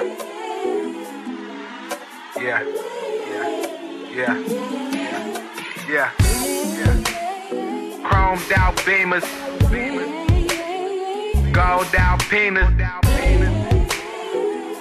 [0.00, 0.16] Yeah.
[2.40, 2.62] Yeah.
[4.14, 4.38] Yeah.
[4.94, 5.20] Yeah.
[5.88, 6.12] Yeah.
[6.16, 6.96] Yeah.
[8.02, 9.26] Chromed out beamers.
[11.52, 12.70] Gold out penis.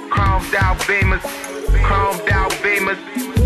[0.10, 1.22] Chromed out beamers.
[1.84, 2.98] Chromed out beamers.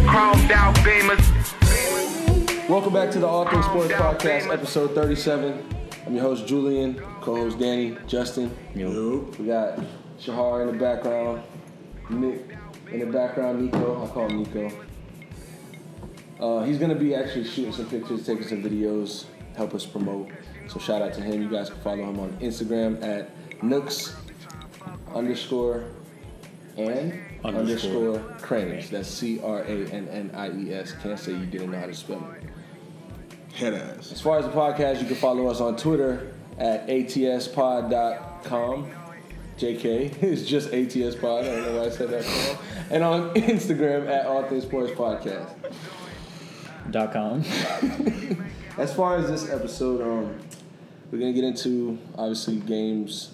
[0.06, 2.70] Chromed out beamers.
[2.70, 5.68] Welcome back to the All Things Sports Podcast, episode 37.
[6.06, 8.56] I'm your host, Julian, co host Danny, Justin.
[8.76, 9.80] We got
[10.20, 11.42] Shahar in the background,
[12.22, 12.58] Nick
[12.92, 14.04] in the background, Nico.
[14.04, 14.72] I call him Nico.
[16.40, 20.30] Uh, he's going to be actually shooting some pictures, taking some videos, help us promote.
[20.68, 21.42] So shout out to him.
[21.42, 23.30] You guys can follow him on Instagram at
[23.64, 24.16] nooks
[25.14, 25.86] underscore
[26.78, 27.14] and
[27.46, 28.18] Underscore.
[28.18, 28.90] underscore cranes.
[28.90, 30.94] That's C R A N N I E S.
[31.04, 32.44] Can't say you didn't know how to spell it.
[33.56, 34.12] Head ass.
[34.12, 38.90] As far as the podcast, you can follow us on Twitter at atspod.com.
[39.58, 41.46] JK, is just ATS Pod.
[41.46, 42.58] I don't know why I said that wrong.
[42.90, 45.54] And on Instagram at All Things Sports Podcast.
[46.92, 47.44] Dot com.
[48.78, 50.38] As far as this episode, um,
[51.12, 53.32] we're gonna get into obviously games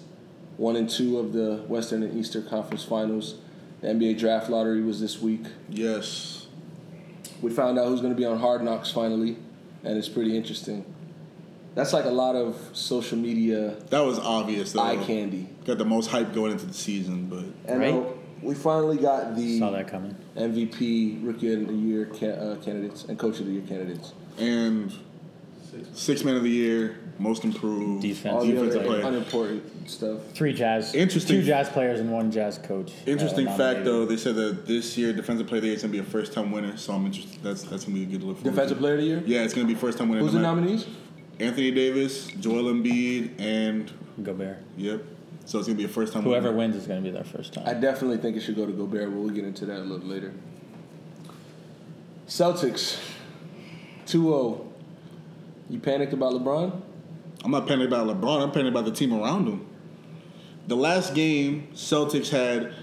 [0.56, 3.36] one and two of the Western and Eastern Conference Finals.
[3.80, 5.44] The NBA Draft Lottery was this week.
[5.70, 6.46] Yes.
[7.40, 9.36] We found out who's gonna be on Hard Knocks finally,
[9.82, 10.84] and it's pretty interesting.
[11.74, 14.80] That's like a lot of social media That was obvious though.
[14.80, 15.48] eye candy.
[15.66, 17.94] Got the most hype going into the season, but And Right.
[17.94, 18.02] uh,
[18.42, 20.14] we finally got the Saw that coming.
[20.36, 24.12] MVP, Rookie of the Year ca- uh, candidates and Coach of the Year candidates.
[24.38, 24.90] and
[25.92, 28.34] six man of the year, most improved, Defense.
[28.34, 29.02] All the defensive other player.
[29.06, 30.18] unimportant stuff.
[30.34, 30.94] Three jazz.
[30.94, 31.36] Interesting.
[31.40, 32.92] Two jazz players and one jazz coach.
[33.06, 35.82] Interesting uh, fact though, they said that this year defensive player of the year is
[35.82, 37.38] gonna be a first time winner, so I'm interested.
[37.42, 38.38] That's that's gonna be a good look.
[38.38, 38.80] forward Defensive to.
[38.80, 39.22] Player of the Year.
[39.26, 40.22] Yeah, it's gonna be first time winner.
[40.22, 40.86] Who's the no matter- nominees?
[41.38, 43.90] Anthony Davis, Joel Embiid, and
[44.22, 44.58] Gobert.
[44.76, 45.02] yep.
[45.44, 46.22] So it's gonna be a first time.
[46.22, 47.64] Whoever wins is going to be their first time.
[47.66, 50.06] I definitely think it should go to Gobert, but we'll get into that a little
[50.06, 50.32] later.
[52.28, 52.98] Celtics,
[54.06, 54.66] 2-0.
[55.68, 56.80] You panicked about LeBron?
[57.44, 58.42] I'm not panicked about LeBron.
[58.42, 59.66] I'm panicked about the team around him.
[60.68, 62.74] The last game, Celtics had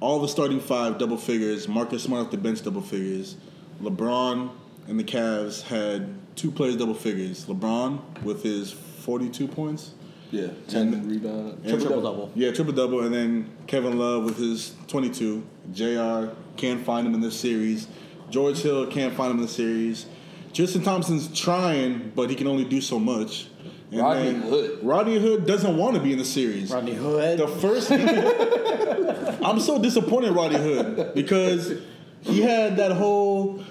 [0.00, 1.68] all the starting five double figures.
[1.68, 3.36] Marcus Smart off the bench double figures.
[3.80, 4.50] LeBron
[4.88, 7.46] and the Cavs had two players double figures.
[7.46, 9.92] LeBron with his 42 points.
[10.32, 10.48] Yeah.
[10.66, 11.58] 10 And- rebound.
[11.62, 12.32] and- Triple-double.
[12.34, 15.42] Yeah, triple double, and then Kevin Love with his 22.
[15.72, 16.30] Jr.
[16.56, 17.86] can't find him in this series.
[18.30, 20.06] George Hill can't find him in the series.
[20.54, 23.46] Tristan Thompson's trying, but he can only do so much.
[23.90, 24.78] And Rodney then Hood.
[24.82, 26.70] Rodney Hood doesn't want to be in the series.
[26.72, 27.38] Rodney Hood.
[27.38, 27.90] The first
[29.44, 31.74] I'm so disappointed Rodney Hood because
[32.22, 33.62] he had that whole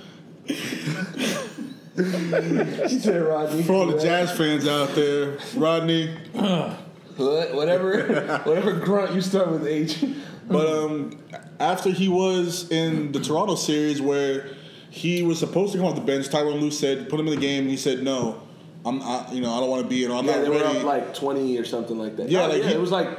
[1.98, 3.64] She said Rodney.
[3.64, 6.08] for all the jazz fans out there, Rodney.
[6.34, 10.04] Hood, whatever, whatever grunt you start with H.
[10.48, 11.18] But um,
[11.60, 14.48] after he was in the Toronto series where
[14.90, 17.42] he was supposed to come off the bench, Tyronn Lue said, put him in the
[17.42, 18.42] game, and he said, "No,
[18.86, 20.12] I'm, I, you know, I don't want to be in.
[20.12, 22.30] I'm Yeah, not they were ready." up like 20 or something like that.
[22.30, 23.10] Yeah, Oh, like yeah, he- it was like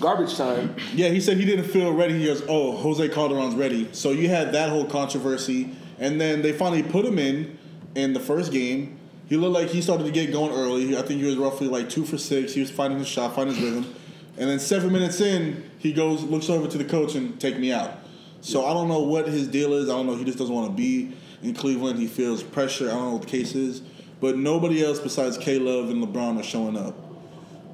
[0.00, 0.74] garbage time.
[0.94, 2.18] yeah, he said he didn't feel ready.
[2.18, 6.52] He goes, "Oh, Jose Calderon's ready." So you had that whole controversy, and then they
[6.52, 7.58] finally put him in
[7.94, 8.98] in the first game.
[9.26, 10.96] He looked like he started to get going early.
[10.96, 12.52] I think he was roughly like two for six.
[12.52, 13.94] He was finding his shot, finding his rhythm,
[14.36, 17.72] and then seven minutes in, he goes, looks over to the coach and take me
[17.72, 17.98] out.
[18.40, 19.88] So I don't know what his deal is.
[19.88, 20.16] I don't know.
[20.16, 21.98] He just doesn't want to be in Cleveland.
[21.98, 22.88] He feels pressure.
[22.88, 23.80] I don't know what the case is,
[24.20, 26.94] but nobody else besides K Love and LeBron are showing up.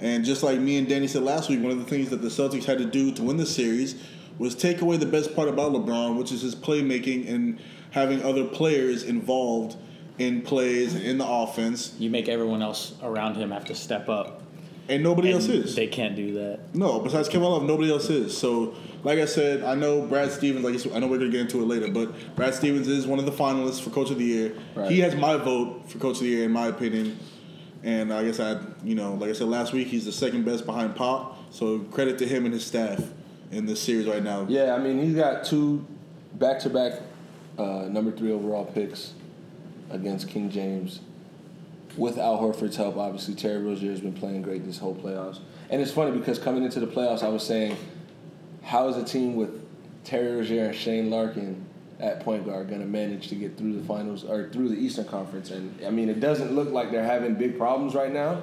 [0.00, 2.28] And just like me and Danny said last week, one of the things that the
[2.28, 4.00] Celtics had to do to win the series
[4.38, 7.60] was take away the best part about LeBron, which is his playmaking and
[7.90, 9.76] having other players involved
[10.20, 11.94] in plays and in the offense.
[11.98, 14.42] you make everyone else around him have to step up.
[14.88, 15.74] And nobody and else is.
[15.74, 16.74] They can't do that.
[16.74, 18.36] No, besides Kevin Love, nobody else is.
[18.36, 20.64] So, like I said, I know Brad Stevens.
[20.64, 23.06] Like I said, I know we're gonna get into it later, but Brad Stevens is
[23.06, 24.52] one of the finalists for Coach of the Year.
[24.74, 24.90] Right.
[24.90, 27.18] He has my vote for Coach of the Year, in my opinion.
[27.82, 30.66] And I guess I, you know, like I said last week, he's the second best
[30.66, 31.38] behind Pop.
[31.50, 33.02] So credit to him and his staff
[33.52, 34.44] in this series right now.
[34.48, 35.86] Yeah, I mean, he's got two
[36.34, 37.00] back-to-back
[37.58, 39.14] uh, number three overall picks
[39.90, 41.00] against King James.
[41.96, 45.40] With Al Horford's help, obviously, Terry Rozier has been playing great this whole playoffs.
[45.68, 47.76] And it's funny because coming into the playoffs, I was saying,
[48.62, 49.66] how is a team with
[50.04, 51.64] Terry Rozier and Shane Larkin
[51.98, 55.04] at point guard going to manage to get through the finals or through the Eastern
[55.06, 55.50] Conference?
[55.50, 58.42] And I mean, it doesn't look like they're having big problems right now.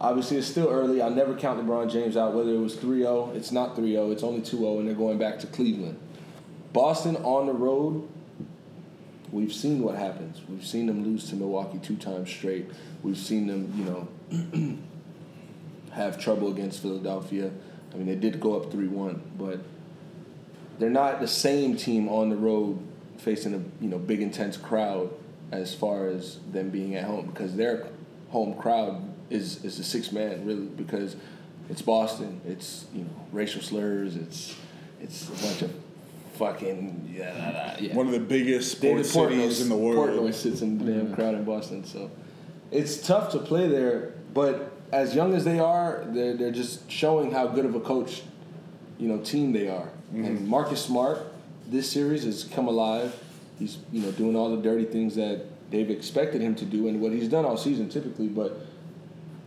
[0.00, 1.00] Obviously, it's still early.
[1.00, 3.32] I'll never count LeBron James out, whether it was 3 0.
[3.34, 5.98] It's not 3 0, it's only 2 0, and they're going back to Cleveland.
[6.72, 8.06] Boston on the road,
[9.32, 10.40] we've seen what happens.
[10.48, 12.70] We've seen them lose to Milwaukee two times straight.
[13.02, 14.78] We've seen them, you know,
[15.92, 17.50] have trouble against Philadelphia.
[17.92, 19.60] I mean, they did go up 3 1, but
[20.78, 22.78] they're not the same team on the road
[23.18, 25.10] facing a you know big intense crowd
[25.50, 27.88] as far as them being at home because their
[28.30, 31.16] home crowd is is the six man really because
[31.68, 32.40] it's Boston.
[32.46, 34.16] It's you know racial slurs.
[34.16, 34.56] It's
[35.00, 35.74] it's a bunch of
[36.36, 37.76] fucking yeah.
[37.80, 37.94] yeah.
[37.94, 40.10] One of the biggest sports cities in the world.
[40.10, 41.14] Portnoy sits in the damn mm.
[41.14, 42.10] crowd in Boston, so
[42.70, 44.14] it's tough to play there.
[44.34, 48.22] But as young as they are, they're they're just showing how good of a coach,
[48.98, 49.88] you know, team they are.
[50.12, 50.24] Mm-hmm.
[50.24, 51.20] And Marcus Smart,
[51.66, 53.18] this series has come alive.
[53.58, 57.00] He's you know doing all the dirty things that they've expected him to do, and
[57.00, 58.28] what he's done all season typically.
[58.28, 58.58] But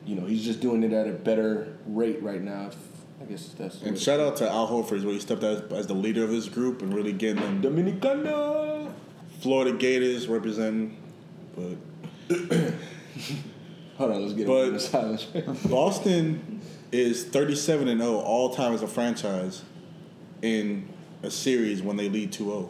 [0.05, 2.67] you know he's just doing it at a better rate right now.
[2.67, 2.88] If,
[3.21, 5.87] I guess that's And what- shout out to Al Horford where he stepped out as
[5.87, 8.91] the leader of this group and really getting them Dominicana.
[9.41, 10.97] Florida Gators representing.
[11.55, 11.77] But
[13.97, 15.23] Hold on, let's get But- him in silence.
[15.69, 16.61] Boston
[16.91, 19.63] is 37 and 0 all time as a franchise
[20.41, 20.87] in
[21.21, 22.69] a series when they lead 2-0.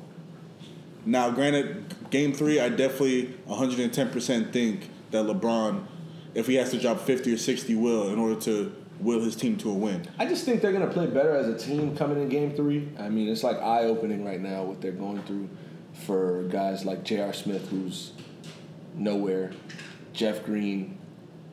[1.06, 5.84] Now, granted, game three, I definitely 110% think that LeBron,
[6.36, 9.58] if he has to drop 50 or 60, will in order to will his team
[9.58, 10.06] to a win.
[10.18, 12.90] I just think they're gonna play better as a team coming in game three.
[12.98, 15.50] I mean, it's like eye opening right now what they're going through
[15.94, 17.34] for guys like J.R.
[17.34, 18.14] Smith, who's
[18.96, 19.52] nowhere,
[20.14, 20.98] Jeff Green,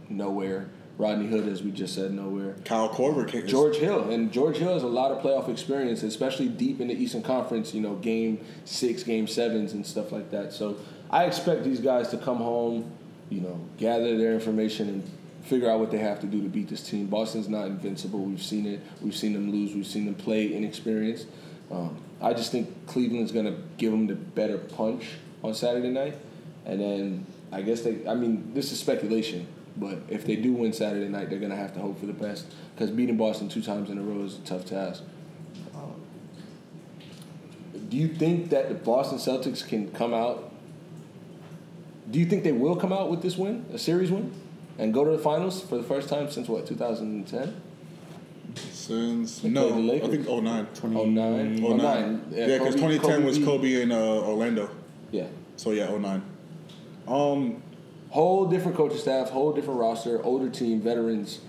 [0.08, 2.56] nowhere, Rodney Hood, as we just said, nowhere.
[2.64, 6.80] Kyle Korver George Hill and George Hill has a lot of playoff experience, especially deep
[6.80, 7.74] in the Eastern Conference.
[7.74, 10.52] You know, game six, game sevens, and stuff like that.
[10.52, 10.78] So
[11.10, 12.90] I expect these guys to come home,
[13.28, 15.10] you know, gather their information and
[15.46, 17.06] figure out what they have to do to beat this team.
[17.06, 18.20] Boston's not invincible.
[18.20, 18.80] We've seen it.
[19.00, 19.74] We've seen them lose.
[19.74, 21.26] We've seen them play inexperienced.
[21.70, 25.10] Um, I just think Cleveland's going to give them the better punch
[25.42, 26.16] on Saturday night,
[26.64, 28.06] and then I guess they.
[28.06, 29.46] I mean, this is speculation.
[29.76, 32.46] But if they do win Saturday night, they're gonna have to hope for the best
[32.74, 35.02] because beating Boston two times in a row is a tough task.
[35.74, 36.00] Um,
[37.90, 40.50] do you think that the Boston Celtics can come out?
[42.10, 44.32] Do you think they will come out with this win, a series win,
[44.78, 47.62] and go to the finals for the first time since what 2010?
[48.72, 50.66] since They no, played the I think 09.
[50.82, 51.14] 09?
[51.14, 51.76] 09.
[51.76, 52.24] 09.
[52.30, 54.70] Yeah, because 2010 was Kobe in uh, Orlando.
[55.10, 55.26] Yeah.
[55.56, 56.22] So yeah, 09.
[57.06, 57.62] Um,
[58.10, 61.40] Whole different coaching staff, whole different roster, older team, veterans.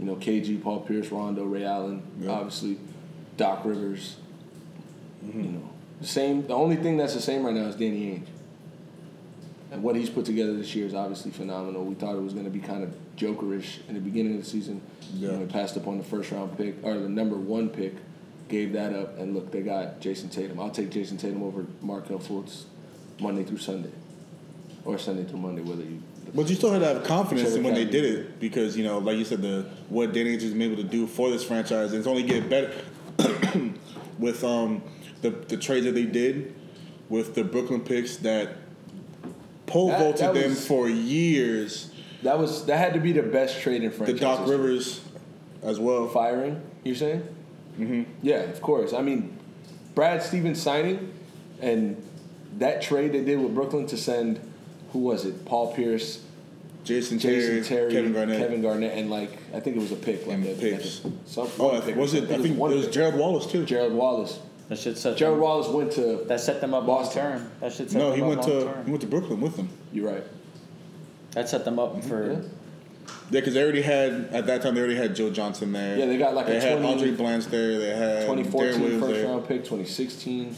[0.00, 2.30] You know, KG, Paul Pierce, Rondo, Ray Allen, Yeah.
[2.30, 2.78] obviously,
[3.36, 4.16] Doc Rivers.
[5.26, 5.70] You know,
[6.00, 6.46] the same.
[6.46, 8.26] The only thing that's the same right now is Danny Ainge.
[9.70, 11.84] And what he's put together this year is obviously phenomenal.
[11.84, 14.48] We thought it was going to be kind of jokerish in the beginning of the
[14.48, 14.80] season.
[15.14, 15.32] You Yeah.
[15.34, 17.94] know, he passed up on the first round pick or the number one pick,
[18.48, 20.58] gave that up, and look, they got Jayson Tatum.
[20.58, 22.62] I'll take Jayson Tatum over Markelle Fultz
[23.20, 23.90] Monday through Sunday,
[24.86, 26.00] or Sunday through Monday, whether you.
[26.34, 28.98] But you still had to have confidence in when they did it because you know,
[28.98, 31.90] like you said, the what Danny Ainge has been able to do for this franchise,
[31.92, 32.72] and it's only getting better
[34.18, 34.82] with um
[35.22, 36.54] the the trades that they did
[37.08, 38.56] with the Brooklyn picks that
[39.68, 41.90] pole That- vaulted that them for years.
[42.22, 44.14] That was that had to be the best trade in franchise.
[44.16, 44.20] The.
[44.20, 44.56] Doc history.
[44.56, 45.00] Rivers
[45.62, 46.08] as well.
[46.08, 46.60] firing.
[46.84, 47.22] You're saying?
[47.78, 48.02] Mm-hmm.
[48.22, 48.92] Yeah, of course.
[48.92, 49.36] I mean,
[49.94, 51.12] Brad Stevens signing,
[51.60, 51.96] and
[52.58, 54.40] that trade they did with Brooklyn to send,
[54.92, 55.44] who was it?
[55.44, 56.24] Paul Pierce,
[56.82, 58.38] Jason Terry, Jason Terry, Kevin Garnett.
[58.38, 60.26] Kevin Garnett, and like I think it was a pick.
[60.26, 61.04] Like And a, picks.
[61.04, 62.24] a- some, oh, pick think, was it?
[62.24, 62.94] I think it was pick.
[62.94, 63.64] Jared Wallace too.
[63.64, 64.40] Gerald Wallace.
[64.68, 66.24] That should set Gerald them, Wallace went to.
[66.26, 67.50] that set them up long term.
[67.60, 68.84] That should set No, them he up went long to term.
[68.84, 69.68] he went to Brooklyn with them.
[69.92, 70.24] You're right.
[71.32, 72.38] That set them up for Yeah.
[73.30, 75.98] Yeah, because they already had at that time they already had Joe Johnson there.
[75.98, 77.78] Yeah, they got like a they had 20 Andray Blatche there.
[77.78, 79.26] They had 2014 first there.
[79.26, 80.56] round pick, 2016,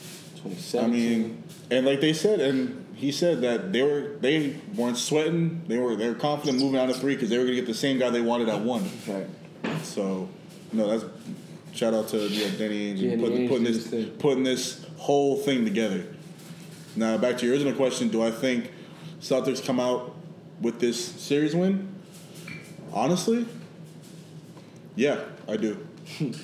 [0.79, 5.63] I mean, and like they said, and he said that they were they weren't sweating.
[5.69, 7.75] They were they were confident moving out of three because they were gonna get the
[7.75, 8.89] same guy they wanted at one.
[9.07, 9.27] right.
[9.85, 10.29] So,
[10.73, 11.05] no, that's
[11.75, 14.11] shout out to yeah, Danny Ainge Danny and putting, putting this thing.
[14.19, 16.05] putting this whole thing together.
[16.97, 18.73] Now back to your original question: Do I think
[19.21, 20.15] Celtics come out
[20.61, 21.89] with this series win?
[22.93, 23.47] Honestly,
[24.97, 25.87] yeah, I do.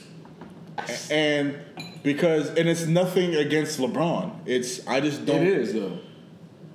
[1.10, 1.58] And
[2.02, 4.30] because and it's nothing against LeBron.
[4.44, 5.42] It's I just don't.
[5.42, 5.98] It is though.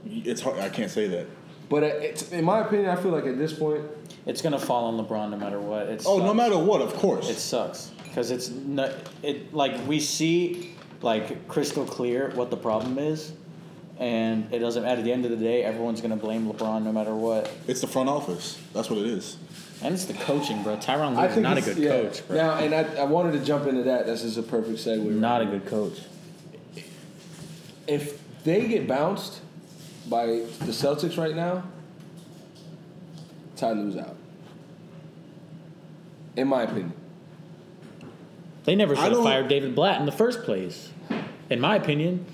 [0.06, 0.60] It's hard.
[0.60, 1.28] I can't say that.
[1.70, 3.86] But uh, it's, in my opinion, I feel like at this point,
[4.26, 5.88] It's gonna fall on LeBron no matter what.
[5.88, 7.30] It's Oh, no matter what, of course.
[7.30, 8.92] It sucks because it's not,
[9.24, 13.32] it like we see like crystal clear what the problem is,
[13.98, 14.84] and it doesn't.
[14.84, 17.88] At the end of the day, everyone's gonna blame LeBron no matter what, it's the
[17.88, 18.60] front office.
[18.74, 19.38] That's what it is.
[19.82, 20.76] and it's the coaching, bro.
[20.78, 21.90] Tyronn I Lue is think not a it's- good yeah.
[21.90, 22.36] coach, bro.
[22.36, 24.06] Now, and I, I wanted to jump into that.
[24.06, 25.10] This is a perfect segue.
[25.10, 26.00] not a good coach.
[27.88, 29.42] If they get bounced
[30.10, 31.64] by the Celtics right now,
[33.56, 34.16] Ty Lue's out.
[36.36, 36.94] In my opinion.
[38.64, 40.92] They never should have fired David Blatt in the first place.
[41.50, 42.26] In my opinion,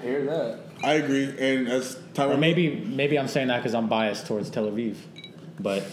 [0.00, 0.60] I hear that.
[0.82, 4.64] I agree, and as or maybe maybe I'm saying that because I'm biased towards Tel
[4.70, 4.96] Aviv,
[5.58, 5.84] but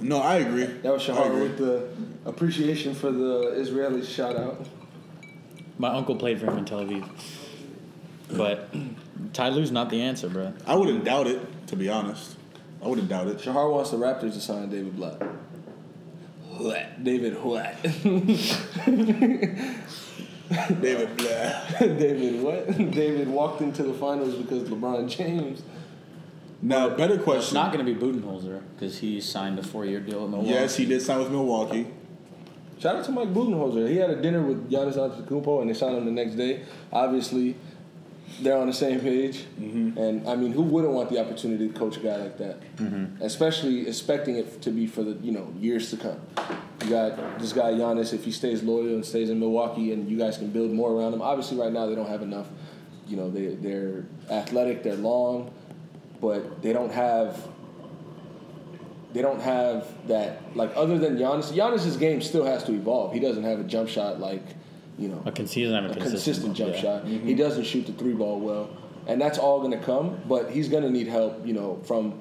[0.00, 0.64] no, I agree.
[0.64, 1.88] That was Shahar with the
[2.24, 4.66] appreciation for the Israeli shout out.
[5.78, 7.08] my uncle played for him in Tel Aviv.
[8.30, 8.74] But
[9.32, 10.52] Ty Lue's not the answer, bro.
[10.66, 12.36] I wouldn't doubt it, to be honest.
[12.82, 13.40] I wouldn't doubt it.
[13.40, 15.22] Shahar wants the Raptors to sign David Blatt.
[16.58, 17.04] What?
[17.04, 17.74] David what?
[20.80, 21.76] David Blatt.
[21.80, 22.66] David what?
[22.92, 25.62] David walked into the finals because LeBron James.
[26.62, 27.54] Now, better It's question.
[27.54, 30.52] not going to be Budenholzer because he signed a four-year deal with Milwaukee.
[30.52, 31.88] yes, he did sign with Milwaukee.
[32.78, 33.88] Shout out to Mike Budenholzer.
[33.88, 36.62] He had a dinner with Giannis Antetokounmpo, and they signed him the next day.
[36.92, 37.56] Obviously,
[38.40, 39.44] they're on the same page.
[39.60, 39.98] Mm-hmm.
[39.98, 42.76] And I mean, who wouldn't want the opportunity to coach a guy like that?
[42.76, 43.22] Mm-hmm.
[43.22, 46.20] Especially expecting it to be for the you know years to come.
[46.82, 48.12] You got this guy Giannis.
[48.12, 51.14] If he stays loyal and stays in Milwaukee, and you guys can build more around
[51.14, 51.22] him.
[51.22, 52.48] Obviously, right now they don't have enough.
[53.08, 55.52] You know, they they're athletic, they're long,
[56.20, 57.48] but they don't have
[59.12, 61.52] they don't have that like other than Giannis.
[61.52, 63.14] Giannis's game still has to evolve.
[63.14, 64.42] He doesn't have a jump shot like
[64.98, 66.80] you know A con- he have a, a consistent, consistent jump yeah.
[66.80, 67.06] shot.
[67.06, 68.70] He doesn't shoot the three ball well,
[69.06, 70.20] and that's all going to come.
[70.28, 71.46] But he's going to need help.
[71.46, 72.20] You know, from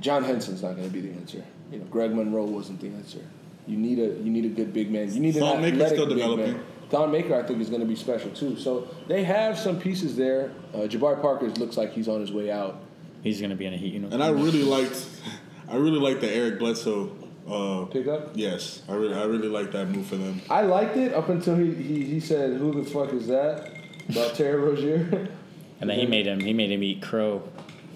[0.00, 1.44] John Henson's not going to be the answer.
[1.70, 3.20] You know, Greg Monroe wasn't the answer.
[3.66, 5.12] You need a you need a good big man.
[5.12, 6.52] You need an Thon Maker's athletic still big developing.
[6.52, 6.64] man.
[6.88, 8.56] Thon Maker, I think, is going to be special too.
[8.56, 10.52] So they have some pieces there.
[10.72, 12.80] Uh, Jabari Parker looks like he's on his way out.
[13.22, 14.08] He's going to be in a Heat you know.
[14.12, 15.04] And I really liked,
[15.68, 17.10] I really liked the Eric Bledsoe.
[17.48, 18.30] Uh, Pick up.
[18.34, 20.40] yes, I really, I really liked that move for them.
[20.50, 23.72] I liked it up until he, he, he said, "Who the fuck is that?"
[24.08, 25.28] about Terry Rozier.
[25.80, 26.40] and then he made him.
[26.40, 27.42] He made him eat crow.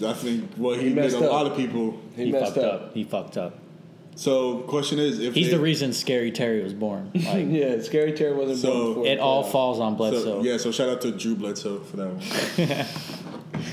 [0.06, 1.32] I think well, he, He made messed a up.
[1.32, 1.98] lot of people.
[2.16, 2.82] he, He, messed fucked up.
[2.82, 2.94] up.
[2.94, 3.58] He fucked up.
[4.16, 7.10] So, question is, if He's they, the reason Scary Terry was born.
[7.14, 10.42] Like yeah, Scary Terry wasn't So, born before it the all falls on So, Bledsoe.
[10.42, 12.08] yeah, so shout out to Drew Bledsoe for that
[12.68, 12.86] one.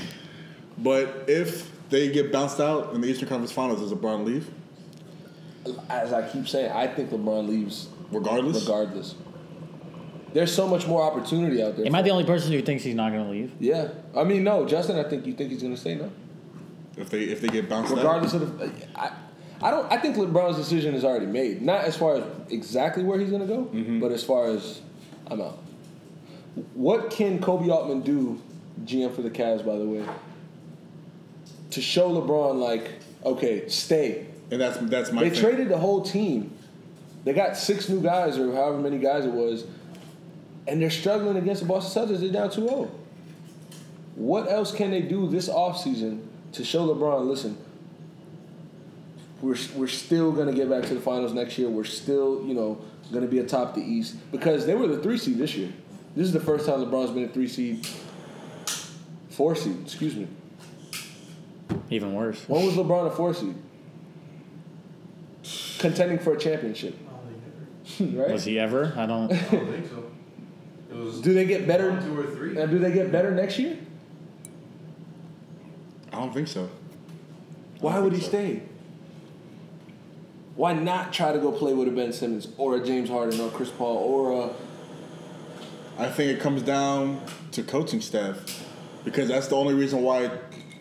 [0.78, 4.48] but if they get bounced out in the Eastern Conference Finals, does LeBron leave?
[5.88, 8.62] As I keep saying, I think LeBron leaves Regardless?
[8.66, 9.14] regardless.
[10.32, 11.86] There's so much more opportunity out there.
[11.86, 13.52] Am I the only person who thinks he's not going to leave?
[13.60, 14.98] Yeah, I mean, no, Justin.
[14.98, 16.10] I think you think he's going to stay no,
[16.96, 18.42] If they if they get bounced regardless out?
[18.42, 18.70] of the.
[18.94, 19.12] I,
[19.62, 19.90] I don't.
[19.90, 21.62] I think LeBron's decision is already made.
[21.62, 24.00] Not as far as exactly where he's going to go, Mm-hmm.
[24.00, 24.80] but as far as
[25.28, 25.58] I'm out.
[26.74, 28.40] What can Koby Altman do,
[28.84, 30.04] GM for the Cavs, by the way,
[31.70, 32.90] to show LeBron like,
[33.24, 35.40] okay, stay, And that's that's my they thing.
[35.40, 36.56] traded the whole team.
[37.24, 39.64] They got six new guys or however many guys it was,
[40.66, 42.20] and they're struggling against the Boston Celtics.
[42.20, 42.90] They're down 2-0.
[44.14, 47.56] What else can they do this offseason to show LeBron, listen,
[49.40, 51.68] we're, we're still going to get back to the finals next year.
[51.68, 52.80] We're still, you know,
[53.12, 55.72] going to be atop the East because they were the three seed this year.
[56.16, 57.86] This is the first time LeBron's been a three seed,
[59.30, 60.26] four seed, excuse me.
[61.90, 62.48] Even worse.
[62.48, 63.54] When was LeBron a four seed?
[65.78, 66.96] Contending for a championship,
[68.00, 68.32] right?
[68.32, 68.92] Was he ever?
[68.96, 69.32] I don't.
[69.32, 70.10] I don't think so.
[70.90, 71.90] It was Do they get better?
[71.90, 72.58] one, two, or three.
[72.60, 73.76] And do they get better next year?
[76.12, 76.68] I don't think so.
[77.80, 78.62] Why would he stay?
[80.56, 83.50] Why not try to go play with a Ben Simmons or a James Harden or
[83.50, 87.20] Chris Paul or a I think it comes down
[87.52, 88.64] to coaching staff
[89.04, 90.30] because that's the only reason why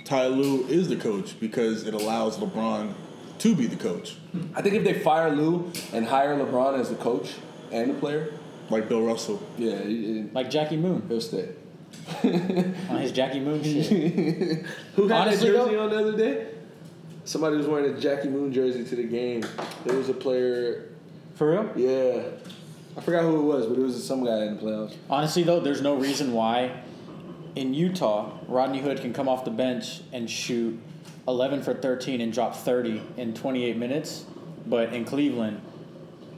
[0.05, 2.93] Ty Lue is the coach because it allows LeBron
[3.39, 4.17] to be the coach,
[4.55, 7.33] I think if they fire Lue and hire LeBron as the coach
[7.71, 8.33] and the player,
[8.69, 9.41] like Bill Russell.
[9.57, 11.49] yeah, he, Like Jackie Moon he'll stay.
[12.23, 14.65] on his Jackie Moon shit.
[14.95, 16.47] Who had Honestly, that jersey though- on the other day?
[17.25, 19.43] Somebody was wearing a Jackie Moon jersey to the game.
[19.85, 20.89] There was a player,
[21.35, 21.71] For real?
[21.75, 22.21] yeah.
[22.95, 24.95] I forgot who it was, but it was some guy in the playoffs.
[25.09, 26.71] Honestly, though, there's no reason why
[27.55, 30.79] in Utah Rodney Hood can come off the bench and shoot
[31.27, 34.25] 11 for 13 and dropped 30 in 28 minutes,
[34.65, 35.61] but in Cleveland,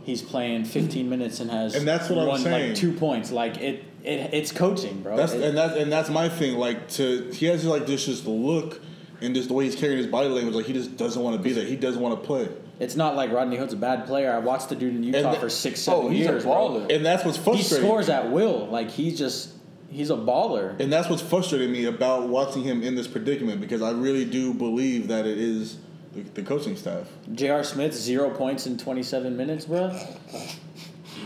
[0.04, 2.70] he's playing 15 minutes and has And that's what I'm saying.
[2.70, 3.32] like two points.
[3.32, 5.16] Like it, it it's coaching, bro.
[5.16, 6.58] That's It- and that's and that's my thing.
[6.58, 8.82] Like to he has like this just the look
[9.22, 10.56] and just the way he's carrying his body language.
[10.56, 11.66] Like he just doesn't want to be there.
[11.66, 12.48] He doesn't want to play.
[12.80, 14.32] it's not like Rodney Hood's a bad player.
[14.32, 16.88] I watched the dude in Utah that- for six, seven Oh, he's a years, bro.
[16.90, 17.84] And that's what's frustrating.
[17.84, 18.68] He scores at will.
[18.68, 19.50] Like he's just
[19.90, 20.80] he's a baller.
[20.80, 24.54] And that's what's frustrating me about watching him in this predicament because I really do
[24.54, 25.78] believe that it is
[26.14, 27.08] the, the coaching staff.
[27.34, 27.64] J.R.
[27.64, 29.98] Smith, zero points in 27 minutes, bro.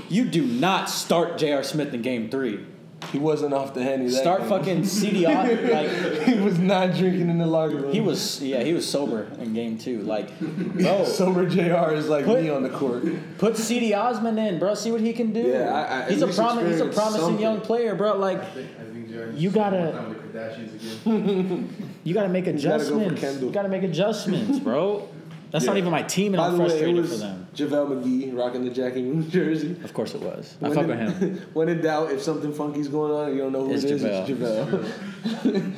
[0.10, 1.64] You do not start J.R.
[1.64, 2.66] Smith in game three.
[3.12, 4.06] He wasn't off the henny.
[4.06, 4.50] That Start game.
[4.50, 5.70] fucking CDR.
[5.74, 7.92] Like he was not drinking in the locker room.
[7.92, 10.02] he was, yeah, he was sober in game two.
[10.02, 11.48] Like, bro, sober.
[11.48, 11.94] Jr.
[11.94, 13.04] is like Put- me on the court.
[13.38, 14.74] put Cedi Osman in, bro.
[14.74, 15.42] See what he can do.
[15.42, 17.42] Yeah, I- I- at he's a least promi- He's a experience promising something.
[17.42, 18.18] young player, bro.
[18.18, 21.90] Like, I think, I think Jared You gotta- time with the Kardashians again.
[22.04, 23.22] you got to make gotta go for adjustments.
[23.22, 23.48] Kendall.
[23.48, 25.08] you got to make adjustments, bro.
[25.54, 27.48] That's not even my team, and By I'm the way, it frustrated was for them.
[27.56, 29.78] JaVale McGee rocking the Jackie Moon jersey.
[29.84, 30.56] Of course it was.
[30.62, 31.38] I When fuck in- with him.
[31.54, 34.02] when in doubt, if something funky's going on you don't know who It's it is,
[34.04, 34.30] JaVale.
[34.30, 35.74] it's JaVale.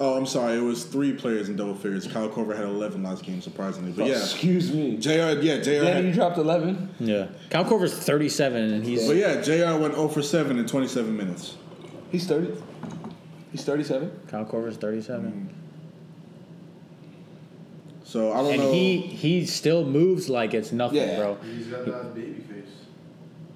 [0.00, 0.56] Oh, I'm sorry.
[0.58, 2.06] It was three players in double figures.
[2.06, 3.90] Kyle Korver had 11 last game, surprisingly.
[3.90, 4.96] But oh, yeah, Excuse me.
[4.96, 5.08] Jr.
[5.10, 5.40] Yeah, Jr.
[5.62, 6.94] Danny, you Had, dropped 11.
[7.00, 7.26] Yeah.
[7.50, 9.76] Kyle Korver's 37, and he's but yeah, Jr.
[9.80, 11.56] went 0 for 7 in 27 minutes.
[12.12, 12.52] He's 30.
[13.50, 14.20] He's 37.
[14.28, 15.32] Kyle Korver's 37.
[15.32, 15.67] Mm.
[18.08, 18.72] So I don't And know.
[18.72, 21.18] he he still moves like it's nothing, Yeah.
[21.18, 21.36] bro.
[21.54, 22.64] He's got that baby face.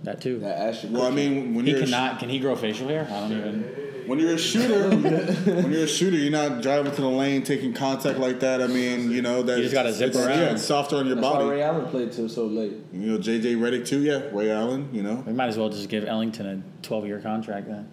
[0.02, 0.40] That too.
[0.40, 0.92] That Ashton.
[0.92, 2.18] well, I mean, when He you're a sh- cannot.
[2.18, 3.08] Can he grow facial hair?
[3.10, 3.64] I don't even.
[4.06, 4.90] when you're a shooter,
[5.54, 8.60] when you're a shooter, you're not driving to the lane, taking contact like that.
[8.60, 10.38] I mean, you know that You just gotta zip it's- around.
[10.38, 11.48] Yeah, it's softer on your That's why body.
[11.48, 12.74] Ray Allen played till so late.
[12.92, 14.02] You know, JJ Redick too.
[14.02, 14.90] Yeah, Ray Allen.
[14.92, 17.88] You know, We might as well just give Ellington a 12 year contract then.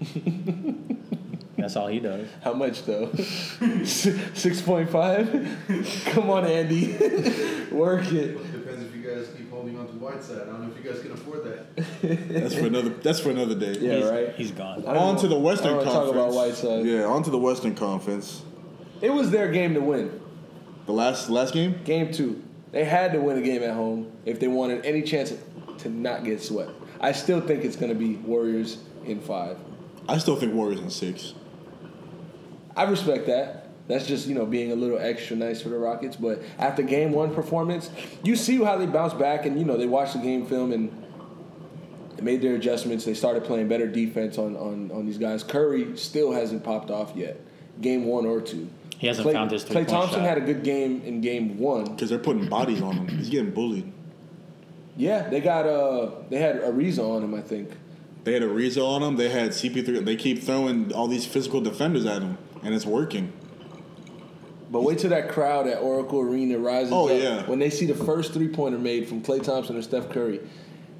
[1.58, 2.28] That's all he does.
[2.42, 3.12] How much though?
[3.84, 5.28] Six point five.
[6.06, 6.92] Come on, Andy,
[7.72, 8.36] work it.
[8.52, 10.42] Depends if you guys keep holding on to Whiteside.
[10.42, 11.76] I don't know if you guys can afford that.
[12.28, 12.90] that's for another.
[12.90, 13.76] That's for another day.
[13.78, 14.34] Yeah, he's, right.
[14.36, 14.84] He's gone.
[14.86, 16.16] On know- to the Western don't wanna Conference.
[16.16, 16.86] Talk about Whiteside.
[16.86, 18.42] Yeah, on to the Western Conference.
[19.00, 20.20] It was their game to win.
[20.86, 21.80] The last last game.
[21.84, 22.42] Game two.
[22.70, 25.32] They had to win a game at home if they wanted any chance
[25.78, 26.70] to not get swept.
[27.00, 29.56] I still think it's going to be Warriors in five.
[30.08, 31.34] I still think Warriors in six.
[32.78, 33.64] I respect that.
[33.88, 36.16] That's just you know being a little extra nice for the Rockets.
[36.16, 37.90] But after game one performance,
[38.22, 41.04] you see how they bounce back, and you know they watched the game film and
[42.16, 43.04] they made their adjustments.
[43.04, 45.42] They started playing better defense on on, on these guys.
[45.42, 47.40] Curry still hasn't popped off yet.
[47.80, 48.68] Game one or two.
[48.98, 50.28] He hasn't Klay- found his Klay three-point Thompson shot.
[50.28, 51.84] had a good game in game one.
[51.84, 53.08] Because they're putting bodies on him.
[53.08, 53.92] He's getting bullied.
[54.96, 57.70] Yeah, they got uh they had Ariza on him, I think.
[58.24, 59.16] They had Ariza on him.
[59.16, 60.04] They had CP3.
[60.04, 63.32] They keep throwing all these physical defenders at him, and it's working.
[64.70, 67.46] But wait till that crowd at Oracle Arena rises Oh, up yeah.
[67.46, 70.40] when they see the first three pointer made from Klay Thompson or Steph Curry,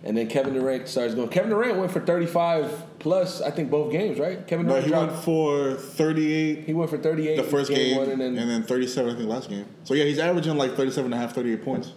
[0.05, 1.29] and then Kevin Durant starts going.
[1.29, 4.47] Kevin Durant went for thirty five plus, I think both games, right?
[4.47, 4.87] Kevin Durant.
[4.87, 8.09] No, he dropped, went for 38 he went for thirty eight the first game, one,
[8.09, 9.67] and then, 37, I think, last game.
[9.85, 11.93] So, yeah, he's averaging like 37 and a half, 38 points.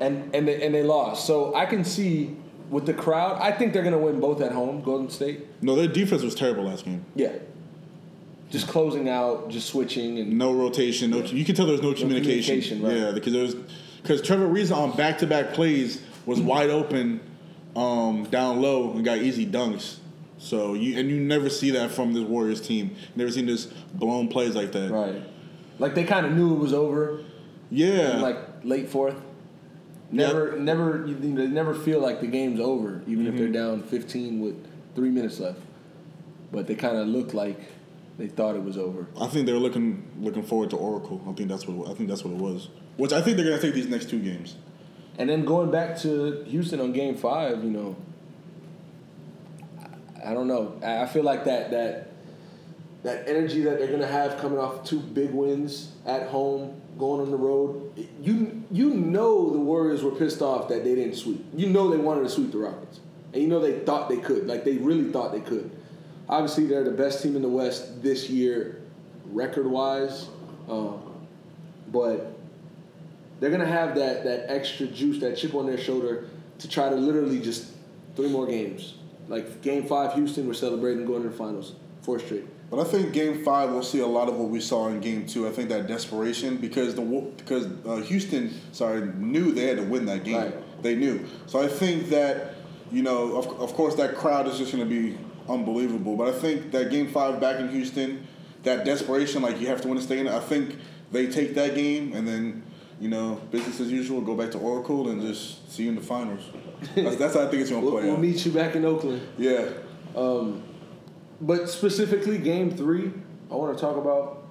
[0.00, 1.26] and and they, and they lost.
[1.26, 2.36] So I can see
[2.70, 5.46] with the crowd, I think they're gonna win both at home, Golden State.
[5.62, 7.04] No, their defense was terrible last game.
[7.14, 7.32] Yeah,
[8.50, 11.10] just closing out, just switching, and No rotation.
[11.10, 12.60] No, you can tell there was no, communication.
[12.60, 12.96] communication, right.
[12.96, 13.56] Yeah, because there was
[14.02, 17.20] because Trevor Ariza on back to back plays was wide open
[17.74, 19.96] um, down low and got easy dunks.
[20.38, 22.94] So you and you never see that from this Warriors team.
[23.14, 24.90] Never seen this blown plays like that.
[24.90, 25.22] right,
[25.78, 27.24] like they kind of knew it was over.
[27.70, 28.18] Yeah.
[28.18, 29.16] like late fourth.
[30.10, 34.94] Never, never, they never feel like the game's over, even if they're down 15 with
[34.94, 35.58] three minutes left.
[36.52, 37.58] But they kind of look like
[38.18, 39.06] they thought it was over.
[39.20, 41.22] I think they're looking looking forward to Oracle.
[41.28, 42.68] I think that's what I think that's what it was.
[42.96, 44.56] Which I think they're gonna take these next two games.
[45.18, 47.96] And then going back to Houston on Game Five, you know,
[49.80, 50.78] I, I don't know.
[50.82, 52.10] I, I feel like that that
[53.02, 57.30] that energy that they're gonna have coming off two big wins at home, going on
[57.30, 57.92] the road.
[58.22, 61.44] You you know the Warriors were pissed off that they didn't sweep.
[61.54, 63.00] You know they wanted to sweep the Rockets,
[63.34, 64.46] and you know they thought they could.
[64.46, 65.70] Like they really thought they could.
[66.28, 68.82] Obviously, they're the best team in the West this year,
[69.26, 70.28] record wise.
[70.68, 71.00] Um,
[71.88, 72.36] but
[73.38, 76.96] they're gonna have that that extra juice, that chip on their shoulder to try to
[76.96, 77.72] literally just
[78.16, 78.94] three more games.
[79.28, 82.46] Like game five, Houston, we're celebrating going to the finals, four straight.
[82.70, 85.26] But I think Game Five we'll see a lot of what we saw in Game
[85.26, 85.46] Two.
[85.46, 87.02] I think that desperation because the
[87.36, 90.36] because uh, Houston sorry knew they had to win that game.
[90.36, 90.82] Right.
[90.82, 91.24] They knew.
[91.46, 92.54] So I think that
[92.90, 95.16] you know of, of course that crowd is just going to be
[95.48, 96.16] unbelievable.
[96.16, 98.26] But I think that Game Five back in Houston,
[98.62, 100.26] that desperation like you have to win to stay in.
[100.26, 100.76] it, I think
[101.12, 102.62] they take that game and then
[103.00, 104.20] you know business as usual.
[104.20, 106.42] Go back to Oracle and just see you in the finals.
[106.94, 108.04] That's, that's how I think it's going to We'll, play.
[108.04, 108.20] we'll out.
[108.20, 109.26] meet you back in Oakland.
[109.38, 109.70] Yeah.
[110.14, 110.62] Um,
[111.40, 113.12] but specifically, game three,
[113.50, 114.44] I want to talk about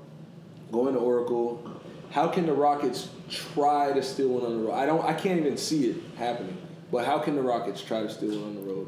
[0.71, 1.71] going to Oracle.
[2.11, 4.73] How can the Rockets try to steal one on the road?
[4.75, 5.03] I don't.
[5.03, 6.57] I can't even see it happening.
[6.91, 8.87] But how can the Rockets try to steal one on the road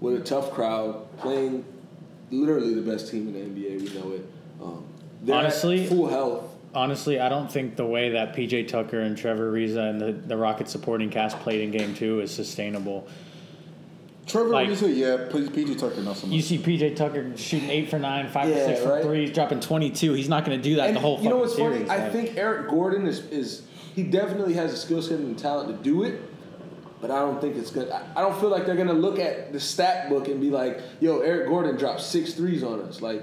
[0.00, 1.64] with a tough crowd playing
[2.30, 3.80] literally the best team in the NBA?
[3.92, 4.26] We know it.
[4.62, 4.84] Um,
[5.22, 6.52] they're at Honestly- full health.
[6.74, 10.36] Honestly, I don't think the way that PJ Tucker and Trevor Ariza and the, the
[10.36, 13.08] Rocket supporting cast played in game two is sustainable.
[14.26, 16.36] Trevor Like- Ariza, yeah, PJ Tucker, not so much.
[16.36, 19.02] You see PJ Tucker shooting eight for nine, five Yeah, for six for right.
[19.02, 20.12] threes, dropping twenty two.
[20.12, 21.86] He's not going to do that And the whole you know what's series.
[21.88, 22.02] funny?
[22.02, 23.62] I think Eric Gordon is is
[23.94, 26.20] he definitely has the skill set and the talent to do it,
[27.00, 27.90] but I don't think it's good.
[27.90, 31.20] I, don't feel like they're gonna look at the stat book and be like, "Yo,
[31.20, 33.22] Eric Gordon dropped six threes on us." Like,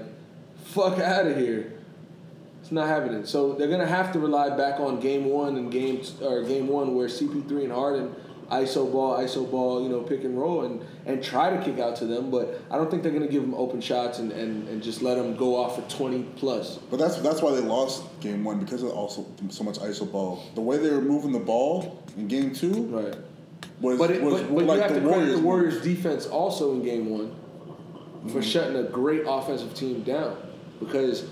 [0.64, 1.72] fuck out of here.
[2.62, 3.26] It's not happening.
[3.26, 6.94] So they're gonna have to rely back on game one and game or game one
[6.94, 8.14] where CP3 and Harden
[8.50, 11.96] ISO ball, ISO ball, you know, pick and roll and and try to kick out
[11.96, 12.30] to them.
[12.30, 15.16] But I don't think they're gonna give them open shots and, and, and just let
[15.16, 16.78] them go off for 20 plus.
[16.90, 20.42] But that's that's why they lost game one because of also so much iso ball.
[20.54, 23.14] The way they were moving the ball in game two Right.
[23.80, 25.38] Was But, it, was but, but like you have to credit the.
[25.40, 27.34] Warriors defense also in game one
[28.28, 28.40] for Mm-hmm.
[28.40, 30.36] shutting a great offensive team down
[30.80, 31.26] because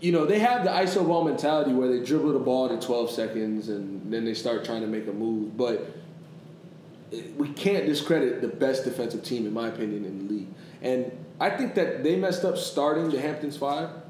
[0.00, 3.10] you know they have the iso ball mentality where they dribble the ball to 12
[3.10, 5.94] seconds and then they start trying to make a move but
[7.36, 10.48] we can't discredit the best defensive team in my opinion in the league
[10.82, 14.07] and i think that they messed up starting the hamptons 5 Mm-hmm.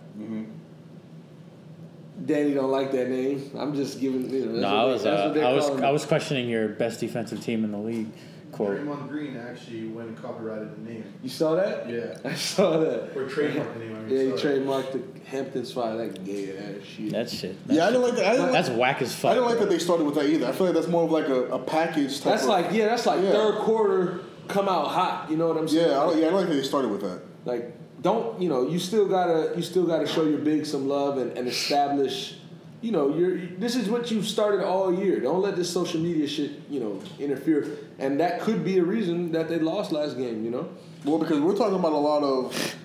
[2.29, 3.51] Danny don't like that name.
[3.59, 4.53] I'm just giving you know.
[4.53, 7.65] That's No, I was that's uh, I was I was questioning your best defensive team
[7.65, 8.09] in the league.
[8.53, 8.79] Quote.
[8.79, 11.05] Draymond Green actually went and copyrighted the name.
[11.23, 11.89] You saw that?
[11.89, 12.17] Yeah.
[12.31, 13.15] I saw that.
[13.17, 14.59] Or trademarked the name, I mean, Yeah, he sorry.
[14.61, 15.99] trademarked the Hamptons Five.
[15.99, 17.11] That gay ass shit.
[17.13, 17.57] That shit.
[17.67, 18.27] Yeah, I didn't like that.
[18.27, 19.33] I didn't That's like, whack as fuck.
[19.33, 19.67] I didn't like bro.
[19.67, 20.47] that they started with that either.
[20.47, 22.87] I feel like that's more of like a, a package type That's of, like yeah,
[22.87, 23.33] that's like Yeah.
[23.33, 25.31] third quarter come out hot.
[25.31, 25.91] You know what I'm saying?
[25.91, 27.21] Yeah, I, don't- yeah, I don't like that they started with that.
[27.45, 28.69] Like don't you know?
[28.69, 32.37] You still gotta you still gotta show your big some love and, and establish.
[32.81, 35.19] You know, you're this is what you've started all year.
[35.21, 37.79] Don't let this social media shit you know interfere.
[37.99, 40.45] And that could be a reason that they lost last game.
[40.45, 40.69] You know.
[41.05, 42.77] Well, because we're talking about a lot of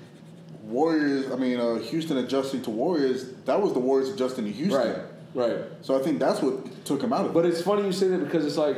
[0.64, 1.32] Warriors.
[1.32, 3.34] I mean, uh, Houston adjusting to Warriors.
[3.46, 4.80] That was the Warriors adjusting to Houston.
[4.80, 5.02] Right.
[5.36, 5.66] Right.
[5.82, 7.34] So I think that's what took him out of it.
[7.34, 8.78] But it's funny you say that because it's like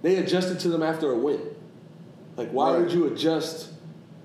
[0.00, 1.40] they adjusted to them after a win.
[2.36, 2.80] Like, why Right.
[2.82, 3.71] would you adjust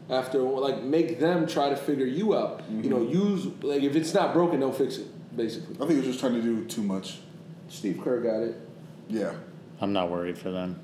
[0.09, 2.63] after like make them try to figure you out?
[2.69, 5.07] You know, use like if it's not broken, don't fix it.
[5.35, 7.19] Basically, I think he was just trying to do too much.
[7.69, 8.55] Steve Kerr got it.
[9.09, 9.33] Yeah.
[9.79, 10.79] I'm not worried for them.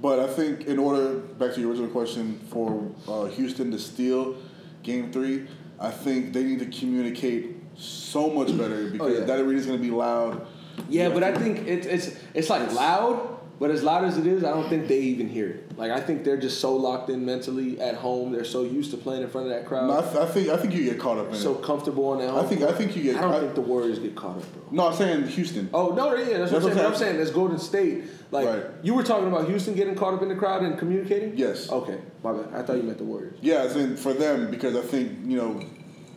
[0.00, 4.36] But I think in order, back to your original question, for uh, Houston to steal
[4.82, 5.46] Game Three,
[5.80, 9.24] I think they need to communicate so much better because yeah.
[9.24, 10.46] that arena's going to be loud.
[10.88, 14.44] Yeah, but I think it's it's it's like loud, but as loud as it is,
[14.44, 15.78] I don't think they even hear it.
[15.78, 18.32] Like I think they're just so locked in mentally at home.
[18.32, 20.48] They're so used to playing in front of that crowd, No, I, th- I think
[20.48, 21.62] I think you get caught up in so it.
[21.62, 22.30] comfortable on that.
[22.30, 23.16] I think I think you get.
[23.16, 24.62] I don't I- think the Warriors get caught up, bro.
[24.70, 25.68] no, I'm saying Houston.
[25.72, 26.74] Oh no, yeah, that's, what I'm saying.
[26.74, 28.64] That's what I'm saying that's Golden State, like Right.
[28.82, 31.36] you were talking about Houston getting caught up in the crowd and communicating.
[31.36, 31.70] Yes.
[31.70, 32.54] Okay, my bad.
[32.54, 33.38] I thought you meant the Warriors.
[33.40, 35.62] Yeah, I think for them because I think you know,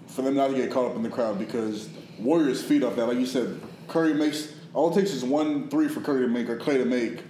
[0.07, 3.07] for them not to get caught up in the crowd because Warriors feed off that.
[3.07, 6.49] Like you said, Curry makes all it takes is one three for Curry to make
[6.49, 7.23] or Klay to make,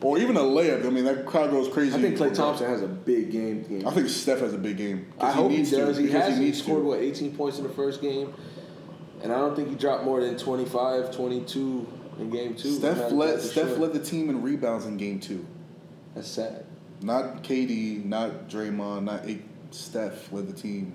[0.00, 0.86] or even a layup.
[0.86, 1.94] I mean that crowd goes crazy.
[1.94, 3.62] I think Klay Thompson has a big game.
[3.64, 3.86] game.
[3.86, 5.12] I think Steph has a big game.
[5.20, 5.96] I hope he needs to, does.
[5.98, 6.36] He has.
[6.36, 6.88] He, needs scored to.
[6.88, 8.32] what 18 points in the first game,
[9.22, 12.72] and I don't think he dropped more than 25, 22 in game two.
[12.72, 13.78] Steph led Steph sure.
[13.78, 15.46] led the team in rebounds in game two.
[16.14, 16.66] That's sad.
[17.00, 19.42] Not KD, not Draymond, not eight.
[19.70, 20.94] Steph led the team.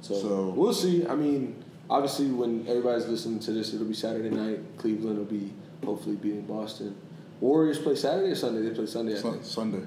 [0.00, 1.06] So, So- we'll see.
[1.06, 4.60] I mean, obviously, when everybody's listening to this, it'll be Saturday night.
[4.78, 5.52] Cleveland will be
[5.84, 6.96] hopefully beating Boston.
[7.40, 8.62] Warriors play Saturday or Sunday?
[8.68, 9.44] They play Sunday, I Sun- think.
[9.44, 9.82] Sunday.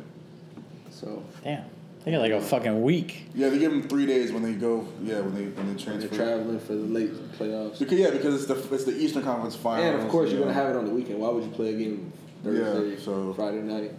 [0.91, 1.63] So Damn.
[2.03, 3.27] They got like a fucking week.
[3.33, 4.85] Yeah, they give them three days when they go.
[5.01, 6.15] Yeah, when they when they and they're transfer.
[6.15, 7.79] traveling for the late playoffs.
[7.79, 9.93] Because, yeah, because it's the it's the Eastern Conference Finals.
[9.95, 10.47] And of course, you're yeah.
[10.47, 11.19] gonna have it on the weekend.
[11.19, 12.11] Why would you play a game
[12.43, 13.91] Thursday, Yeah, so- Friday night?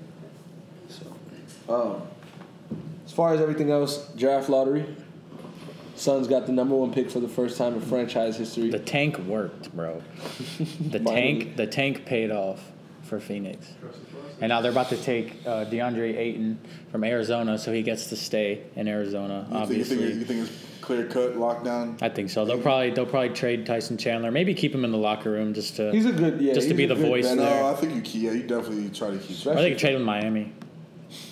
[0.88, 2.02] So, um,
[3.06, 4.84] as far as everything else, draft lottery.
[5.96, 8.70] Suns got the number one pick for the first time in franchise history.
[8.70, 10.02] The tank worked, bro.
[10.80, 13.66] The tank, the tank paid off for Phoenix.
[14.40, 16.58] And now they're about to take uh, DeAndre Ayton
[16.90, 19.46] from Arizona, so he gets to stay in Arizona.
[19.50, 22.00] You think, you think, obviously, you think it's clear cut lockdown?
[22.02, 22.44] I think so.
[22.44, 25.76] They'll probably they'll probably trade Tyson Chandler, maybe keep him in the locker room just
[25.76, 25.92] to.
[25.92, 26.52] He's a good, yeah.
[26.52, 28.22] Just to he's be the good voice No, I think you keep.
[28.22, 29.46] Yeah, you definitely try to keep.
[29.46, 30.52] or they could trade with Miami.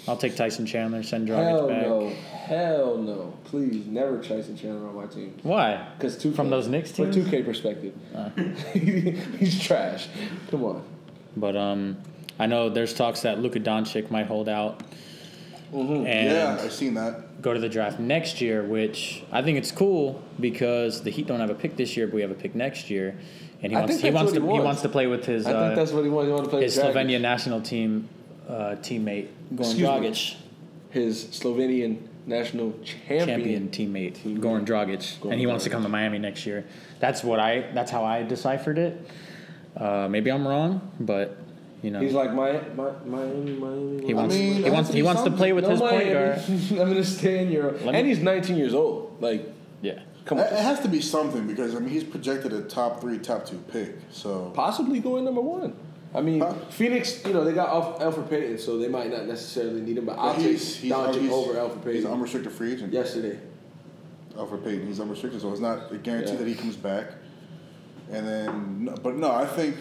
[0.08, 1.82] I'll take Tyson Chandler, send Hell Dragic back.
[1.86, 3.34] no, hell no!
[3.44, 5.36] Please never Tyson Chandler on my team.
[5.42, 5.88] Why?
[5.96, 7.94] Because two From those Knicks from two K perspective,
[8.72, 10.08] he's trash.
[10.50, 10.84] Come on.
[11.36, 11.98] But um,
[12.38, 14.82] I know there's talks that Luka Doncic might hold out
[15.72, 17.40] and Yeah, I've seen that.
[17.40, 21.40] go to the draft next year, which I think it's cool because the Heat don't
[21.40, 23.16] have a pick this year, but we have a pick next year,
[23.62, 24.64] and he I wants he wants to he he wants.
[24.64, 26.26] wants to play with his I uh, think that's what he wants.
[26.28, 26.92] He wants to play his with Dragic.
[26.94, 28.08] Slovenia national team
[28.48, 29.84] uh, teammate Goran Excuse me.
[29.86, 30.34] Dragic,
[30.90, 33.26] His Slovenian national champion.
[33.26, 34.38] champion teammate Teammate.
[34.40, 36.64] Goran Dragic, Goran and he wants to come to Miami next year.
[37.00, 39.08] That's what I that's how I deciphered it.
[39.76, 41.38] Uh, maybe I'm wrong, but
[41.82, 44.06] You know, He's like my, my Miami, Miami.
[44.06, 44.14] he Miami.
[44.14, 46.38] wants mean, he wants to he be wants to play with No his point guard.
[46.48, 49.16] I'm gonna stay in Europe, Let me- and he's 19 years old.
[49.20, 49.50] Like,
[49.80, 53.00] Yeah, come on, it has to be something because I mean he's projected a top
[53.00, 53.96] three, top two pick.
[54.12, 55.74] So possibly going number one.
[56.14, 56.52] I mean, Huh?
[56.70, 60.04] Phoenix, you know, they got Alf- Elfrid Payton, so they might not necessarily need him,
[60.04, 61.82] but I'll take he's, he's, Doncic he's, over Elfrid Payton.
[61.84, 62.06] he's Payton.
[62.06, 62.92] an unrestricted free agent.
[62.92, 63.38] yesterday.
[64.36, 66.38] Elfrid Payton, he's unrestricted, so it's not a guarantee Yeah.
[66.38, 67.06] that he comes back.
[68.10, 69.76] And then, but no, I think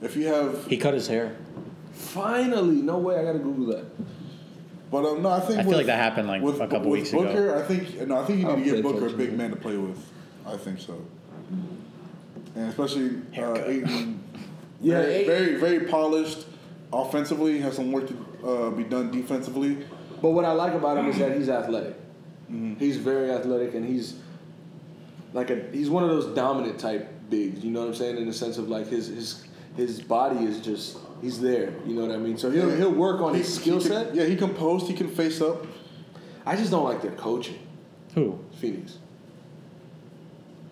[0.00, 1.36] if you have, he cut his hair.
[1.92, 3.84] Finally, no way, I gotta Google that.
[4.90, 7.00] but um, no, I think I feel like that happened like with, a couple with
[7.00, 7.58] weeks Booker, ago.
[7.58, 9.36] I think no, I think you need I'll to give pay Booker a attention big
[9.36, 9.98] man to play with.
[10.46, 11.02] I think so,
[12.54, 14.06] and especially uh, Haircut.
[14.80, 16.46] Ayton, Yeah, very, very very polished
[16.92, 19.78] offensively, has some work to uh, be done defensively.
[20.22, 21.94] But what I like about him is that he's athletic.
[22.50, 22.74] Mm-hmm.
[22.76, 24.14] He's very athletic, and he's
[25.32, 27.64] like a he's one of those dominant type bigs.
[27.64, 28.16] You know what I'm saying?
[28.18, 29.44] In the sense of like his his
[29.76, 31.72] his body is just he's there.
[31.86, 32.38] You know what I mean?
[32.38, 34.14] So he'll he'll work on He- his skill set.
[34.14, 35.66] Yeah, he can post, he can face up.
[36.46, 37.58] I just don't like their coaching,
[38.14, 38.98] Who Phoenix.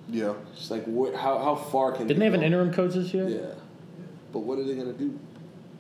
[0.08, 3.12] Yeah, Just like what, how how far can didn't they have an interim coach this
[3.14, 3.26] year?
[3.28, 3.54] Yeah,
[4.34, 5.16] but what are they gonna do?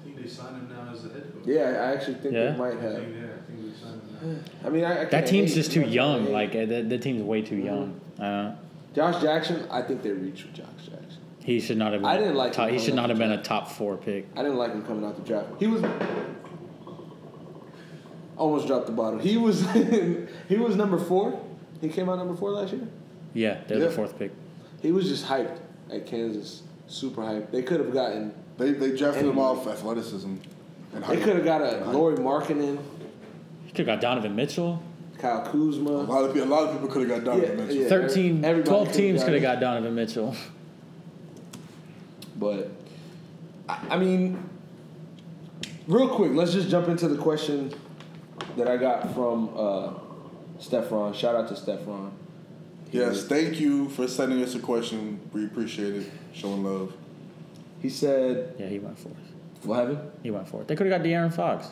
[0.00, 1.42] I think they signed him now as the head coach.
[1.44, 2.52] Yeah, I actually think Yeah?
[2.52, 2.94] they might I have.
[2.94, 4.68] think, yeah, I think they signed him now.
[4.68, 6.20] I mean, I, I That can't team's just too young.
[6.24, 6.68] gonna Like hate.
[6.68, 8.00] the, the team's way too young.
[8.18, 8.54] Uh,
[8.94, 11.18] Josh Jackson, I think they reached with Josh Jackson.
[11.42, 12.02] he should not have.
[12.02, 14.28] Been I didn't like Top, he should not have been a top four pick.
[14.36, 15.48] I didn't like him coming out the draft.
[15.58, 15.82] He was
[18.36, 19.18] almost dropped the bottle.
[19.18, 19.68] He was
[20.48, 21.40] he was number four.
[21.80, 22.86] He came out number four last year.
[23.32, 23.86] Yeah, they're Yeah.
[23.86, 24.32] the fourth pick.
[24.80, 25.58] He was just hyped
[25.90, 27.50] at Kansas, super hyped.
[27.50, 28.32] They could have gotten.
[28.58, 29.44] They they drafted him Anyway.
[29.44, 30.34] off athleticism.
[30.94, 31.94] And They could have got a And height.
[31.94, 32.78] Lauri Markkanen,
[33.64, 34.80] He could have got Donovan Mitchell.
[35.18, 35.90] Kyle A Kuzma.
[35.90, 37.82] lot of people, a lot of people could have got Donovan Yeah, Mitchell.
[37.82, 37.88] yeah.
[37.88, 39.50] 13, everybody 12 could've teams got could have him.
[39.54, 40.36] got Donovan Mitchell.
[42.36, 42.70] But
[43.68, 44.48] I, I mean,
[45.86, 47.72] real quick, let's just jump into the question
[48.56, 49.92] that I got from uh,
[50.58, 51.12] Stefan.
[51.14, 52.12] Shout out to Stefan.
[52.90, 55.20] Yes, thank you for sending us a question.
[55.32, 56.10] We appreciate it.
[56.32, 56.92] Showing love.
[57.84, 59.14] He said, Yeah, he went fourth.
[59.64, 60.66] "What happened?" He went fourth.
[60.68, 61.68] They could have got De'Aaron Fox.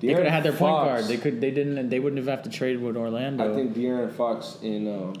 [0.00, 1.04] They could have had their point guard.
[1.04, 1.38] They could.
[1.42, 1.90] They didn't.
[1.90, 3.52] They wouldn't have have to trade with Orlando.
[3.52, 5.12] I think De'Aaron Fox in um,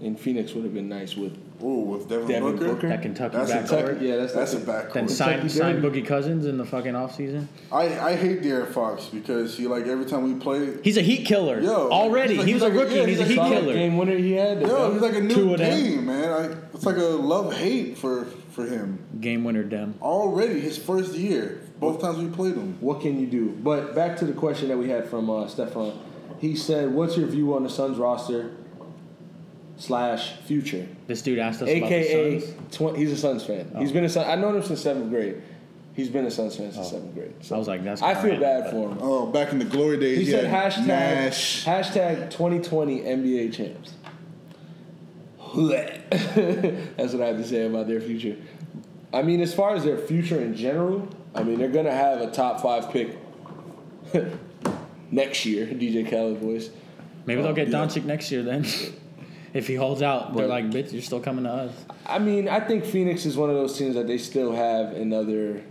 [0.00, 2.74] in Phoenix would have been nice with Ooh, with Devin, Devin Booker.
[2.74, 2.88] Booker.
[2.88, 4.00] that Kentucky That's a backcourt.
[4.02, 4.92] Yeah, that's That's a like backcourt.
[4.94, 7.46] Then sign Kentucky sign Boogie Cousins in the fucking offseason.
[7.72, 11.24] I, I hate De'Aaron Fox because he like every time we play, He's a heat
[11.26, 11.60] killer.
[11.60, 12.34] Yo, already.
[12.34, 13.52] he's like- he was a like a- rookie yeah, and he's, he's a heat like-
[13.52, 13.72] killer.
[13.74, 14.60] game winner he had.
[14.60, 16.28] yo, he's like a new game, man.
[16.30, 19.94] I, it's like a love hate for for him Game winner, Dem.
[20.00, 20.60] already.
[20.60, 22.78] His first year, both times we played him.
[22.80, 23.48] What can you do?
[23.50, 25.92] But back to the question that we had from uh, Stefan.
[26.38, 28.52] He said, "What's your view on the Suns roster
[29.76, 32.94] slash future?" This dude asked us AKA, about the Suns.
[32.94, 33.74] tw- he's a Suns fan.
[33.78, 34.26] He's been a Sun.
[34.28, 35.42] I known him since seventh grade.
[35.94, 36.90] He's been a Suns fan since Oh.
[36.90, 37.32] seventh grade.
[37.40, 38.98] So I was like, that's I feel bad random, for him.
[39.00, 41.64] Oh, back in the glory days, He he said had hashtag Nash.
[41.64, 43.92] hashtag 2020 NBA champs.
[46.96, 48.36] That's what I have to say about their future.
[49.12, 52.30] I mean, as far as their future in general, I mean, they're gonna have a
[52.30, 53.16] top five pick
[55.10, 55.66] next year.
[55.66, 56.70] DJ Khaled voice.
[57.26, 57.78] Maybe they'll um, get yeah.
[57.78, 58.66] Doncic next year then.
[59.54, 61.72] if he holds out, they're like, bitch, you're still coming to us.
[62.06, 65.62] I mean, I think Phoenix is one of those teams that they still have another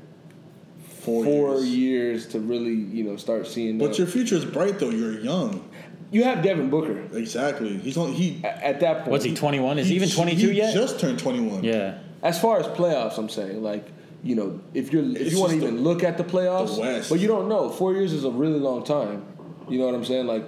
[1.03, 1.67] Four four, years.
[1.67, 2.27] years.
[2.27, 3.77] to really, you know, start seeing.
[3.77, 4.89] But the- your future is bright though.
[4.89, 5.69] You're young.
[6.13, 7.77] You have Devin Booker Exactly.
[7.79, 8.13] He's on.
[8.13, 8.39] He.
[8.43, 9.11] A- at that point.
[9.11, 9.79] What's he, 21?
[9.79, 10.73] Is he even ju- 22 he yet?
[10.73, 11.63] Just turned 21.
[11.63, 11.97] yeah.
[12.21, 13.85] As far as playoffs, I'm saying like
[14.23, 16.23] you know if you're if It's you want to just even the- look at the
[16.23, 17.09] playoffs, the West.
[17.09, 17.69] but you don't know.
[17.69, 19.25] Four years is a really long time.
[19.69, 20.27] You know what I'm saying?
[20.27, 20.45] Like,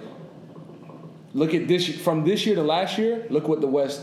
[1.34, 3.26] look at this from this year to last year.
[3.28, 4.00] Look what the West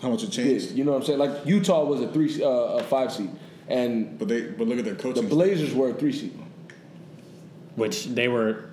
[0.00, 0.60] How much it did.
[0.60, 0.72] changed?
[0.76, 1.18] You know what I'm saying?
[1.18, 3.30] Like Utah was a three, uh, a five seed,
[3.68, 4.42] and But they.
[4.42, 5.16] But look at their coaches.
[5.16, 5.28] the coaching.
[5.38, 6.32] Blazers were a three seed.
[7.76, 8.64] Which they were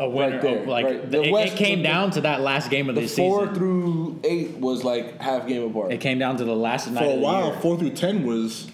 [0.00, 0.32] a winner.
[0.32, 1.02] Right there, like, right.
[1.10, 3.14] the- The it, West- it came the- down to that last game of The this
[3.16, 3.54] four season.
[3.54, 5.92] through eight was like half game apart.
[5.92, 7.60] it came down to the last night For of a the while, year.
[7.60, 8.66] four through ten was.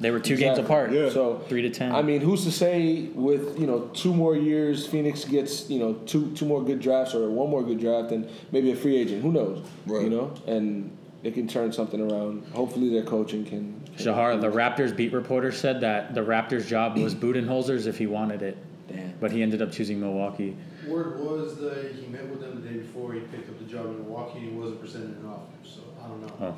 [0.00, 0.90] They were two games apart.
[0.92, 1.08] Yeah.
[1.08, 1.94] So Three to 10.
[1.94, 5.94] I mean, who's to say with you know two more years, Phoenix gets you know
[6.04, 9.22] two two more good drafts or one more good draft and maybe a free agent.
[9.22, 9.64] Who knows?
[9.86, 10.02] Right.
[10.02, 10.90] You know, and
[11.22, 12.42] it can turn something around.
[12.54, 13.80] Hopefully, their coaching can.
[13.96, 18.06] can Shahar, the Raptors beat reporter, said that the Raptors' job was Budenholzer's if he
[18.06, 18.58] wanted it,
[18.94, 19.14] Damn.
[19.20, 20.56] but he ended up choosing Milwaukee.
[20.86, 23.86] Word was that he met with them the day before he picked up the job
[23.86, 25.52] in Milwaukee and he wasn't presented an offer.
[25.64, 26.34] So I don't know.
[26.40, 26.56] Oh.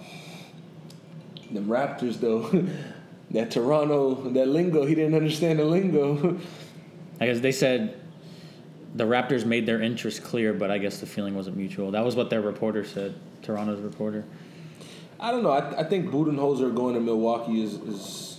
[1.53, 2.67] The Raptors though,
[3.31, 6.39] that Toronto, that lingo, he didn't understand the lingo.
[7.21, 8.01] I guess they said
[8.95, 11.91] the Raptors made their interest clear, but I guess the feeling wasn't mutual.
[11.91, 14.25] That was what their reporter said, Toronto's reporter.
[15.21, 15.51] I don't know.
[15.51, 18.36] I, I think Budenholzer going to Milwaukee is, is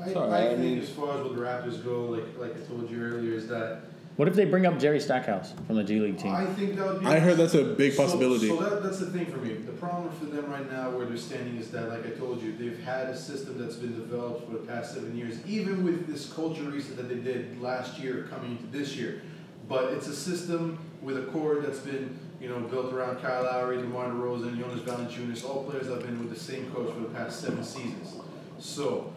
[0.00, 2.56] I, Sorry, I I think mean- as far as what the Raptors go, like like
[2.56, 3.80] I told you earlier, is that
[4.16, 6.34] What if they bring up Jerry Stackhouse from the G League team?
[6.34, 7.06] I think that would be.
[7.06, 8.48] I heard that's a big So- possibility.
[8.48, 9.54] So, that, that's the thing for me.
[9.54, 12.56] The problem for them right now, where they're standing, is that, like I told you,
[12.56, 16.30] they've had a system that's been developed for the past seven years, even with this
[16.32, 19.22] culture reset that they did last year coming into this year.
[19.68, 23.78] But it's a system with a core that's been, you know, built around Kyle Lowry,
[23.78, 27.08] DeMar DeRozan, Jonas Valanciunas, all players that have been with the same coach for the
[27.08, 28.14] past seven seasons.
[28.58, 29.12] So,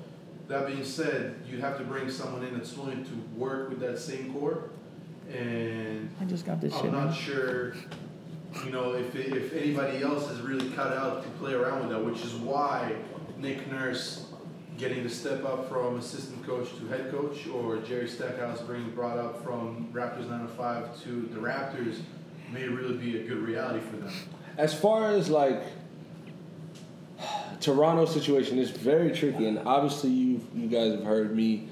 [0.49, 3.97] that being said, you'd have to bring someone in that's willing to work with that
[3.99, 4.71] same core,
[5.31, 6.73] and I just got this.
[6.73, 7.05] I'm man.
[7.05, 7.75] not sure,
[8.65, 12.03] you know, if, if anybody else is really cut out to play around with that,
[12.03, 12.95] which is why
[13.37, 14.25] Nick Nurse
[14.79, 19.19] getting to step up from assistant coach to head coach, or Jerry Stackhouse being brought
[19.19, 21.99] up from Raptors 905 to the Raptors
[22.51, 24.11] may really be a good reality for them.
[24.57, 25.61] As far as like
[27.59, 31.67] Toronto's situation is very tricky, and obviously you you guys have heard me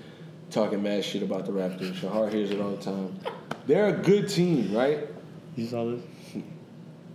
[0.52, 1.94] talking mad shit about the Raptors.
[1.96, 3.20] Shahar hears it all the time.
[3.66, 5.08] They're a good team, right?
[5.56, 6.02] You saw this?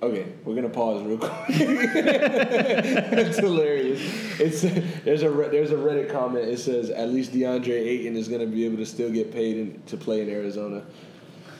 [0.03, 1.31] Okay, we're gonna pause real quick.
[1.49, 4.01] it's hilarious.
[4.41, 4.63] It's
[5.05, 6.45] there's a there's a Reddit comment.
[6.49, 9.83] It says at least DeAndre Ayton is gonna be able to still get paid in,
[9.87, 10.83] to play in Arizona.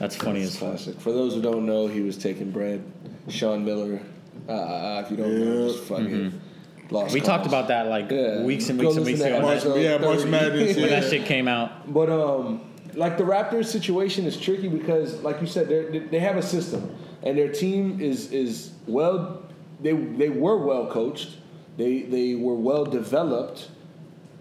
[0.01, 0.69] That's funny It's as fuck.
[0.71, 1.01] classic.
[1.01, 2.83] For those who don't know, he was taking bread.
[3.29, 4.01] Sean Miller.
[4.49, 6.41] Uh, uh, if you don't know, just fucking
[6.93, 7.07] lost.
[7.09, 7.15] Mm-hmm.
[7.15, 8.43] We talked about that like Yeah.
[8.43, 9.41] weeks and Go weeks and weeks ago.
[9.41, 10.31] March- When that, yeah, March 30.
[10.31, 10.77] Madness.
[10.77, 11.93] when that shit came out.
[11.93, 12.61] But um,
[12.95, 16.95] like the Raptors situation is tricky because, like you said, they they have a system,
[17.23, 19.43] and their team is is well.
[19.81, 21.31] They they were well coached.
[21.77, 23.69] They they were well developed,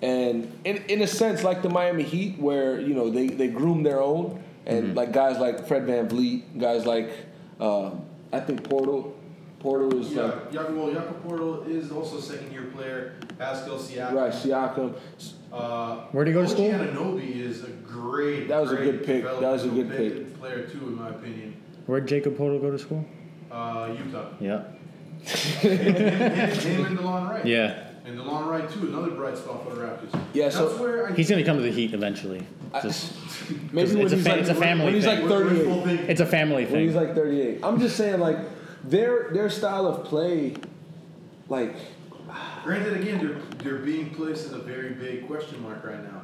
[0.02, 3.84] and in in a sense, like the Miami Heat, where you know they they groom
[3.84, 7.10] their own, and like guys like Fred VanVleet, guys like
[7.60, 7.92] uh,
[8.34, 9.14] I think Poeltl.
[9.62, 13.14] Poeltl is Yeah, like Jakob, well, Jakob Poeltl is also a second year player.
[13.38, 14.14] Pascal Siakam.
[14.14, 14.96] right Siakam.
[15.54, 16.70] Uh, Where'd he go to OG school?
[16.70, 18.48] Anunoby is a great.
[18.48, 19.24] That was a great good pick.
[19.24, 20.40] That was a good developmental pick.
[20.40, 21.56] Player too, in my opinion.
[21.86, 23.06] Where'd Jakob Poeltl go to school?
[23.52, 24.30] Uh, Utah.
[24.40, 24.64] Yeah.
[25.24, 27.46] him, him, him and Delon Wright.
[27.46, 27.88] Yeah.
[28.06, 30.20] And Delon Wright too, another bright spot for the Raptors.
[30.34, 32.42] Yeah, That's so- where I He's gonna come to the Heat eventually.
[32.74, 33.14] I- Just,
[33.72, 35.22] Maybe It's when a he's fa- like it's a family when he's thing.
[35.22, 35.66] like We're- we're 38.
[35.68, 36.10] full thinking.
[36.10, 37.04] it's a family When he's thing.
[37.08, 37.60] like 38.
[37.64, 38.38] I'm just saying, like,
[38.84, 40.56] their their style of play,
[41.50, 41.76] like,
[42.64, 46.22] Granted, again, they're they're being placed in a very big question mark right now,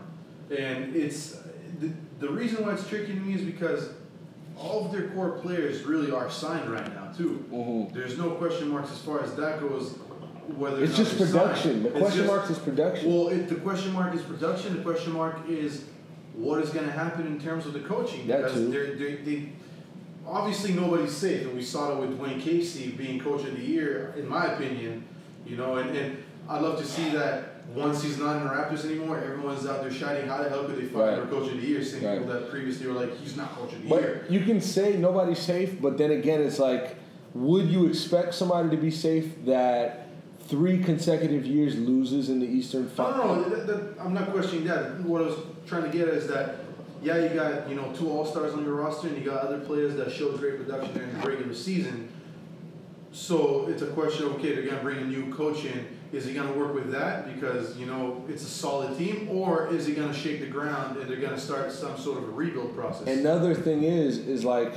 [0.56, 1.38] and it's
[1.80, 3.90] the, the reason why it's tricky to me is because
[4.58, 7.44] all of their core players really are signed right now too.
[7.52, 7.94] Mhm.
[7.94, 9.96] There's no question marks as far as that goes.
[10.56, 11.84] Whether it's just production.
[11.84, 11.86] signed.
[11.86, 13.10] The question just- mark is production.
[13.14, 14.78] Well, it, the question mark is production.
[14.78, 15.84] The question mark is
[16.34, 18.72] what is going to happen in terms of the coaching That because too.
[18.72, 19.50] they're, they're, they
[20.28, 24.14] obviously nobody's safe, and we saw it with Dwane Casey being coach of the year,
[24.18, 25.04] in my opinion.
[25.46, 28.86] You know, and, and I'd love to see that once he's not in the Raptors
[28.86, 31.30] anymore, everyone's out there shouting, "How the hell could they fire Right.
[31.30, 32.18] coach of the year?" Saying Right.
[32.20, 34.98] people that previously were like, "He's not coach of the year." but you can say
[34.98, 36.96] nobody's safe, but then again, it's like,
[37.34, 40.08] would you expect somebody to be safe that
[40.48, 43.26] three consecutive years loses in the Eastern No, Final?
[43.36, 45.00] no, no that, that, I'm not questioning that.
[45.02, 45.36] What I was
[45.66, 46.56] trying to get at is that,
[47.02, 49.60] yeah, you got you know two All Stars on your roster, and you got other
[49.60, 52.10] players that showed great production during the regular season.
[53.12, 55.88] So it's a question of okay, they're gonna bring a new coach in.
[56.14, 59.86] Is he gonna work with that because you know it's a solid team, or is
[59.86, 63.08] he gonna shake the ground and they're gonna start some sort of a rebuild process?
[63.08, 64.74] Another thing is, is like,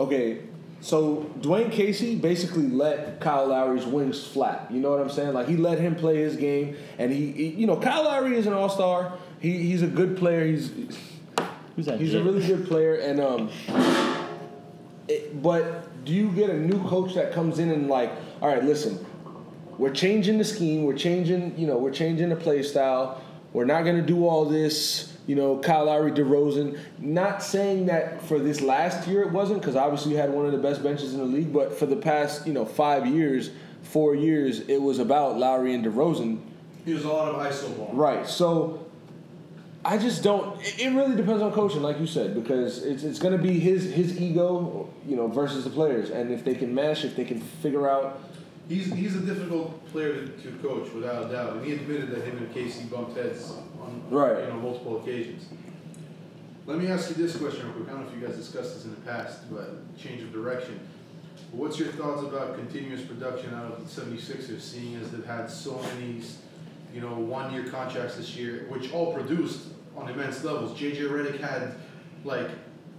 [0.00, 0.40] okay,
[0.80, 4.70] so Dwane Casey basically let Kyle Lowry's wings flap.
[4.70, 5.32] You know what I'm saying?
[5.34, 8.46] Like he let him play his game, and he, he- you know, Kyle Lowry is
[8.46, 9.12] an all star.
[9.40, 10.46] He, he's a good player.
[10.46, 10.70] He's
[11.76, 12.00] Who's that?
[12.00, 12.20] he's Jit?
[12.20, 13.50] a really good player, and um,
[15.06, 18.10] it, but do you get a new coach that comes in and like,
[18.42, 19.04] all right, listen,
[19.76, 23.22] we're changing the scheme, we're changing, you know, we're changing the play style.
[23.52, 26.78] We're not gonna do all this, you know, Kyle Lowry, DeRozan.
[26.98, 30.52] Not saying that for this last year it wasn't, because obviously you had one of
[30.52, 31.52] the best benches in the league.
[31.52, 33.50] But for the past, you know, five years,
[33.82, 36.40] four years, it was about Lowry and DeRozan.
[36.84, 37.90] he was a lot of iso ball.
[37.94, 38.26] Right.
[38.26, 38.86] So
[39.88, 40.60] I just don't.
[40.60, 43.58] It, it really depends on coaching, like you said, because it's it's going to be
[43.58, 47.24] his his ego, you know, versus the players, and if they can mesh, if they
[47.24, 48.20] can figure out.
[48.68, 52.22] He's, he's a difficult player to, to coach without a doubt, and he admitted that
[52.22, 53.50] him and Casey bumped heads
[53.80, 54.42] on Right.
[54.42, 55.46] you know multiple occasions.
[56.66, 57.88] Let me ask you this question real quick.
[57.88, 60.78] I don't know if you guys discussed this in the past, but change of direction.
[61.50, 65.80] What's your thoughts about continuous production out of the 76ers, seeing as they've had so
[65.94, 66.20] many,
[66.92, 69.68] you know, one-year contracts this year, which all produced
[69.98, 70.78] on immense levels.
[70.78, 71.74] JJ Redick had
[72.24, 72.48] like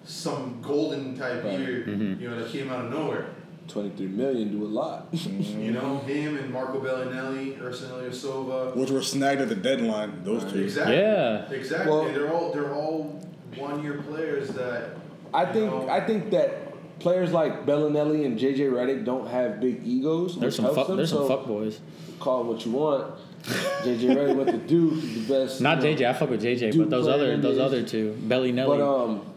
[0.04, 1.60] some golden type Right.
[1.60, 2.22] year, mm-hmm.
[2.22, 3.28] you know, that came out of nowhere.
[3.68, 5.12] 23 million do a lot.
[5.20, 5.62] Mm-hmm.
[5.62, 8.76] You know, him and Marco Belinelli, Ersan Ilyasova.
[8.76, 10.24] Which were snagged at the deadline.
[10.24, 10.64] Those two.
[10.64, 10.96] Exactly.
[10.96, 11.50] Yeah.
[11.52, 11.92] Exactly.
[11.92, 13.22] Well- they're all they're all
[13.58, 14.96] one year players that
[15.34, 19.82] I think know, I think that players like Belinelli and JJ Redick don't have big
[19.86, 20.40] egos.
[20.40, 21.80] There's which some helps fuck, them, there's some fuck boys.
[22.20, 23.14] Call it what you want.
[23.44, 25.62] JJ Redick went to Duke, he's the best.
[25.62, 25.98] Not you know.
[25.98, 26.10] JJ.
[26.10, 28.78] I fuck with JJ, but those other those the- other two, Belly Nelly.
[28.78, 29.34] But um,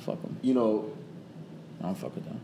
[0.00, 0.36] fuck them.
[0.42, 0.92] you know,
[1.80, 2.40] I don't fuck with them.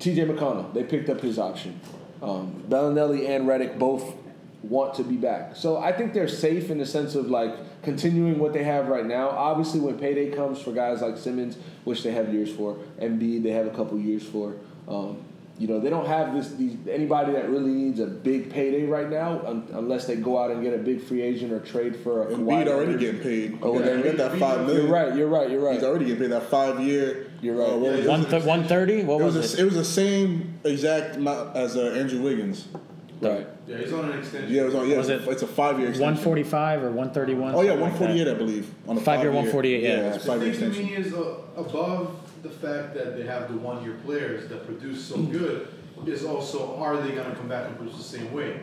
[0.00, 1.80] TJ McConnell, they picked up his option.
[2.22, 4.14] Um, Belinelli and Redick both
[4.62, 5.56] want to be back.
[5.56, 9.04] So I think they're safe in the sense of like continuing what they have right
[9.04, 9.28] now.
[9.30, 13.50] Obviously, when payday comes for guys like Simmons, which they have years for, Embiid, they
[13.50, 14.54] have a couple years for.
[14.88, 15.22] Um,
[15.58, 19.08] you know, they don't have this these, anybody that really needs a big payday right
[19.08, 22.26] now, un, unless they go out and get a big free agent or trade for
[22.28, 22.34] a.
[22.34, 23.58] Embiid already getting paid.
[23.62, 24.86] Oh, then get that five million.
[24.86, 25.14] You're right.
[25.14, 25.48] You're right.
[25.50, 25.74] You're right.
[25.74, 27.30] He's already getting paid that five year.
[27.40, 27.70] You're right.
[27.72, 28.08] Uh, what Yeah, was it?
[28.08, 29.04] One th- one thirty.
[29.04, 29.56] What It was, was, it?
[29.58, 32.66] the- it was the same exact amount as uh, Andrew Wiggins.
[33.20, 33.46] right.
[33.68, 34.52] yeah, he's on an extension.
[34.52, 34.88] Yeah, it was on.
[34.88, 35.92] Yeah, Was it's, it it's a five year.
[36.00, 37.54] One forty five or one thirty one.
[37.54, 38.74] Oh yeah, one forty eight, I believe.
[38.88, 39.88] On a Five-year, 148, yeah.
[39.88, 40.94] Yeah, it's The five year thing to extension.
[40.94, 45.02] me is uh, above the fact that they have the one year players that produce
[45.02, 45.68] so good
[46.06, 48.60] is also are they going to come back and produce the same way?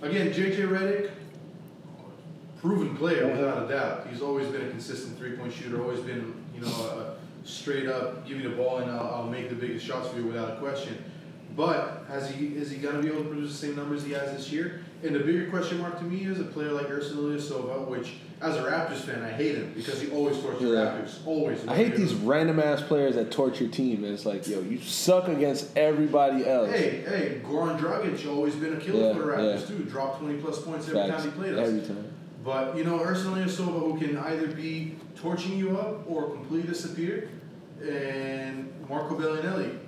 [0.00, 1.10] Again, JJ Redick,
[2.60, 4.06] proven player without a doubt.
[4.08, 5.82] He's always been a consistent three point shooter.
[5.82, 9.54] Always been you know straight up give me the ball and I'll, I'll make the
[9.54, 11.04] biggest shots for you without a question.
[11.56, 14.12] But has he is he going to be able to produce the same numbers he
[14.12, 14.83] has this year?
[15.04, 18.56] And the bigger question mark to me is a player like Ersan Ilyasova, which as
[18.56, 20.68] a Raptors fan I hate him because he always tortures Yeah.
[20.78, 21.26] Raptors.
[21.26, 21.66] Always.
[21.68, 24.02] I hate these random ass players that torch your team.
[24.02, 26.70] And it's like, yo, you suck against everybody else.
[26.70, 29.66] Hey, hey, Goran Dragic always been a killer Yeah, for the Raptors yeah.
[29.76, 29.84] too.
[29.84, 31.22] Dropped twenty plus points every Facts.
[31.22, 31.68] time he played us.
[31.68, 32.10] Every time.
[32.42, 37.28] But you know, Ersan Ilyasova who can either be torching you up or completely disappear,
[37.82, 39.78] and Marco Belinelli.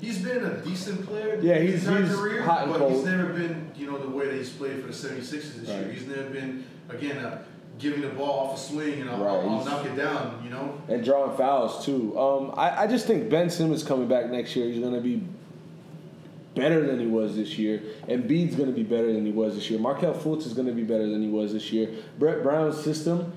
[0.00, 2.92] He's been a decent player Yeah, his he's- entire he's career, hot and but cold.
[2.94, 5.82] he's never been, you know, the way that he's played for the 76ers this year.
[5.82, 5.92] Right.
[5.92, 7.38] He's never been, again, uh,
[7.78, 10.40] giving the ball off a swing and I'll, Right, I'll, I'll he's- knock it down,
[10.44, 10.78] you know?
[10.88, 12.18] And drawing fouls too.
[12.18, 14.66] Um, I, I just think Ben Simmons coming back next year.
[14.68, 15.22] He's going to be
[16.54, 17.82] better than he was this year.
[18.08, 19.80] And Bede's going to be better than he was this year.
[19.80, 21.88] Markelle Fultz is going to be better than he was this year.
[22.18, 23.32] Brett Brown's system.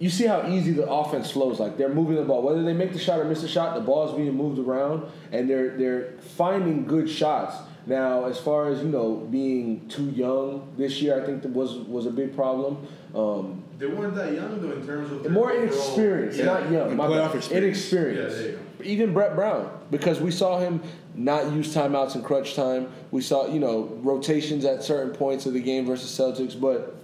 [0.00, 1.60] You see how easy the offense flows.
[1.60, 3.82] Like they're moving the ball, whether they make the shot or miss the shot, the
[3.82, 7.54] ball's being moved around, and they're they're finding good shots.
[7.86, 11.74] Now, as far as you know, being too young this year, I think that was
[11.74, 12.78] was a big problem.
[13.14, 16.44] Um, They weren't that young though in terms of their more overall- inexperienced, Yeah.
[16.46, 16.88] not young.
[16.88, 17.36] And my playoff bad.
[17.36, 17.64] experience.
[17.64, 18.36] Inexperienced.
[18.38, 20.80] Yeah, there you Even Brett Brown, because we saw him
[21.14, 22.86] not use timeouts in crunch time.
[23.10, 26.58] We saw, you know, rotations at certain points of the game versus Celtics.
[26.58, 26.94] But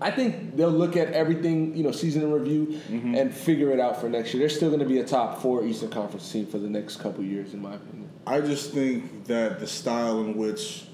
[0.00, 3.14] I think they'll look at everything, you know, season in review Mm-hmm.
[3.16, 4.40] and figure it out for next year.
[4.40, 7.24] They're still going to be a top four Eastern Conference team for the next couple
[7.24, 8.08] years, in my opinion.
[8.26, 10.84] I just think that the style in which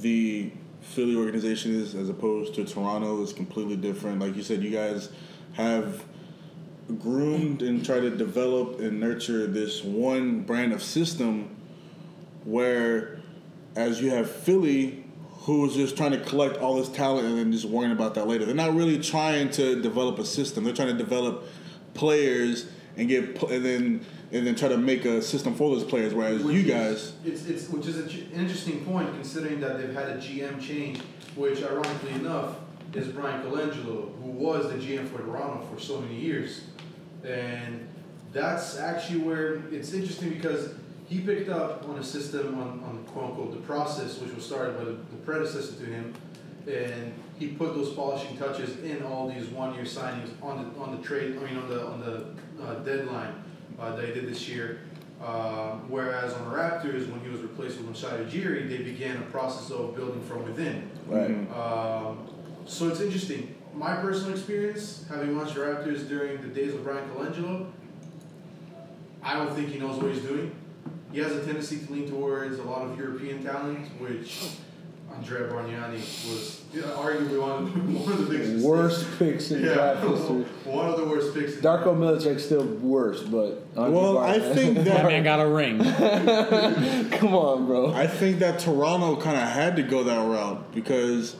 [0.00, 0.50] the
[0.82, 4.18] Philly organization is, as opposed to Toronto, is completely different.
[4.20, 5.10] Like you said, you guys
[5.54, 6.04] have
[7.00, 11.56] groomed and tried to develop and nurture this one brand of system
[12.44, 13.18] where,
[13.74, 15.04] as you have Philly,
[15.40, 18.44] who's just trying to collect all this talent and then just worrying about that later.
[18.44, 20.64] They're not really trying to develop a system.
[20.64, 21.44] They're trying to develop
[21.94, 22.66] players
[22.96, 26.12] and get and then and then try to make a system for those players.
[26.12, 29.94] Whereas Which you is- guys, it's, it's which is an interesting point considering that they've
[29.94, 30.98] had a GM change,
[31.36, 32.56] which ironically enough
[32.92, 36.62] is Bryan Colangelo, who was the GM for Toronto for so many years,
[37.24, 37.86] and
[38.32, 40.70] that's actually where it's interesting because
[41.06, 44.76] he picked up on a system on, on quote unquote the process, which was started
[44.76, 46.12] by the, the predecessor to him,
[46.66, 51.02] and he put those polishing touches in all these one-year signings on the on the
[51.06, 51.36] trade.
[51.40, 53.34] I mean on the on the uh, deadline
[53.78, 54.80] uh, that he did this year.
[55.22, 59.22] Uh, whereas on the Raptors, when he was replaced with Masai Ujiri, they began a
[59.22, 60.90] process of building from within.
[61.06, 61.30] Right.
[61.56, 62.28] Um,
[62.66, 63.54] so it's interesting.
[63.74, 67.70] My personal experience, having watched the Raptors during the days of Bryan Colangelo,
[69.22, 70.54] I don't think he knows what he's doing.
[71.12, 74.48] He has a tendency to lean towards a lot of European talent, which
[75.14, 79.64] Andrea Bargnani was yeah, arguably one of the, one of the biggest Worst picks in
[79.64, 80.42] Yeah, draft history.
[80.64, 81.54] one of the worst picks.
[81.54, 85.46] in- Darko Milicic still worse, but Andre well, I think That that man got a
[85.48, 85.78] ring.
[87.12, 87.92] come on, bro.
[87.92, 91.36] I think that Toronto kind of had to go that route because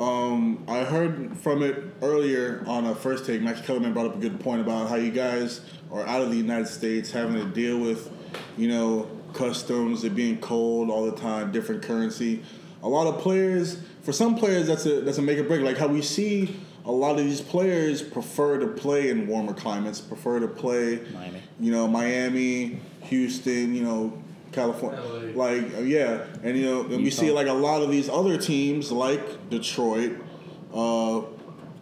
[0.00, 3.42] um, I heard from it earlier on a first take.
[3.42, 5.60] Max Kellerman brought up a good point about how you guys
[5.92, 8.10] are out of the United States having to deal with,
[8.56, 12.42] you know, customs, it being cold all the time, different currency.
[12.82, 15.62] A lot of players, for some players, that's a that's a make or break.
[15.62, 20.00] Like how we see a lot of these players prefer to play in warmer climates,
[20.00, 21.42] prefer to play Miami.
[21.58, 24.22] you know, Miami, Houston, you know,
[24.52, 25.00] California.
[25.00, 25.44] LA.
[25.44, 28.36] Like uh, yeah, and you know, and we see like a lot of these other
[28.36, 30.12] teams like Detroit,
[30.72, 31.22] uh,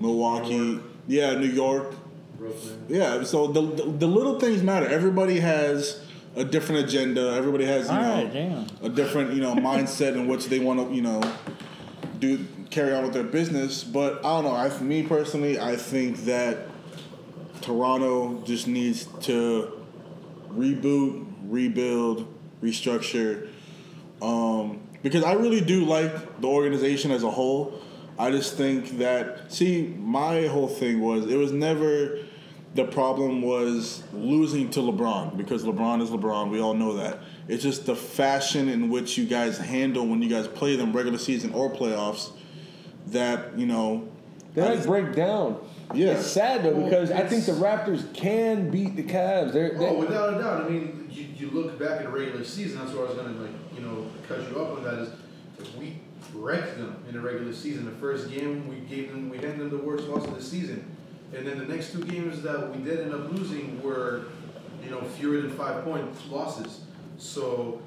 [0.00, 1.94] Milwaukee, New yeah, New York,
[2.38, 2.86] Brooklyn.
[2.88, 3.22] yeah.
[3.24, 4.86] So the, the the little things matter.
[4.86, 6.00] Everybody has
[6.36, 7.34] a different agenda.
[7.34, 10.88] Everybody has you All know right, a different you know mindset in which they want
[10.88, 11.20] to you know
[12.18, 13.84] do carry on with their business.
[13.84, 14.54] But I don't know.
[14.54, 16.68] I for me personally, I think that
[17.60, 19.80] Toronto just needs to
[20.50, 22.26] reboot, rebuild,
[22.62, 23.48] restructure.
[24.20, 27.80] Um, because I really do like the organization as a whole.
[28.18, 32.18] I just think that see, my whole thing was it was never
[32.74, 36.50] the problem was losing to LeBron because LeBron is LeBron.
[36.50, 37.18] We all know that.
[37.48, 41.18] It's just the fashion in which you guys handle when you guys play them regular
[41.18, 42.30] season or playoffs
[43.08, 44.08] that you know.
[44.54, 45.58] They I just- break down.
[45.94, 46.12] Yeah.
[46.12, 49.52] It's sad though Well, because I think the Raptors can beat the Cavs.
[49.52, 50.64] They're, they Oh, without a doubt.
[50.64, 52.78] I mean, you, you look back at the regular season.
[52.78, 54.94] That's where I was gonna like, you know, cut you up on that.
[55.00, 55.10] Is
[55.78, 55.98] we
[56.32, 57.84] wrecked them in the regular season.
[57.84, 60.91] The first game we gave them, we handed them the worst loss of the season,
[61.34, 64.24] and then the next two games that we did end up losing were,
[64.84, 66.80] you know, fewer than five point losses.
[67.18, 67.80] So,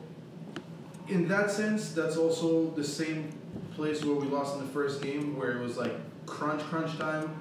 [1.08, 3.32] in that sense, that's also the same
[3.76, 5.94] place where we lost in the first game, where it was like
[6.26, 7.40] crunch, crunch time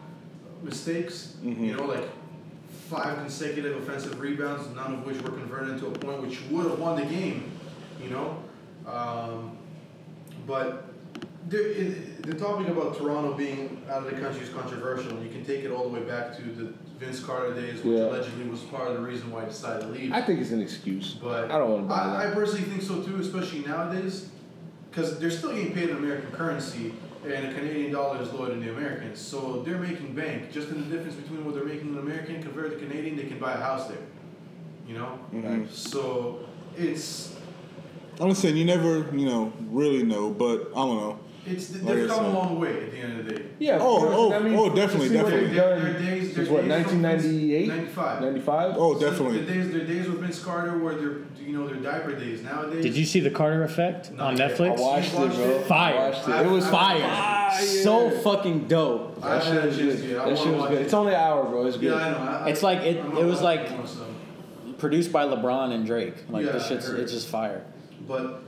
[0.62, 1.36] mistakes.
[1.42, 2.08] You know, like
[2.90, 6.78] five consecutive offensive rebounds, none of which were converted into a point, which would have
[6.78, 7.50] won the game.
[8.02, 8.42] You know,
[8.86, 9.56] um,
[10.46, 10.93] but
[11.48, 15.12] the topic about Toronto being out of the country is controversial.
[15.22, 18.06] You can take it all the way back to the Vince Carter days, which Yeah.
[18.06, 20.12] allegedly was part of the reason why he decided to leave.
[20.12, 21.14] I think it's an excuse.
[21.14, 24.28] But I don't want to buy I, I personally think so too, especially nowadays,
[24.90, 26.94] because they're still getting paid in American currency,
[27.26, 30.52] and the Canadian dollar is lower than the American, So they're making bank.
[30.52, 33.38] Just in the difference between what they're making in American compared to Canadian, they can
[33.38, 33.98] buy a house there.
[34.86, 35.18] You know.
[35.34, 35.70] Mhm.
[35.70, 36.40] So
[36.76, 37.34] it's
[38.20, 41.18] I'm just saying you never you know really know, but I don't know.
[41.46, 42.34] It's they've Like I come a said.
[42.34, 43.42] long way at the end of the day.
[43.58, 43.78] Yeah.
[43.80, 44.14] Oh, of course.
[44.16, 45.46] oh, I mean, oh, to definitely, see what definitely.
[45.46, 47.68] they've Their, done their days, their since what, days from Vince- 1998?
[47.68, 48.20] 95.
[48.22, 48.74] 95?
[48.76, 49.38] Oh, definitely.
[49.40, 52.42] The days, their days with Vince Carter were their, you know, their diaper days.
[52.42, 54.78] Nowadays, Did you see the Carter Effect No, on I- I Netflix?
[54.80, 55.58] watched it, bro.
[55.62, 55.94] Fire.
[55.94, 56.46] I watched it.
[56.46, 57.00] It was I- Fire.
[57.00, 57.60] Fire.
[57.66, 59.18] So fucking dope.
[59.22, 60.16] I That haven't shit was had a chance good.
[60.16, 60.78] I That shit wanna was watch good.
[60.80, 60.84] it.
[60.84, 61.66] It's only an hour, bro.
[61.66, 61.84] It's good.
[61.92, 62.16] Yeah, I know.
[62.46, 63.86] I, It's like it- I'm it was I'm like- on.
[64.78, 66.14] Produced by LeBron and Drake.
[66.28, 67.00] Like Yeah, this I shit's heard.
[67.00, 67.62] it's just fire.
[68.06, 68.42] But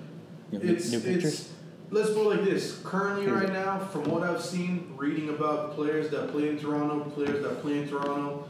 [0.51, 1.25] You have it's new pictures?
[1.25, 1.49] it's
[1.91, 2.81] let's put it like this.
[2.85, 7.43] Currently, right now, from what I've seen, reading about players that play in Toronto, players
[7.43, 8.49] that play in Toronto,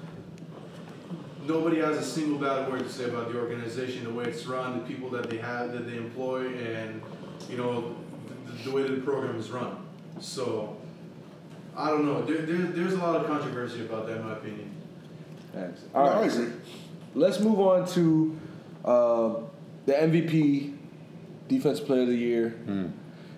[1.46, 4.78] nobody has a single bad word to say about the organization, the way it's run,
[4.78, 7.00] the people that they have, that they employ, and
[7.48, 7.94] you know
[8.46, 9.76] the, the way that the program is run.
[10.20, 10.76] So.
[11.78, 12.24] I don't know.
[12.24, 14.70] There, there, there's a lot of controversy about that, in my opinion.
[15.52, 15.82] Thanks.
[15.92, 16.32] No, All I right.
[16.32, 16.52] agree.
[17.14, 18.34] Let's move on to
[18.82, 19.34] uh,
[19.84, 20.74] the MVP,
[21.48, 22.86] Defensive Player of the Year, Hmm.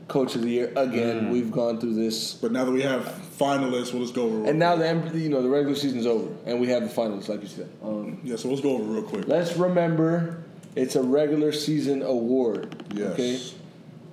[0.08, 0.72] Coach of the Year.
[0.76, 3.02] Again, we've gone through this, But now that we have
[3.38, 4.36] finalists, well, let's go over.
[4.38, 5.12] real and now quick.
[5.12, 7.68] the you know the regular season's over, and we have the finals, like you said.
[7.82, 9.28] Um, yeah, so let's go over real quick.
[9.28, 10.42] let's remember,
[10.76, 12.82] it's a regular season award.
[12.94, 13.12] Yes.
[13.12, 13.38] Okay.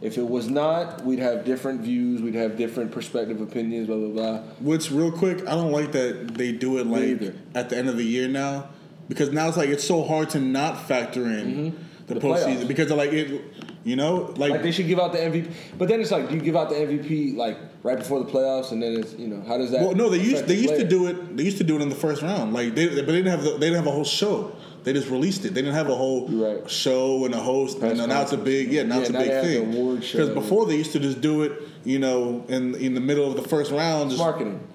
[0.02, 4.10] If it was not, we'd have different views, we'd have different perspective, opinions, blah blah
[4.10, 4.38] blah.
[4.60, 7.36] Which, real quick, I don't like that they do it Me like either.
[7.56, 8.68] at the end of the year now,
[9.08, 11.76] because now it's like it's so hard to not factor in
[12.08, 12.68] the, The postseason playoffs.
[12.68, 13.42] because of like it,
[13.86, 16.34] you know, like, Like they should give out the MVP, but then it's like, do
[16.34, 19.44] you give out the MVP like right before the playoffs, and then it's you know
[19.48, 19.82] how does that?
[19.82, 21.38] well, no, they used they the used to do it.
[21.38, 23.44] They used to do it in the first round, like they, but they didn't have
[23.44, 24.56] the, they didn't have a whole show.
[24.84, 25.54] They just released it.
[25.54, 26.68] They didn't have a whole right.
[26.70, 27.80] show and a host.
[27.80, 28.82] Press and now it's a big yeah.
[28.82, 30.00] Now Yeah, it's a now big thing.
[30.00, 33.36] Because before they used to just do it, you know, in in the middle of
[33.36, 34.10] the first round.
[34.10, 34.68] Just, marketing.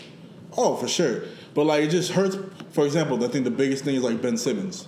[0.57, 1.25] Oh, for sure.
[1.55, 2.37] But like it just hurts.
[2.71, 4.87] For example, I think the biggest thing is like Ben Simmons.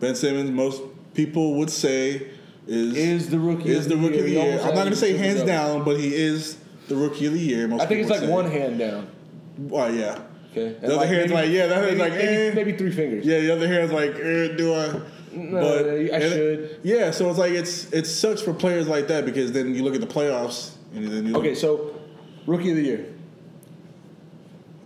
[0.00, 0.82] Ben Simmons, most
[1.12, 2.30] people would say
[2.66, 4.42] is Is the rookie is the the rookie of the year.
[4.42, 4.60] He year.
[4.60, 5.46] I'm not gonna say hands double.
[5.46, 6.56] down, but he is
[6.88, 7.68] the rookie of the year.
[7.68, 9.08] Most I think it's like would one hand down.
[9.58, 10.20] Well, yeah.
[10.50, 10.68] Okay.
[10.68, 12.54] And The other hand's like, yeah, that hand's like, maybe, eh.
[12.54, 13.26] maybe three fingers.
[13.26, 15.00] Yeah, the other hand's like, eh, do I?
[15.32, 16.80] No, I and- should.
[16.82, 19.94] Yeah, so it's like it's it sucks for players like that because then you look
[19.94, 21.94] at the playoffs and then you look, Okay, so
[22.46, 23.06] rookie of the year.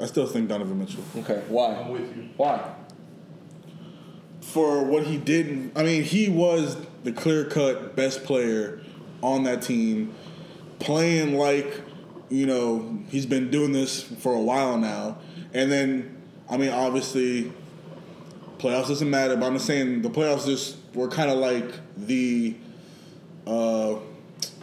[0.00, 1.04] I still think Donovan Mitchell.
[1.18, 1.74] Okay, why?
[1.74, 2.28] I'm with you.
[2.36, 2.74] Why?
[4.40, 5.70] for what he did.
[5.76, 8.80] I mean, he was the clear cut best player
[9.22, 10.14] on that team,
[10.78, 11.82] playing like,
[12.28, 15.18] you know, he's been doing this for a while now.
[15.52, 17.52] And then, I mean, obviously,
[18.58, 22.54] playoffs doesn't matter, but I'm just saying the playoffs just were kind of like the,
[23.46, 23.96] uh,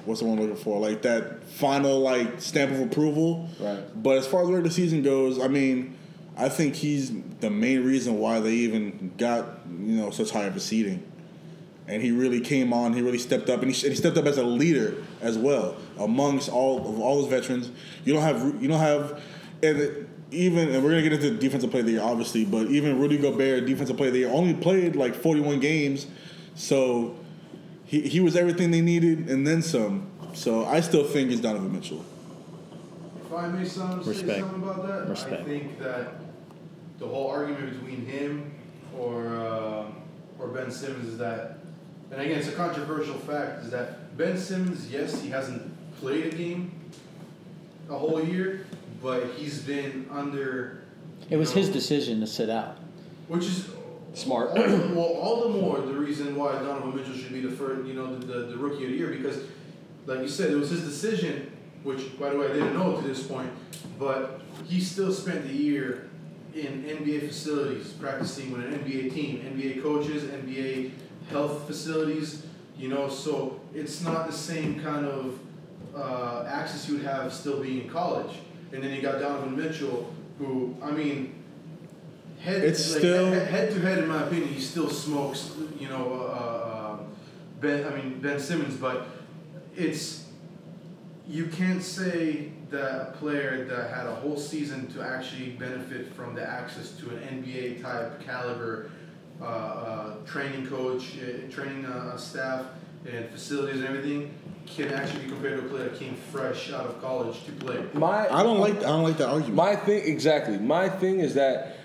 [0.05, 0.79] what's the one I'm looking for?
[0.79, 3.49] Like that final like stamp of approval.
[3.59, 3.83] Right.
[4.01, 5.97] But as far as where the season goes, I mean,
[6.37, 10.55] I think he's the main reason why they even got you know such high of
[10.55, 11.03] a seeding.
[11.87, 12.93] And he really came on.
[12.93, 15.77] He really stepped up, and he, and he stepped up as a leader as well
[15.97, 17.71] amongst all of all those veterans.
[18.05, 19.21] You don't have you don't have,
[19.63, 22.99] and even and we're gonna get into defensive player of the year, obviously, but even
[22.99, 26.07] Rudy Gobert, defensive player of the year, only played like 41 games,
[26.55, 27.15] so
[27.85, 30.07] he he was everything they needed and then some.
[30.33, 32.05] So I still think it's Donovan Mitchell.
[33.25, 34.39] If I may some, say Respect.
[34.39, 36.13] something about that, I think that
[36.99, 38.51] the whole argument between him
[38.95, 39.85] or uh,
[40.39, 41.59] or Ben Simmons is that,
[42.11, 45.61] and again, it's a controversial fact, is that Ben Simmons, yes, he hasn't
[45.99, 46.71] played a game
[47.89, 48.65] a whole year,
[49.01, 50.83] but he's been under.
[51.29, 52.77] It was know, his decision to sit out.
[53.27, 53.69] Which is
[54.17, 54.49] Smart.
[54.49, 57.85] All the, well, all the more the reason why Donovan Mitchell should be the first,
[57.85, 59.43] you know, the, the, the rookie of the year because,
[60.07, 61.51] like you said, it was his decision.
[61.83, 63.51] Which, by the way, I didn't know to this point,
[63.99, 66.09] but he still spent the year
[66.55, 70.91] in NBA facilities practicing with an NBA team, NBA coaches, NBA
[71.29, 72.43] health facilities.
[72.77, 75.39] You know, so it's not the same kind of
[75.95, 78.39] uh, access you would have still being in college.
[78.71, 81.43] And then you got Donovan Mitchell, who I mean,
[82.39, 85.51] head It's like, still- head, head to head in my opinion, he still smokes.
[85.79, 86.97] You know, uh, uh,
[87.61, 87.85] Ben.
[87.85, 89.07] I mean Ben Simmons, but
[89.75, 90.25] it's
[91.27, 96.35] you can't say that a player that had a whole season to actually benefit from
[96.35, 98.91] the access to an NBA type caliber
[99.41, 102.65] uh, uh, training coach, uh, training uh, staff,
[103.09, 104.33] and facilities and everything
[104.65, 107.83] can actually be compared to a player that came fresh out of college to play.
[107.93, 109.55] My I don't like I don't like that argument.
[109.55, 110.57] My thing, exactly.
[110.57, 111.77] My thing is that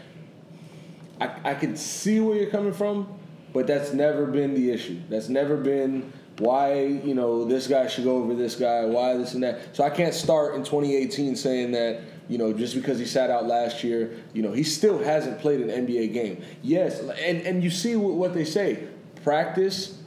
[1.20, 3.06] I, I can see where you're coming from,
[3.52, 5.00] but that's never been the issue.
[5.08, 9.34] That's never been why you know this guy should go over this guy, why this
[9.34, 9.76] and that.
[9.76, 12.00] So I can't start in 2018 saying that
[12.32, 15.60] you know just because he sat out last year, you know he still hasn't played
[15.60, 16.42] an NBA game.
[16.62, 18.78] Yes, and and you see what what they say,
[19.22, 19.98] practice.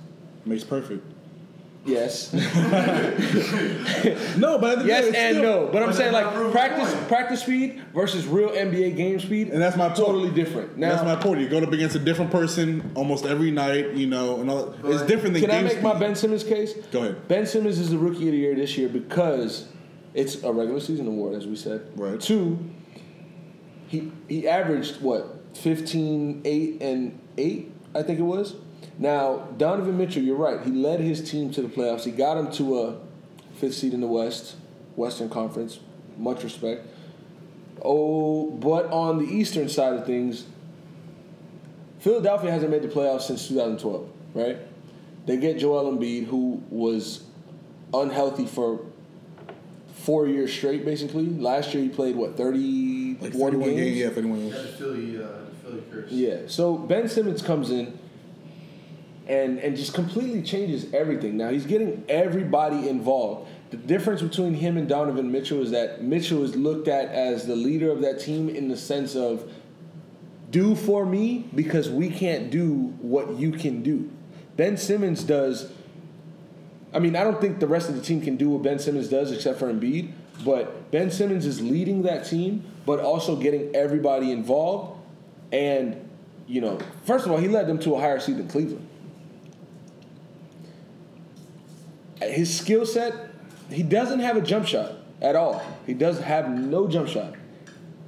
[0.45, 1.03] Makes perfect.
[1.85, 2.33] Yes.
[4.37, 6.93] No, but at the Yes day, and still- no, but I'm But saying like practice
[6.93, 7.07] point.
[7.07, 9.97] practice speed versus real NBA game speed, And that's my point.
[9.97, 10.77] totally different.
[10.77, 11.41] Now, That's my point.
[11.41, 15.03] You go up against a different person almost every night, you know, and all, it's
[15.03, 15.97] different than can I game make my.
[15.97, 16.73] Ben Simmons case?
[16.91, 17.27] Go ahead.
[17.27, 19.67] Ben Simmons is the rookie of the year this year because
[20.15, 21.87] it's a regular season award, as we said.
[21.95, 22.19] Right.
[22.19, 22.57] Two,
[23.87, 28.55] he he averaged what 15, 8, and eight, I think it was.
[28.97, 30.61] Now Donovan Mitchell, you're right.
[30.61, 32.03] He led his team to the playoffs.
[32.03, 32.97] He got him to a
[33.55, 34.55] fifth seed in the West,
[34.95, 35.79] Western Conference.
[36.17, 36.87] Much respect.
[37.81, 40.45] Oh, but on the Eastern side of things,
[41.99, 44.57] Philadelphia hasn't made the playoffs since 2012, right?
[45.25, 47.23] They get Joel Embiid, who was
[47.93, 48.79] unhealthy for
[50.05, 51.25] four years straight, basically.
[51.25, 53.75] Last year he played what 31 Like 31 games.
[53.81, 54.61] games, yeah, 31 Yeah, games.
[54.63, 56.11] the Philly, uh, the Philly curse.
[56.11, 56.37] Yeah.
[56.47, 57.97] So Ben Simmons comes in
[59.27, 61.35] and and just completely changes everything.
[61.37, 63.49] Now he's getting everybody involved.
[63.71, 67.55] The difference between him and Donovan Mitchell is that Mitchell is looked at as the
[67.55, 69.51] leader of that team in the sense of
[70.51, 74.09] do for me because we can't do what you can do.
[74.55, 75.71] Ben Simmons does
[76.95, 79.09] I mean, I don't think the rest of the team can do what Ben Simmons
[79.09, 80.13] does except for Embiid,
[80.45, 84.97] but Ben Simmons is leading that team, but also getting everybody involved.
[85.51, 86.09] And,
[86.47, 88.87] you know, first of all, he led them to a higher seed than Cleveland.
[92.21, 93.13] His skill set,
[93.69, 95.61] he doesn't have a jump shot at all.
[95.85, 97.35] He does have no jump shot.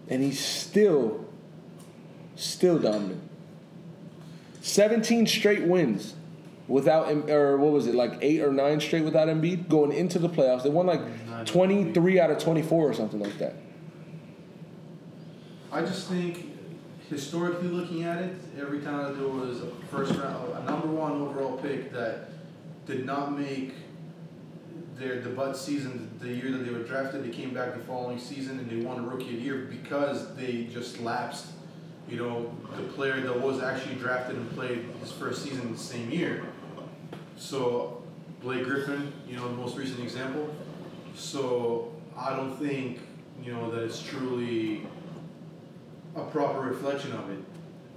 [0.08, 1.26] And he's still,
[2.38, 3.22] still dominant.
[4.62, 6.16] 17 straight wins
[6.68, 10.20] without, Em- or what was it, like eight or nine straight without Embiid going into
[10.20, 10.64] the playoffs.
[10.64, 11.02] They won like
[11.46, 13.56] 23 out of 24 or something like that.
[15.72, 16.54] I just think,
[17.10, 21.14] historically looking at it, every time that there was a first round, a number one
[21.22, 22.30] overall pick that
[22.86, 23.74] did not make
[24.98, 28.60] their debut season the year that they were drafted, they came back the following season
[28.60, 31.48] and they won a rookie of the year because they just lapsed.
[32.10, 36.10] You know, the player that was actually drafted and played his first season the same
[36.10, 36.46] year.
[37.38, 38.02] So,
[38.42, 40.54] Blake Griffin, you know, the most recent example.
[41.16, 43.00] So, I don't think,
[43.44, 44.86] you know, that it's truly
[46.16, 47.40] a proper reflection of it.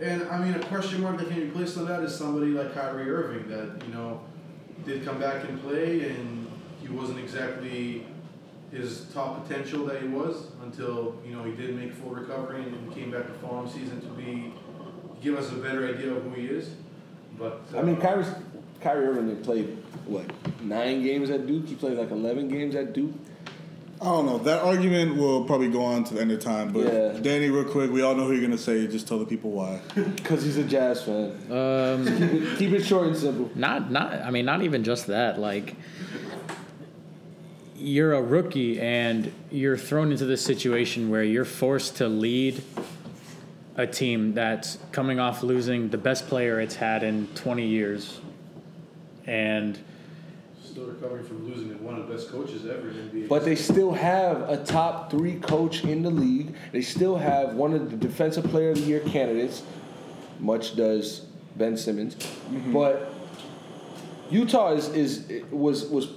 [0.01, 2.75] And I mean, a question mark that can be placed on that is somebody like
[2.75, 4.21] Kyrie Irving that you know
[4.87, 6.47] did come back and play, and
[6.81, 8.07] he wasn't exactly
[8.73, 12.95] his top potential that he was until you know he did make full recovery and
[12.95, 14.55] came back the following season to be
[15.23, 16.71] give us a better idea of who he is.
[17.39, 18.01] But I mean, uh,
[18.83, 19.77] Kyrie, Kyrie Irving they played
[20.07, 20.25] what
[20.63, 21.67] nine games at Duke.
[21.67, 23.13] He played like eleven games at Duke.
[24.01, 24.39] I don't know.
[24.39, 26.73] That argument will probably go on to the end of time.
[26.73, 27.13] But Yeah.
[27.21, 28.87] Danny, real quick, we all know who you're gonna say.
[28.87, 29.81] Just tell the people why.
[30.17, 31.33] Because he's a Jazz fan.
[31.51, 33.51] Um, Keep it, keep it short and simple.
[33.55, 35.77] not not I mean not even just that like
[37.77, 42.63] you're a rookie and you're thrown into this situation where you're forced to lead
[43.77, 48.21] a team that's coming off losing the best player it's had in 20 years
[49.31, 49.79] and
[50.65, 53.29] Still recovering from losing one of the best coaches ever in the NBA.
[53.29, 56.55] But they still have a top three coach in the league.
[56.71, 59.63] They still have one of the defensive player of the year candidates,
[60.39, 61.27] much does
[61.57, 62.15] Ben Simmons.
[62.15, 62.73] Mm-hmm.
[62.73, 63.13] But
[64.31, 66.13] Utah is, is was was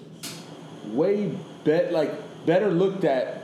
[0.86, 2.11] way bet like
[2.45, 3.43] better looked at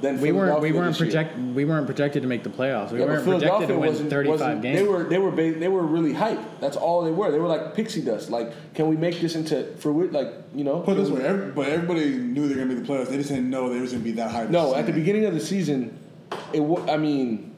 [0.00, 1.24] than we weren't we weren't this year.
[1.24, 2.90] project we weren't projected to make the playoffs.
[2.92, 4.78] We Yeah, weren't projected Philadelphia to win wasn't, 35 wasn't games.
[4.80, 6.38] they were they were ba- they were really hype.
[6.60, 7.30] That's all they were.
[7.30, 8.30] They were like pixie dust.
[8.30, 10.80] Like, can we make this into for like you know?
[10.80, 13.08] Put this way, every, but everybody knew they were gonna make the playoffs.
[13.08, 14.46] They just didn't know they was gonna be that high.
[14.46, 15.98] No, at the beginning of the season,
[16.52, 16.60] it.
[16.60, 17.52] wa- I mean,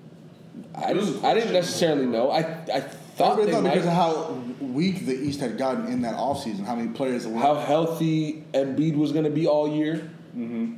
[0.74, 1.24] I didn't.
[1.24, 2.30] I didn't necessarily know.
[2.30, 2.80] I I
[3.16, 3.74] thought Everybody they thought might.
[3.74, 7.54] because of how weak the East had gotten in that offseason, how many players how
[7.56, 10.08] healthy Embiid was going to be all year.
[10.36, 10.76] Mm-hmm.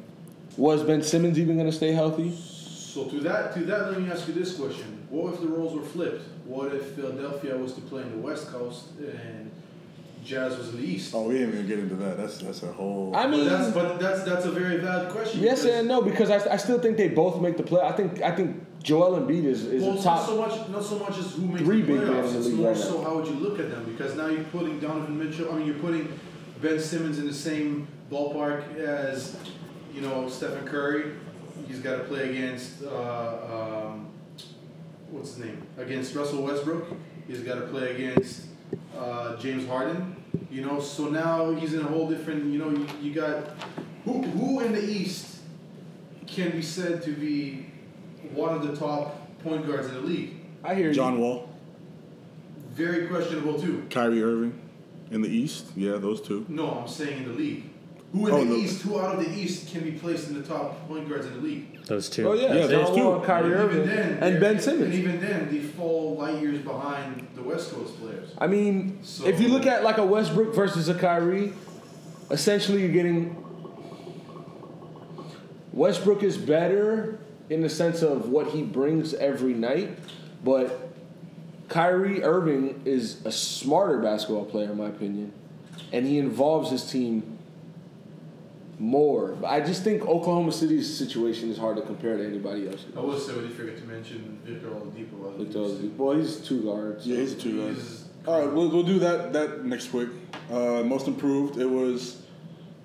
[0.57, 2.35] Was Ben Simmons even going to stay healthy?
[2.37, 5.75] So to that, to that, let me ask you this question: What if the roles
[5.75, 6.23] were flipped?
[6.47, 9.51] What if Philadelphia was to play in the West Coast and
[10.25, 11.13] Jazz was in the East?
[11.15, 12.17] Oh, we ain't even going to get into that.
[12.17, 13.15] That's that's a whole.
[13.17, 15.41] I but mean, that's but that's that's a very valid question.
[15.43, 17.81] yes because- and no because I, I still think they both make the play.
[17.83, 20.19] I think I think Joel Embiid is is Well, a top.
[20.21, 22.39] not so much not so much as who makes three the big men in the
[22.39, 23.09] It's league more right so now.
[23.09, 25.51] how would you look at them because now you're putting Donovan Mitchell.
[25.53, 26.17] I mean, you're putting
[26.63, 29.37] Ben Simmons in the same ballpark as
[29.95, 31.13] you know Stephen Curry.
[31.69, 34.09] He's got to play against uh, um,
[35.11, 36.89] what's his name against Russell Westbrook.
[37.29, 38.47] He's got to play against
[38.99, 40.17] uh, James Harden.
[40.51, 42.53] You know, so now he's in a whole different.
[42.53, 43.55] You know, you, you got
[44.05, 45.39] who who in the East
[46.27, 47.67] can be said to be
[48.33, 50.35] one of the top point guards in the league.
[50.65, 51.21] I hear John you.
[51.21, 51.49] Wall,
[52.71, 53.87] Very questionable too.
[53.91, 54.59] Kyrie Irving,
[55.11, 55.67] in the East.
[55.77, 56.45] Yeah, those two.
[56.49, 57.65] No, I'm saying in the league.
[58.15, 58.55] Who in Oh, the no.
[58.55, 58.83] East?
[58.83, 61.41] Who out of the East can be placed in the top point guards in the
[61.41, 61.85] league?
[61.87, 62.29] Those two.
[62.29, 63.05] Oh yeah, Yeah, those two.
[63.05, 64.85] Wall, Kyrie And Irving, then, and they're- Ben Simmons.
[64.85, 68.29] And even then, they fall light years behind the West Coast players.
[68.39, 71.53] I mean, So- if you look at like a Westbrook versus a Kyrie,
[72.31, 73.37] essentially you're getting
[75.73, 77.19] Westbrook is better
[77.51, 79.99] in the sense of what he brings every night,
[80.45, 80.89] but
[81.69, 85.33] Kyrie Irving is a smarter basketball player in my opinion,
[85.93, 87.25] and he involves his team
[88.79, 89.33] more.
[89.41, 92.85] But I just think Oklahoma City's situation is hard to compare to anybody else.
[92.97, 95.37] I will say we did forget to mention Victor Oladipo.
[95.39, 97.07] Victor Oladipo- Well, he's two guards.
[97.07, 97.73] Yeah, he's a two guy.
[97.75, 100.09] He's- All right, we'll, we'll do that that next week.
[100.51, 102.23] Uh, most improved, it was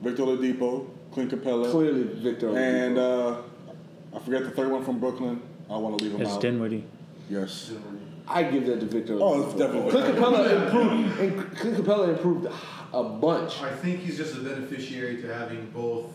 [0.01, 2.49] Victor Oladipo, Clint Capela, Clearly, Victor.
[2.49, 2.57] Oladipo.
[2.57, 3.41] and uh,
[4.15, 5.41] I forget the third one from Brooklyn.
[5.69, 6.41] I want to leave him It's out.
[6.41, 6.83] Dinwiddie.
[7.29, 7.71] Yes.
[8.29, 9.17] I give that to Victor.
[9.19, 11.19] Oh, it's definitely Clint Capela improved.
[11.19, 12.47] And Clint Capela improved
[12.93, 13.61] a bunch.
[13.61, 16.05] I think he's just a beneficiary to having both.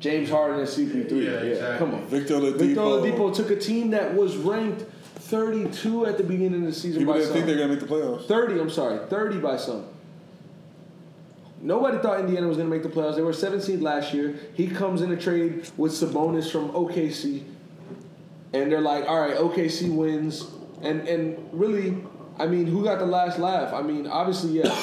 [0.00, 1.10] James Harden and CP3.
[1.10, 1.78] Yeah, exactly.
[1.78, 2.06] Come on.
[2.06, 2.58] Victor Oladipo.
[2.58, 4.82] Victor Oladipo took a team that was ranked
[5.16, 7.86] 32 at the beginning of the season People by didn't think they're gonna make the
[7.86, 8.26] playoffs.
[8.26, 9.86] 30, I'm sorry, 30 by some.
[11.64, 13.16] Nobody thought Indiana was going to make the playoffs.
[13.16, 14.38] They were 17th last year.
[14.52, 17.42] He comes in a trade with Sabonis from OKC,
[18.52, 20.46] and they're like, "All right, OKC wins."
[20.84, 21.96] And and really,
[22.38, 23.72] I mean, who got the last laugh?
[23.72, 24.74] I mean, obviously, yeah,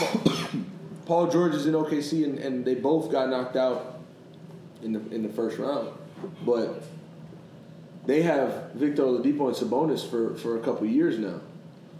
[1.06, 3.99] Paul George is in OKC, and, and they both got knocked out
[4.82, 5.89] in the in the first round,
[6.45, 6.84] but
[8.06, 11.39] they have Victor Oladipo and Sabonis for, for a couple years now.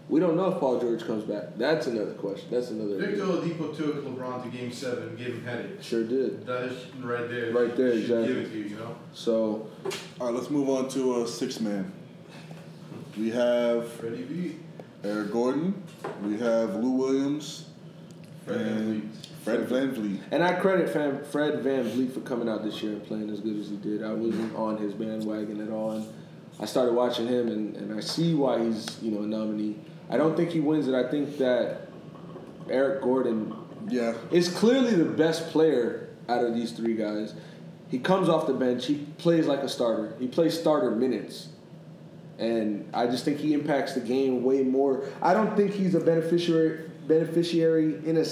[0.08, 1.56] We don't know if Paul George comes back.
[1.56, 2.48] That's another question.
[2.50, 2.98] That's another.
[2.98, 5.86] Victor Oladipo took LeBron to Game Seven gave him headaches.
[5.86, 6.44] Sure did.
[6.44, 7.52] That is right there.
[7.52, 8.26] Right there, exactly.
[8.26, 8.96] Give it to you, you know.
[9.14, 9.68] So
[10.20, 11.92] All right, let's move on to a six man.
[13.16, 14.56] We have Freddie B.
[15.04, 15.82] Eric Gordon.
[16.24, 17.66] We have Lou Williams
[18.46, 20.20] Fred and Fred VanVleet.
[20.30, 23.68] And I credit Fred VanVleet for coming out this year and playing as good as
[23.68, 24.02] he did.
[24.02, 25.92] I wasn't on his bandwagon at all.
[25.92, 26.06] And
[26.60, 29.76] I started watching him, and, and I see why he's you know a nominee.
[30.08, 30.94] I don't think he wins it.
[30.94, 31.88] I think that
[32.70, 33.54] Eric Gordon
[33.88, 34.14] Yeah.
[34.30, 37.34] is clearly the best player out of these three guys.
[37.88, 38.86] He comes off the bench.
[38.86, 40.14] He plays like a starter.
[40.18, 41.48] He plays starter minutes.
[42.42, 45.04] And I just think he impacts the game way more.
[45.22, 48.24] I don't think he's a beneficiary beneficiary in a.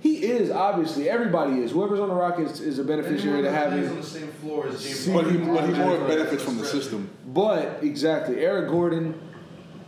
[0.00, 1.72] he is obviously everybody is.
[1.72, 4.68] Whoever's on the Rockets is a beneficiary to Anyone that plays on the same floor
[4.68, 5.08] as James.
[5.08, 7.10] But he, but he more benefits from the system.
[7.26, 9.20] But exactly, Eric Gordon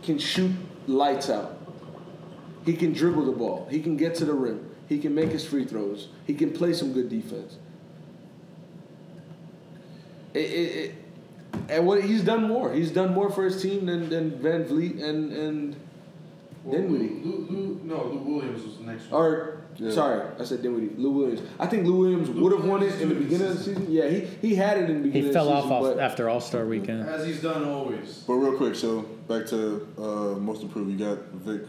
[0.03, 0.51] can shoot
[0.87, 1.57] lights out.
[2.65, 3.65] He can dribble the ball.
[3.71, 4.69] He can get to the rim.
[4.89, 6.09] He can make his free throws.
[6.27, 7.57] He can play some good defense.
[10.33, 10.95] It, it, it,
[11.69, 12.73] and what he's done more.
[12.73, 15.75] He's done more for his team than, than VanVleet and and
[16.63, 17.21] Well, Dinwiddie.
[17.23, 19.21] Lou, Lou, no, Lou Williams was the next one.
[19.21, 19.91] Or Yeah.
[19.91, 20.91] sorry, I said Dinwiddie.
[20.97, 21.41] Lou Williams.
[21.59, 23.85] I think Lou Williams would have won it in the is beginning of the season.
[23.89, 25.11] Yeah, he, he had it in the beginning.
[25.13, 25.33] He beginning.
[25.33, 27.07] fell of the off, season, off after All Star weekend.
[27.07, 28.23] As he's done always.
[28.27, 30.91] But real quick, so back to uh, most improved.
[30.91, 31.61] You got Vic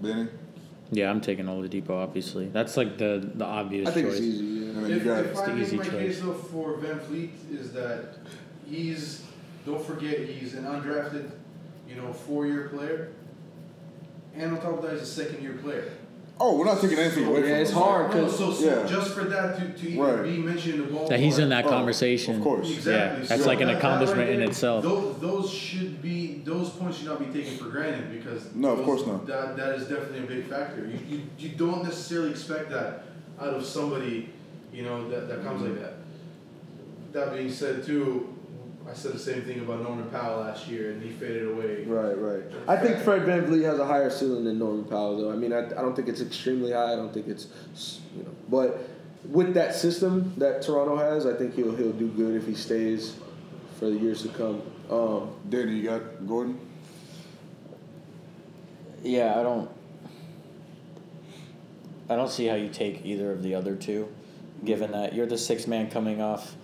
[0.00, 0.28] Benny,
[0.92, 1.90] Yeah, I'm taking Oladipo.
[1.90, 4.18] Obviously, that's like the the obvious choice I think choice.
[4.18, 4.44] it's easy.
[4.44, 4.66] Yeah.
[4.68, 5.92] and then If, you got if I the make easy my choice.
[5.92, 8.18] case though for VanVleet is that
[8.68, 9.22] he's
[9.66, 11.30] don't forget he's an undrafted,
[11.88, 13.08] you know, four year player.
[14.34, 15.90] And on top of that he's a second year player.
[16.38, 17.78] Oh, we're not taking anything away from Yeah, it's him.
[17.78, 18.14] hard.
[18.14, 18.86] No, 'cause- so, so yeah.
[18.86, 20.22] just for that to, to even Right.
[20.22, 21.08] be mentioned in the ballpark.
[21.08, 22.36] That he's in that Oh, conversation.
[22.36, 22.68] of course.
[22.70, 23.22] Exactly.
[23.22, 24.82] Yeah, that's So like an that- that accomplishment right in itself.
[24.84, 28.84] Those, those should be those points should not be taken for granted because No, of
[28.84, 29.26] course not.
[29.26, 30.82] That that is definitely a big factor.
[30.86, 33.04] You, you you don't necessarily expect that
[33.40, 34.28] out of somebody,
[34.74, 35.94] you know, that, that comes like that.
[37.12, 38.28] That being said, too,
[38.88, 41.84] I said the same thing about Norman Powell last year, and he faded away.
[41.84, 42.42] Right, right.
[42.68, 45.32] I think Fred VanVleet has a higher ceiling than Norman Powell, though.
[45.32, 46.92] I mean, I, I don't think it's extremely high.
[46.92, 47.48] I don't think it's,
[48.16, 48.88] you know, but
[49.28, 53.16] with that system that Toronto has, I think he'll he'll do good if he stays
[53.78, 54.62] for the years to come.
[54.90, 56.58] Um, Danny, you got Gordon.
[59.02, 59.70] Yeah, I don't.
[62.08, 64.08] I don't see how you take either of the other two,
[64.64, 66.54] given that you're the sixth man coming off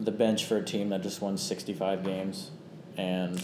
[0.00, 2.50] the bench for a team that just won 65 games,
[2.96, 3.42] and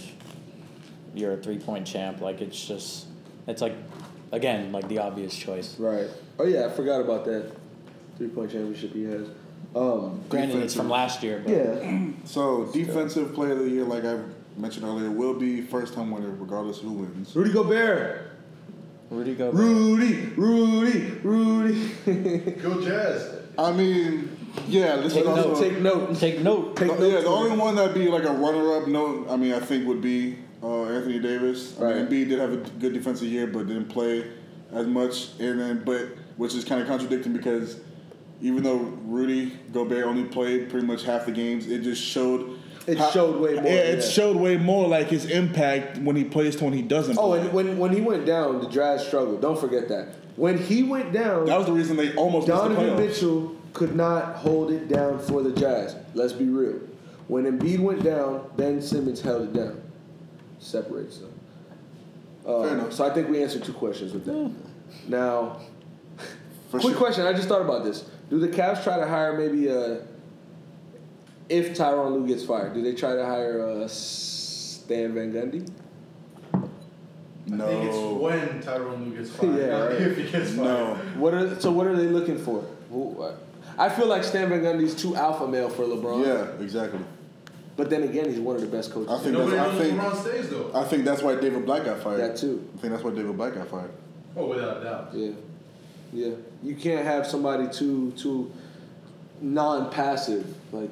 [1.15, 2.21] you're a three point champ.
[2.21, 3.07] Like it's just,
[3.47, 3.75] it's like,
[4.33, 5.79] again, like the obvious choice.
[5.79, 6.09] right.
[6.39, 7.53] Oh yeah, I forgot about that
[8.17, 9.29] three point championship he has.
[9.77, 12.09] Um, Granted, it's from last year, but yeah.
[12.25, 14.19] So defensive player of the year, like I
[14.57, 17.35] mentioned earlier, will be first time winner regardless who wins.
[17.35, 18.31] Rudy Gobert.
[19.11, 19.55] Rudy Gobert.
[19.55, 22.51] Rudy, Rudy, Rudy.
[22.63, 23.43] Go Jazz.
[23.59, 24.38] I mean,
[24.69, 25.61] yeah, this take also note.
[25.61, 26.17] Take note.
[26.17, 26.77] Take note.
[26.77, 26.97] Take yeah.
[26.97, 27.21] note.
[27.23, 28.89] The only one that'd be like a runner-up.
[28.89, 31.79] No, I mean, I think would be uh, Anthony Davis.
[31.81, 31.97] I Right.
[31.97, 34.25] mean, Embiid did have a good defensive year, but didn't play
[34.73, 35.39] as much.
[35.39, 37.79] And then, but which is kind of contradicting because
[38.41, 42.59] even though Rudy Gobert only played pretty much half the games, it just showed.
[42.87, 44.09] It how- showed way more, Yeah, it yeah.
[44.09, 47.19] showed way more like his impact when he plays to when he doesn't.
[47.19, 47.41] Oh, play.
[47.41, 49.43] and when when he went down, the Jazz struggled.
[49.43, 50.09] Don't forget that.
[50.37, 52.97] When he went down, that was the reason they almost Donovan.
[52.97, 55.95] Mitchell could not hold it down for the Jazz.
[56.15, 56.81] Let's be real.
[57.29, 59.81] When Embiid went down, Ben Simmons held it down.
[60.59, 61.33] Separates them.
[62.47, 62.93] Uh, Fair enough.
[62.93, 64.53] So I think we answered two questions with that.
[65.07, 65.61] Now,
[66.71, 66.97] For quick sure.
[66.97, 67.27] question.
[67.27, 68.11] I just thought about this.
[68.31, 70.03] Do the Cavs try to hire maybe a?
[71.49, 75.67] If Tyronn Lue gets fired, do they try to hire a Stan Van Gundy?
[77.47, 77.65] No.
[77.65, 79.93] I think it's when Tyronn Lue gets fired, Yeah, right.
[80.03, 80.57] if he gets fired.
[80.57, 80.95] No.
[81.17, 81.71] What are so?
[81.71, 82.65] What are they looking for?
[82.91, 83.35] Who- uh,
[83.79, 86.27] I feel like Stan Van Gundy's too alpha male for LeBron.
[86.27, 87.01] Yeah, exactly.
[87.77, 89.11] But then again, he's one of the best coaches.
[89.13, 89.75] I think Nobody that's.
[89.75, 90.01] I think.
[90.01, 90.71] LeBron stays though.
[90.75, 92.19] I think that's why David Blatt got fired.
[92.21, 92.69] That too.
[92.77, 93.91] I think that's why David Blatt got fired.
[94.37, 95.11] Oh, without a doubt.
[95.15, 95.31] Yeah,
[96.13, 96.35] yeah.
[96.63, 98.51] You can't have somebody too too
[99.41, 100.55] non-passive.
[100.73, 100.91] Like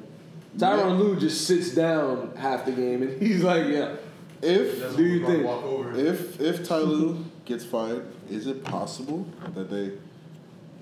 [0.57, 3.95] Tyronn Lue just sits down half the game and he's like, yeah.
[4.41, 5.93] If Do you think- walk over.
[5.95, 9.25] if if Ty Lue gets fired, is it possible
[9.55, 9.91] that they,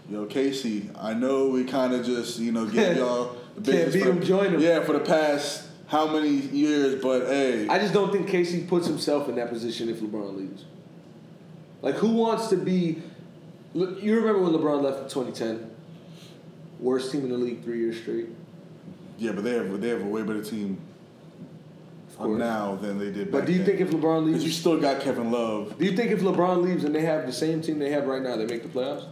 [0.09, 0.89] yo Casey?
[0.99, 4.53] I know we kind of just you know give y'all the Can't beat him, join
[4.53, 4.61] him.
[4.61, 7.01] Yeah, for the past how many years?
[7.01, 10.65] But hey, I just don't think Casey puts himself in that position if LeBron leaves.
[11.81, 13.01] Like, who wants to be?
[13.73, 15.71] Look, you remember when LeBron left in 2010?
[16.79, 18.27] Worst team in the league three years straight.
[19.17, 20.77] yeah, but they have they have a way better team
[22.19, 23.31] now than they did.
[23.31, 23.67] But do you then.
[23.77, 25.77] think if LeBron leaves Because you still got Kevin Love.
[25.77, 28.21] do you think if LeBron leaves and they have the same team they have right
[28.21, 29.05] now, they make the playoffs?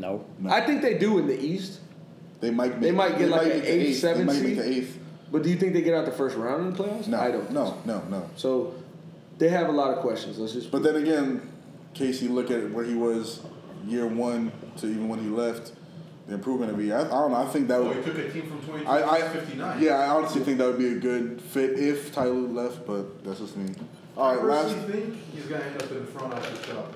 [0.00, 0.24] No.
[0.38, 0.50] No.
[0.50, 1.80] I think they do in the East.
[2.40, 2.72] They might.
[2.72, 3.98] Make, They might get like an eighth, eighth.
[3.98, 4.58] seventh They might make seed.
[4.58, 4.98] the eighth.
[5.30, 7.06] But do you think they get out the first round in the playoffs?
[7.06, 7.50] No, I don't.
[7.50, 8.30] No, no, no.
[8.36, 8.74] So
[9.38, 10.38] they have a lot of questions.
[10.38, 10.70] Let's just.
[10.70, 11.42] But then again,
[11.94, 13.40] Casey, look at where he was
[13.86, 15.72] year one to even when he left.
[16.28, 16.92] The improvement of be.
[16.92, 17.38] I, I don't know.
[17.38, 17.96] I think that Oh, would.
[17.96, 19.82] he took a team from 22 I, I to 59.
[19.82, 23.38] Yeah, I honestly think that would be a good fit if Tyler left, but that's
[23.40, 23.74] just me.
[24.14, 26.66] All I right, last personally think he's going to end up in the front office
[26.66, 26.94] job.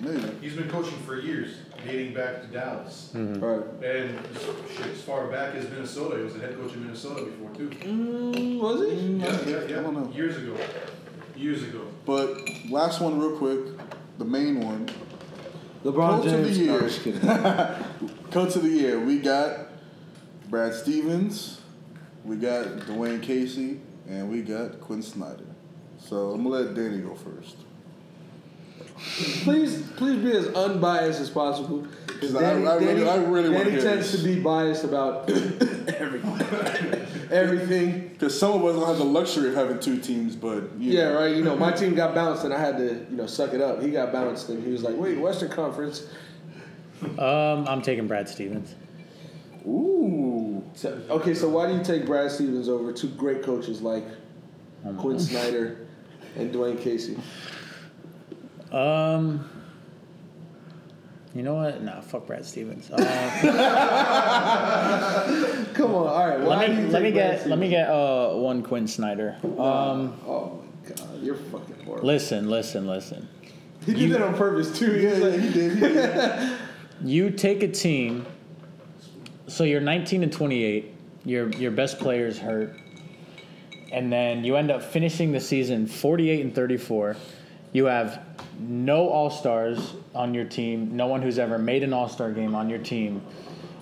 [0.00, 0.22] maybe.
[0.40, 3.10] He's been coaching for years, dating back to Dallas.
[3.14, 3.44] Mm-hmm.
[3.44, 3.84] Right.
[3.84, 4.18] And
[4.76, 7.68] shit, as far back as Minnesota, he was the head coach in Minnesota before, too.
[7.68, 8.96] Mm, was he?
[8.96, 9.78] Yeah, yeah, yeah.
[9.78, 10.12] I don't know.
[10.14, 10.56] Years ago.
[11.36, 11.82] Years ago.
[12.06, 12.38] But
[12.70, 13.60] last one, real quick,
[14.18, 14.88] the main one.
[15.84, 16.58] LeBron Coach of the James.
[16.58, 16.72] year.
[16.72, 17.20] No, just kidding.
[18.30, 19.66] Coach of the year, we got
[20.48, 21.60] Brad Stevens,
[22.24, 25.44] we got Dwane Casey, and we got Quin Snyder.
[25.98, 27.56] So I'm gonna let Danny go first.
[29.42, 31.86] Please, please be as unbiased as possible.
[32.20, 34.22] 'Cause I- I really- I really wanna Danny hear tends this.
[34.22, 37.00] to be biased about everything.
[37.32, 38.10] everything.
[38.12, 41.08] Because some of us don't have the luxury of having two teams, but you Yeah,
[41.10, 41.18] know.
[41.18, 41.34] right.
[41.36, 43.82] You know, my team got bounced, and I had to, you know, suck it up.
[43.82, 46.04] He got bounced, and he was like, "Wait, Western Conference."
[47.18, 48.74] Um, I'm taking Brad Stevens.
[49.66, 50.62] Ooh.
[50.74, 54.04] So, okay, so why do you take Brad Stevens over two great coaches like
[54.98, 55.78] Quin Snyder
[56.36, 57.16] and Dwane Casey?
[58.72, 59.48] Um,
[61.34, 61.82] you know what?
[61.82, 62.90] Nah, fuck Brad Stevens.
[62.90, 62.96] Uh,
[65.74, 66.40] Come on, all right.
[66.40, 69.36] Let me you let me get let me get uh one Quin Snyder.
[69.42, 72.06] Um, Oh my god, you're fucking horrible.
[72.06, 73.28] listen, listen, listen.
[73.86, 74.96] He did that on purpose too.
[74.96, 75.72] Yeah, he did.
[75.74, 76.58] He did.
[77.04, 78.24] You take a team.
[79.48, 80.94] So you're 19 and 28.
[81.24, 82.76] Your your best player's hurt,
[83.90, 87.16] and then you end up finishing the season 48 and 34.
[87.72, 88.20] You have
[88.68, 90.96] no All Stars on your team.
[90.96, 93.22] No one who's ever made an All Star game on your team.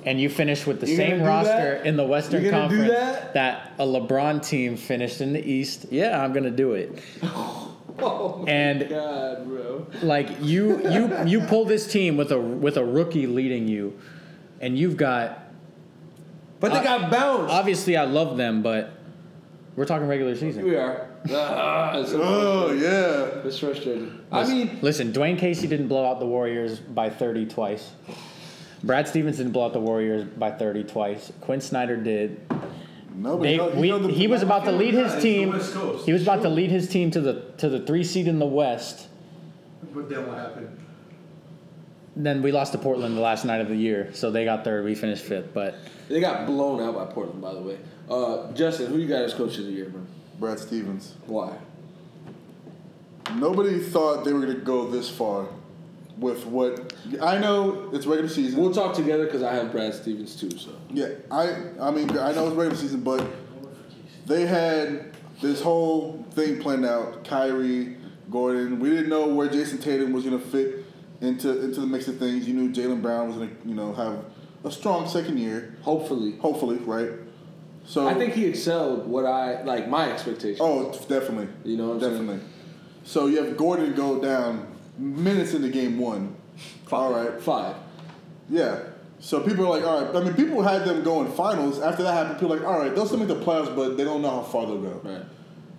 [0.07, 1.87] And you finish with the You same roster that?
[1.87, 3.73] in the Western You gonna do Conference that?
[3.79, 5.87] a LeBron team finished in the East.
[5.91, 6.99] Yeah, I'm gonna do it.
[7.23, 9.87] oh my And god, bro.
[10.03, 13.99] like you you you pull this team with a with a rookie leading you,
[14.63, 15.39] and you've got
[16.61, 17.53] But they Uh, got bounced.
[17.53, 18.93] obviously I love them, but
[19.77, 20.65] we're talking regular season.
[20.65, 21.10] we are.
[21.31, 23.47] Ah, it's, Oh yeah.
[23.47, 24.21] it's frustrating.
[24.33, 27.91] I Listen- mean, listen, Dwane Casey didn't blow out the Warriors by 30 twice.
[28.83, 31.31] Brad Stevens didn't blow out the Warriors by 30 twice.
[31.43, 32.41] Quin Snyder did.
[33.15, 35.21] No, but They, you know- you we, know the- he was about to lead his
[35.23, 35.53] team.
[36.07, 38.47] He was about to lead his team to the to the three seed in the
[38.47, 39.09] West.
[39.93, 40.79] But then what happened?
[42.17, 44.85] Then we lost to Portland the last night of the year, so they got third.
[44.85, 45.75] We finished fifth, but
[46.09, 47.79] they got blown out by Portland, by the way.
[48.09, 50.07] Uh, Justin, who you got as coach of the year, man?
[50.41, 51.15] Brad Stevens.
[51.27, 51.57] Why?
[53.35, 55.47] Nobody thought they were going to go this far
[56.19, 57.91] with what I know.
[57.93, 58.61] It's regular season.
[58.61, 60.51] We'll talk together because I have Brad Stevens too.
[60.59, 63.25] So Yeah, I I mean I know it's regular season, but
[64.27, 67.25] they had this whole thing planned out.
[67.25, 67.97] Kyrie,
[68.31, 68.81] Gordon.
[68.81, 70.85] We didn't know where Jayson Tatum was going to fit
[71.21, 72.49] into into the mix of things.
[72.49, 74.25] You knew Jaylen Brown was going to you know have
[74.65, 77.11] a strong second year, hopefully, hopefully, right?
[77.91, 80.61] So I think he excelled what I like my expectations.
[80.63, 81.49] Oh, definitely.
[81.65, 82.13] You know what I'm saying?
[82.13, 82.49] definitely.
[83.03, 86.37] So you have Gordon go down minutes into game one.
[86.93, 87.43] All right.
[87.43, 87.75] five.
[88.49, 88.85] Yeah.
[89.19, 90.15] So people are like, all right.
[90.15, 91.81] I mean, people had them going finals.
[91.81, 94.05] After that happened, people are like, all right, they'll still make the playoffs, but they
[94.05, 95.01] don't know how far they'll go.
[95.03, 95.25] Right.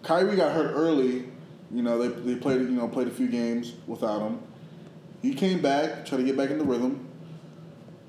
[0.03, 1.29] Kyrie got hurt early.
[1.73, 4.41] You know, they, they played you know played a few games without him.
[5.21, 7.07] He came back, tried to get back in the rhythm,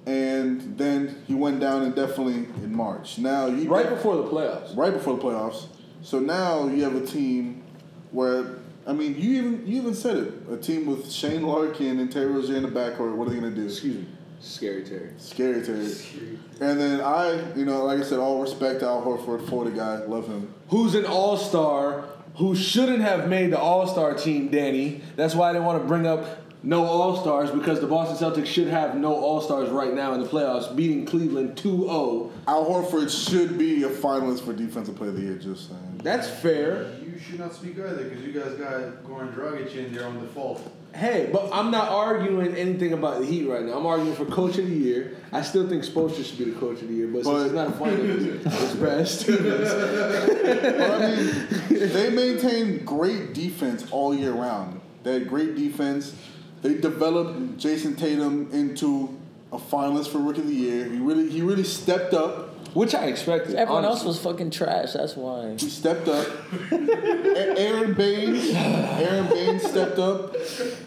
[0.07, 3.19] and then he went down indefinitely in March.
[3.19, 4.77] Now you Right before the playoffs.
[4.77, 5.67] right before the playoffs.
[6.03, 7.63] So now you have a team
[8.11, 12.11] where I mean you even you even said it a team with Shane Larkin and
[12.11, 13.15] Terry Rozier in the backcourt.
[13.15, 13.67] What are they gonna do?
[13.67, 14.07] Excuse me.
[14.41, 15.11] Scary Terry.
[15.19, 15.87] Scary Terry.
[15.87, 16.39] Scary.
[16.61, 19.99] And then I, you know, like I said, all respect to Al Horford, Florida guy,
[20.07, 20.53] love him.
[20.71, 25.03] Who's an all star who shouldn't have made the all star team, Danny.
[25.15, 28.47] That's why I didn't want to bring up no all stars because the Boston Celtics
[28.47, 32.31] should have no all stars right now in the playoffs, beating Cleveland 2 0.
[32.47, 35.37] Al Horford should be a finalist for Defensive Player of the Year.
[35.37, 36.01] Just saying.
[36.03, 36.93] That's fair.
[37.05, 40.73] You should not speak either because you guys got Goran Dragic in there on default.
[40.95, 43.79] Hey, but I'm not arguing anything about the Heat right now.
[43.79, 45.17] I'm arguing for Coach of the Year.
[45.33, 47.55] I still think Spoelstra should be the Coach of the Year, but, But- since it's
[47.55, 49.71] not a finalist, it's Brad Stevens.
[49.71, 54.81] But I mean, they maintain great defense all year round.
[55.03, 56.15] They had great defense.
[56.63, 59.19] They developed Jayson Tatum into
[59.53, 60.85] a finalist for Rookie of the Year.
[60.89, 62.51] He really, he really stepped up.
[62.75, 63.57] Which I expected.
[63.57, 64.95] everyone else was fucking trash.
[64.95, 65.57] That's why.
[65.59, 66.27] He stepped up.
[66.73, 70.35] A- Aron Baynes, Aron Baynes stepped up.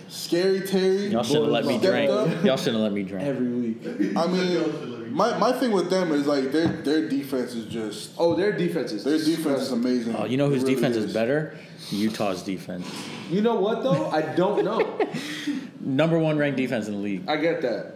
[0.08, 1.08] Scary Terry.
[1.10, 2.10] Y'all should have let me stepped drink.
[2.10, 2.44] up.
[2.44, 3.24] Y'all shouldn't have let me drink.
[3.28, 4.18] every week.
[4.18, 8.36] I mean, my, my thing with them is like their their defense is just Oh,
[8.36, 10.16] their defense is their defense is amazing.
[10.16, 11.58] Oh, you know whose really defense is better?
[11.90, 12.86] Utah's defense.
[13.30, 14.08] You know what though?
[14.10, 15.00] I don't know.
[15.80, 17.30] Number one ranked defense in the league.
[17.30, 17.96] I get that,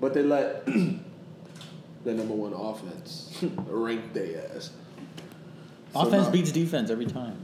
[0.00, 4.70] but they let the number one offense rank their ass.
[5.94, 7.38] So Offense now- beats defense every time.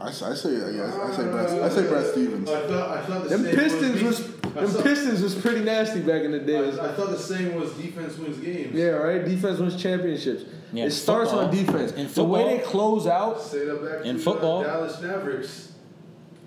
[0.00, 2.48] I, s- I say yeah, I say Brad, I say Brad Stevens.
[2.50, 5.60] I thought, I thought the Them saying Pistons was was, them I Pistons was pretty
[5.60, 6.78] nasty back in the I.
[6.78, 8.74] I thought the saying was defense wins games.
[8.74, 9.22] Yeah, right.
[9.24, 10.44] Defense wins championships.
[10.72, 11.92] Yeah, it in starts on defense.
[11.92, 15.72] in the way they close out Say that back In to football- uh, Dallas Mavericks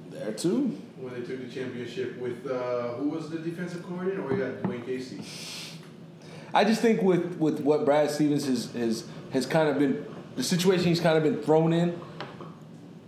[0.10, 0.76] there too.
[0.99, 4.24] when they took the championship with uh, who was the defensive coordinator?
[4.24, 5.22] Or you got Dwane Casey.
[6.56, 10.43] I just think with with what Brad Stevens has has has kind of been the
[10.43, 11.99] situation he's kind of been thrown in.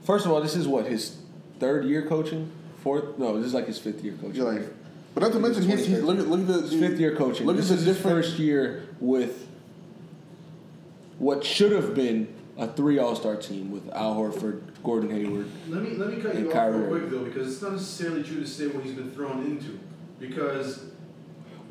[0.05, 1.17] First of all, this is what his
[1.59, 3.17] third year coaching fourth.
[3.17, 4.35] No, this is like his fifth year coaching.
[4.35, 4.63] You're like,
[5.13, 7.47] but not to mention he's, he's look at look at the His fifth year coaching.
[7.47, 8.25] Look this at is the his different.
[8.25, 9.47] first year with
[11.17, 15.49] what should have been a three All Star team with Al Horford, Gordon Hayward.
[15.67, 17.71] Let me let me cut And you off Kyrie real quick though, because it's not
[17.73, 19.79] necessarily true to say what he's been thrown into.
[20.19, 20.85] Because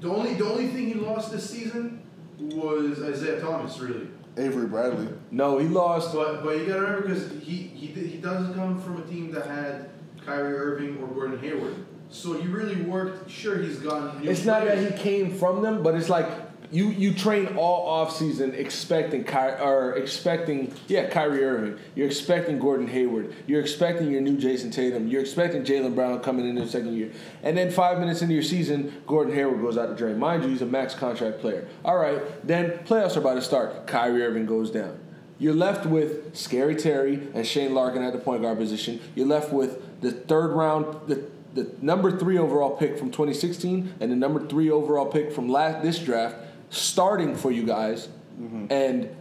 [0.00, 2.02] the only the only thing he lost this season
[2.38, 4.08] was Isaiah Thomas, really.
[4.36, 5.08] Avery Bradley.
[5.30, 6.12] No, he lost.
[6.12, 9.46] But but you gotta remember because he he he doesn't come from a team that
[9.46, 9.90] had
[10.24, 11.74] Kyrie Irving or Gordon Hayward.
[12.08, 13.30] So he really worked.
[13.30, 14.20] Sure, he's gotten.
[14.22, 16.26] New It's not that he came from them, but it's like
[16.74, 21.78] you you train all off season expecting Ky- or expecting yeah Kyrie Irving.
[21.94, 23.32] You're expecting Gordon Hayward.
[23.46, 25.06] You're expecting your new Jayson Tatum.
[25.06, 27.12] You're expecting Jaylen Brown coming into the second year.
[27.44, 30.18] And then five minutes into your season, Gordon Hayward goes out the drain.
[30.18, 31.68] Mind you, he's a max contract player.
[31.84, 33.86] All right, then playoffs are about to start.
[33.86, 34.98] Kyrie Irving goes down.
[35.38, 39.00] You're left with Scary Terry and Shane Larkin at the point guard position.
[39.14, 44.10] You're left with the third round, the, the number three overall pick from 2016 and
[44.10, 46.36] the number three overall pick from last this draft
[46.74, 48.08] starting for you guys.
[48.40, 48.66] Mm-hmm.
[48.70, 49.16] And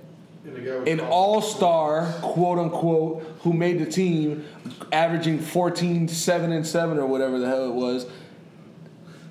[0.46, 4.46] And the guy was an all star, quote unquote, who made the team,
[4.92, 8.06] averaging 14, 7, and 7 or whatever the hell it was.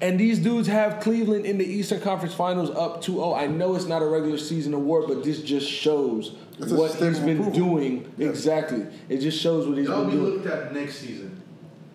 [0.00, 3.34] And these dudes have Cleveland in the Eastern Conference Finals up 2 0.
[3.34, 7.08] I know it's not a regular season award, but this just shows It's what step
[7.10, 7.54] he's of been improvement.
[7.54, 8.12] doing.
[8.18, 8.30] Yes.
[8.30, 8.86] Exactly.
[9.08, 10.32] It just shows what he's That'll been be doing.
[10.34, 11.40] looked at next season,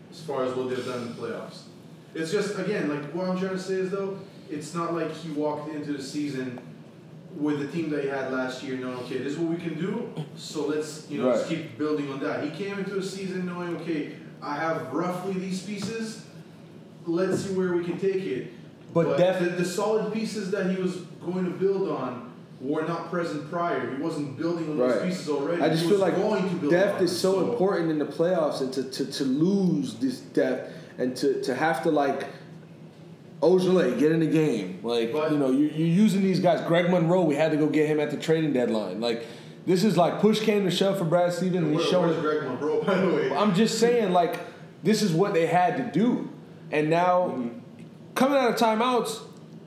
[0.09, 1.63] as far as what they've done in the playoffs.
[2.15, 4.17] It's just again, like what I'm trying to say is though,
[4.49, 6.59] it's not like he walked into the season
[7.35, 9.79] with the team that he had last year, knowing okay, this is what we can
[9.79, 11.57] do, so let's you know just Right.
[11.57, 12.43] keep building on that.
[12.43, 16.23] He came into a season knowing okay, I have roughly these pieces.
[17.05, 18.51] Let's see where we can take it.
[18.93, 20.95] But def- the, the solid pieces that he was
[21.25, 23.95] going to build on were not present prior.
[23.95, 25.61] He wasn't building on those pieces already.
[25.61, 27.33] I just he feel like going to build depth is them.
[27.33, 31.53] so, important in the playoffs, and to, to, to lose this depth and to, to
[31.53, 32.27] have to like
[33.41, 36.61] Ojeleye get in the game, like But- you know you you're using these guys.
[36.67, 38.99] Greg Monroe, we had to go get him at the trading deadline.
[38.99, 39.25] Like
[39.67, 42.21] this is like push came to shove for Brad Stevens, and Where, he's where's showing.
[42.21, 43.35] Greg Monroe, by the way?
[43.35, 44.39] I'm just saying, like
[44.81, 46.29] this is what they had to do,
[46.71, 47.59] and now mm-hmm.
[48.15, 49.19] coming out of timeouts,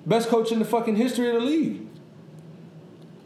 [0.05, 1.87] best coach in the fucking history of the league.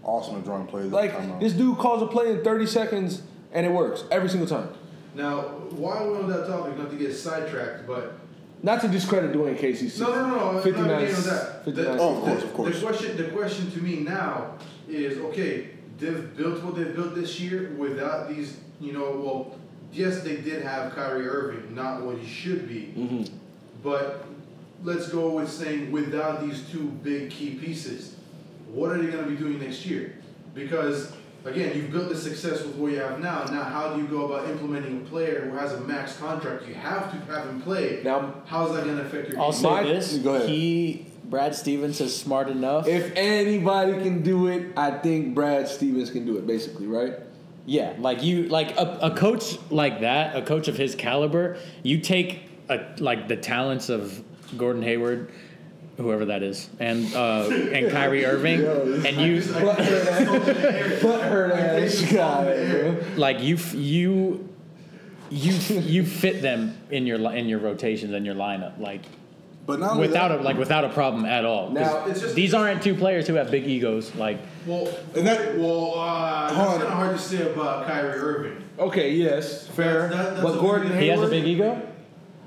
[0.03, 0.92] Awesome at drawing plays.
[0.92, 1.40] Like timeout.
[1.40, 3.22] this dude calls a play in 30 seconds,
[3.53, 4.68] and it works every single time.
[5.14, 8.18] Now, while we're on that topic, not to get sidetracked, but
[8.65, 9.93] Not to discredit Dwane Casey.
[10.01, 11.65] no, no, no, no, I'm 59 not getting that.
[11.67, 12.75] 59 The- Oh, of course, the- of course.
[12.81, 14.55] The question, the question to me now
[14.89, 19.59] is, okay, they've built what they've built this year without these, you know, well,
[19.93, 23.25] yes, they did have Kyrie Irving, not what he should be, Mm-hmm.
[23.83, 24.25] but
[24.83, 28.15] let's go with saying without these two big key pieces,
[28.73, 30.15] what are they going to be doing next year?
[30.55, 31.12] Because
[31.45, 33.45] again, you've built the success with what you have now.
[33.45, 36.66] Now, how do you go about implementing a player who has a max contract?
[36.66, 38.01] You have to have him play.
[38.05, 39.61] Now, how's that going to affect your I'll game?
[39.61, 40.49] say My- this: go ahead.
[40.49, 42.86] he, Brad Stevens, is smart enough.
[42.86, 46.47] if anybody can do it, I think Brad Stevens can do it.
[46.47, 47.14] Basically, right?
[47.66, 51.99] Yeah, like you, like a, a coach like that, a coach of his caliber, you
[51.99, 54.22] take a, like the talents of
[54.59, 55.32] Gordon Hayward,
[55.97, 58.64] whoever that is, and uh, and Kyrie Irving,
[59.07, 59.40] and you
[61.03, 62.95] Butthurt ass guy.
[63.16, 64.49] like you you
[65.30, 69.03] you you fit them in your in your rotations and your lineup like
[69.66, 71.70] but not without that, a like without a problem at all.
[71.70, 74.14] Now, it's just- these aren't two players who have big egos.
[74.14, 78.62] Like Well, And that- well, uh, that's kind of hard to say about Kyrie Irving.
[78.78, 80.09] Okay, yes, fair.
[80.09, 81.80] That- that's but Gordon big- he has a big ego.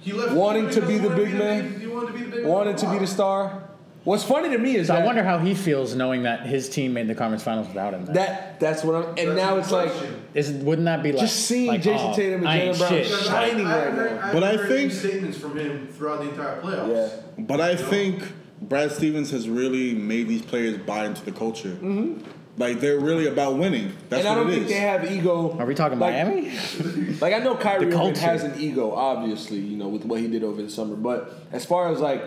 [0.07, 1.81] He left Wanting to be the big man?
[1.81, 3.63] He wanted to be the big wanted to be the star.
[4.05, 6.69] What's funny to me is So that I wonder how he feels knowing that his
[6.69, 8.05] team made the conference finals without him.
[8.05, 8.15] Then.
[8.15, 9.03] that that's what I'm.
[9.17, 10.21] And That's now the it's like question.
[10.34, 12.79] Is wouldn't that be like Just seeing like, Jason oh, Tatum and I ain't Jaylen
[12.79, 13.05] Brown shit.
[13.07, 13.17] shine.
[13.17, 14.21] Because shining I, I right haven't heard, now.
[14.21, 17.11] I haven't But I heard any think- statements from him throughout the entire playoffs.
[17.38, 17.43] Yeah.
[17.43, 18.23] But I think
[18.61, 21.71] Brad Stevens has really made these players buy into the culture.
[21.81, 22.25] Mm-hmm.
[22.57, 23.93] Like they're really about winning.
[24.09, 24.71] That's and I what don't it think is.
[24.71, 25.55] they have ego.
[25.59, 26.51] Are we talking like, Miami?
[27.21, 30.27] Like I know Kyrie The Irving has an ego, obviously, you know, with what he
[30.27, 30.95] did over the summer.
[30.95, 32.23] But as far as like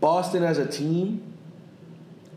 [0.00, 1.34] Boston as a team,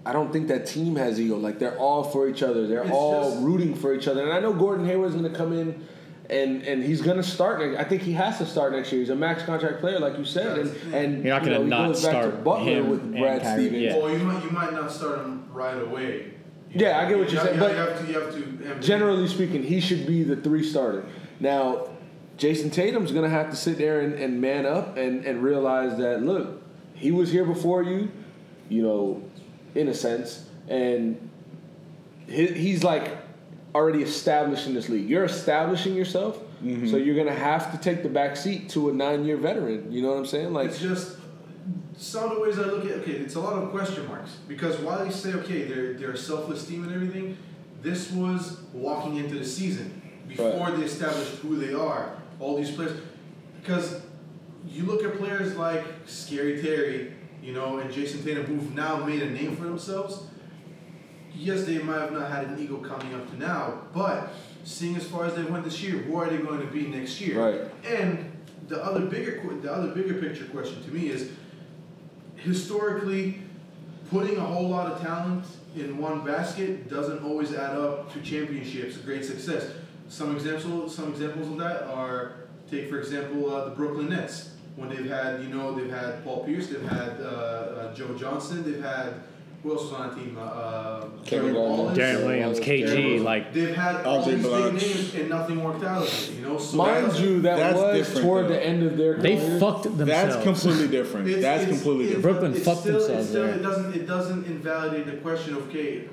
[0.06, 1.38] I don't think that team has ego.
[1.38, 2.68] Like they're all for each other.
[2.68, 4.24] They're It's all just- rooting for each other.
[4.24, 5.86] And I know Gordon Hayward's going to come in.
[6.30, 7.76] And, and he's gonna start.
[7.78, 9.02] I think he has to start next year.
[9.02, 10.60] He's a max contract player, like you said.
[10.60, 13.12] And, and You're not you gonna know, not goes back to start Butler him with
[13.12, 13.82] Brad Stevens.
[13.84, 13.98] yeah.
[13.98, 16.31] Well, you might you might not start him right away.
[16.74, 18.20] Yeah, I get what You you're have- saying, You but- have to you
[18.68, 21.04] have to generally speaking, he should be the three starter.
[21.40, 21.90] Now,
[22.38, 26.24] Jayson Tatum's gonna have to sit there and, and man up and, and realize that
[26.24, 26.62] look,
[26.94, 28.10] he was here before you,
[28.70, 29.22] you know,
[29.76, 31.30] in a sense, and
[32.28, 33.18] he, he's like
[33.76, 35.10] already established in this league.
[35.10, 36.98] You're establishing yourself, So mm-hmm.
[36.98, 39.92] you're gonna have to take the back seat to a nine-year veteran.
[39.92, 40.54] You know what I'm saying?
[40.54, 41.18] Like, It's just
[41.98, 44.78] some of the ways I look at okay, it's a lot of question marks because
[44.78, 47.38] while you say okay, they're they're selfless team and everything,
[47.82, 50.78] this was walking into the season before Right.
[50.78, 52.16] they established who they are.
[52.40, 53.00] All these players,
[53.62, 54.02] because
[54.68, 57.14] you look at players like Scary Terry,
[57.44, 60.24] you know, and Jayson Tatum who've now made a name for themselves.
[61.34, 65.06] Yes, they might have not had an ego coming up to now, but seeing as
[65.06, 67.40] far as they went this year, where are they going to be next year?
[67.40, 67.62] Right.
[67.86, 68.32] And
[68.68, 71.32] the other bigger, the other bigger picture question to me is,
[72.44, 73.42] historically,
[74.10, 75.46] putting a whole lot of talent
[75.76, 79.72] in one basket doesn't always add up to championships, great success.
[80.10, 82.34] Some examples, some examples of that are,
[82.70, 84.50] take for example, uh, the Brooklyn Nets.
[84.76, 88.64] When they've had, you know, they've had Paul Pierce, they've had uh, uh, Joe Johnson,
[88.64, 89.16] they've had
[89.64, 90.38] who else was on the team?
[90.38, 91.98] Uh, uh, Kevin Darren Garnett.
[91.98, 93.22] Deron Williams, KG, Williams.
[93.24, 94.72] like They've had all these Blatche.
[94.74, 96.58] big names and nothing worked out of it, you know.
[96.58, 98.50] So mind that's- you, that That's was different, toward though.
[98.50, 99.60] the end of their they career.
[99.60, 100.08] fucked themselves.
[100.08, 101.28] That's completely different.
[101.28, 102.40] It's- That's it's- completely it's- different.
[102.40, 103.56] Brooklyn it's fucked still, themselves It's still, there.
[103.56, 106.06] it doesn't it doesn't invalidate the question of okay,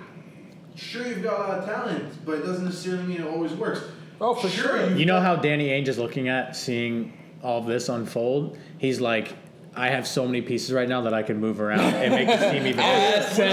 [0.74, 3.80] sure you've got a lot of talent, but it doesn't necessarily mean it always works.
[4.20, 4.88] Oh, for sure.
[4.88, 7.12] you've You know got- how Danny Ainge is looking at seeing
[7.42, 8.58] all this unfold?
[8.78, 9.32] He's like,
[9.78, 12.40] I have so many pieces right now that I can move around and make this
[12.50, 12.76] team even
[13.36, 13.44] better.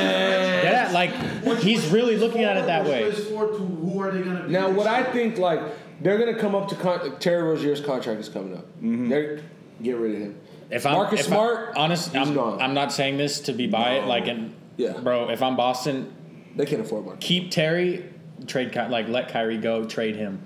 [0.63, 1.11] Yeah, like
[1.59, 3.11] he's really looking at it that way.
[3.11, 4.51] to who are they going to be?
[4.51, 5.61] Now, next what I think, like,
[6.01, 8.65] they're gonna come up to con- Terry Rozier's contract is coming up.
[8.77, 9.07] Mm-hmm.
[9.09, 9.41] They're
[9.81, 10.39] get rid of him.
[10.71, 12.59] If I'm Marcus if Smart, I, honest, he's I'm, gone.
[12.61, 14.07] I'm not saying this to be biased.
[14.07, 14.93] Like, and Yeah.
[14.97, 16.11] bro, if I'm Boston,
[16.55, 17.17] They can't afford money.
[17.19, 18.03] keep Terry,
[18.47, 20.41] trade like let Kyrie go, trade him.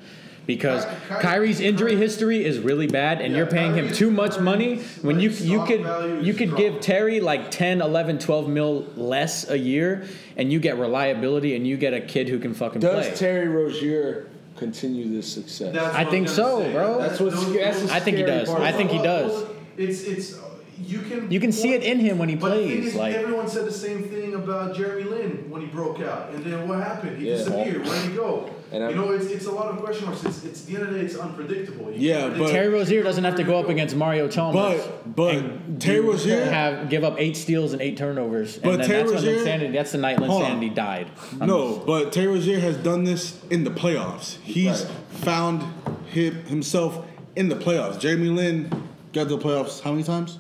[0.49, 3.91] Because Ky- Ky- Kyrie's injury Kyrie- history is really bad, and Yeah, you're paying him
[3.93, 6.79] too much money when you like, you stock could you is could give.
[6.81, 10.05] Terry like 10, 11, 12 mil less a year,
[10.37, 13.15] and you get reliability, and you get a kid who can fucking Does play.
[13.15, 14.25] Terry Rozier
[14.57, 15.71] continue this success?
[15.71, 16.71] That's I think so, say.
[16.73, 16.97] bro.
[16.99, 18.49] That's what's- those- that's the those- I think he does.
[18.49, 19.43] I think he does.
[19.77, 20.39] It's it's
[20.83, 22.85] you can You can see it in him when he But the thing plays.
[22.87, 26.43] is, Like everyone said the same thing about Jeremy Lin when he broke out, and
[26.43, 27.17] then what happened?
[27.21, 27.37] He Yeah.
[27.37, 27.85] disappeared.
[27.85, 28.49] Where'd he go?
[28.71, 30.23] And I'm- you know, it's, it's a lot of question marks.
[30.23, 31.91] It's, it's the end of the day, it's unpredictable.
[31.91, 34.81] You Yeah, but- Terry Rozier doesn't have to go up against Mario Chalmers.
[35.05, 38.87] But but Terry Rozier, have give up eight steals and eight turnovers, and But then
[38.87, 39.71] Terry that's when Rozier- insanity.
[39.73, 40.37] That's the night Hold on.
[40.41, 41.07] insanity died.
[41.39, 44.37] I'm- no, but Terry Rozier has done this in the playoffs.
[44.43, 44.91] He's Right.
[45.11, 45.63] found
[46.07, 47.05] him, himself
[47.35, 47.99] in the playoffs.
[47.99, 48.69] Jeremy Lin
[49.13, 50.37] got to the playoffs how many times?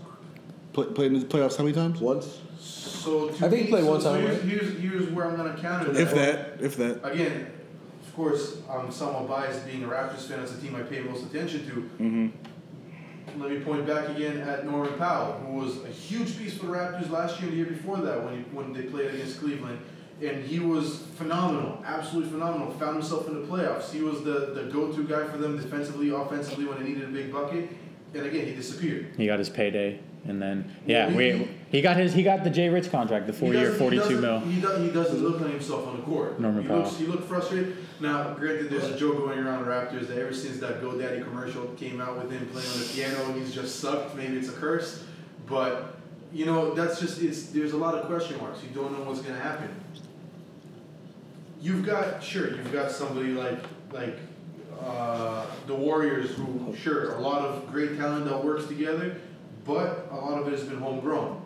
[0.73, 1.99] Play, played in the playoffs how many times?
[1.99, 2.37] Once.
[2.59, 4.47] So to I think he played so, one so time, Here's, right?
[4.49, 6.99] here's, here's where I'm going to counter If that, if that.
[7.03, 7.47] Again,
[8.09, 10.39] of course, I'm somewhat biased being a Raptors fan.
[10.39, 11.71] It's the team I pay most attention to.
[12.03, 12.27] Mm-hmm.
[13.41, 16.71] Let me point back again at Norman Powell, who was a huge piece for the
[16.73, 19.79] Raptors last year and the year before that when, he, when they played against Cleveland.
[20.21, 22.71] And he was phenomenal, absolutely phenomenal.
[22.71, 23.91] Found himself in the playoffs.
[23.91, 27.07] He was the, the go to guy for them defensively, offensively when they needed a
[27.07, 27.69] big bucket.
[28.13, 29.13] And again, he disappeared.
[29.15, 32.43] He got his payday, and then yeah, Well, we he- he got his he got
[32.43, 34.39] the Jay Rich contract, the four year, doesn't- he doesn't- mil.
[34.39, 36.39] He, does, he doesn't look like himself on the court.
[36.39, 36.79] Norman he Powell.
[36.81, 37.77] looks he looked frustrated.
[37.99, 41.65] Now, granted, there's a joke going around the Raptors that ever since that GoDaddy commercial
[41.77, 44.15] came out with him playing on the piano, he's just sucked.
[44.15, 45.03] Maybe it's a curse,
[45.47, 45.97] but
[46.31, 47.47] you know that's just it's.
[47.47, 48.61] There's a lot of question marks.
[48.63, 49.69] You don't know what's gonna happen.
[51.61, 53.59] You've got sure you've got somebody like
[53.91, 54.15] like
[54.81, 59.17] uh, the Warriors who sure a lot of great talent that works together,
[59.65, 61.41] but a lot of it has been homegrown.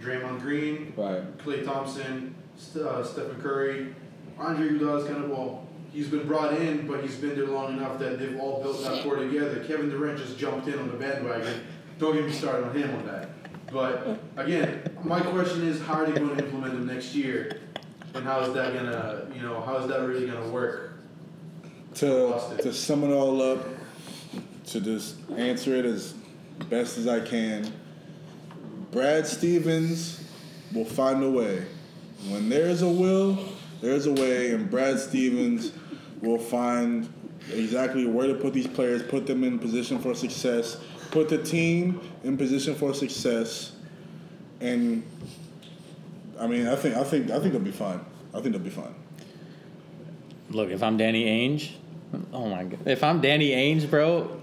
[0.00, 1.38] Draymond Green, Right.
[1.38, 3.94] Klay Thompson, St- uh, Stephen Curry,
[4.38, 5.65] Andre Iguodala is kind of well.
[5.96, 9.02] He's been brought in, but he's been there long enough that they've all built that
[9.02, 9.64] core together.
[9.64, 11.62] Kevin Durant just jumped in on the bandwagon.
[11.98, 13.30] Don't get me started on him on that.
[13.72, 17.62] But again, my question is, how are they going to implement them next year,
[18.12, 20.86] and how is that gonna, you know, how is that really gonna work?
[21.96, 23.66] to to sum it all up,
[24.66, 26.12] to just answer it as
[26.68, 27.72] best as I can,
[28.90, 30.22] Brad Stevens
[30.74, 31.64] will find a way.
[32.28, 33.38] When there's a will,
[33.80, 35.72] there's a way, and Brad Stevens
[36.26, 37.08] will find
[37.52, 40.78] exactly where to put these players, put them in position for success,
[41.10, 43.72] put the team in position for success,
[44.60, 45.02] and
[46.38, 48.00] I mean, I think I think I think they'll be fine.
[48.34, 48.94] I think they'll be fine.
[50.50, 51.72] Look, if I'm Danny Ainge,
[52.32, 54.40] oh my god, if I'm Danny Ainge, bro,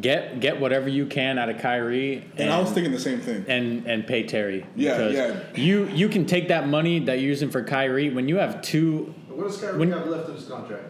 [0.00, 3.44] get get whatever you can out of Kyrie, And I was thinking the same thing.
[3.48, 4.66] and and pay Terry.
[4.76, 5.40] Yeah, because yeah.
[5.54, 9.14] You you can take that money that you're using for Kyrie when you have two.
[9.34, 10.84] What does Kyrie When- have left of his contract?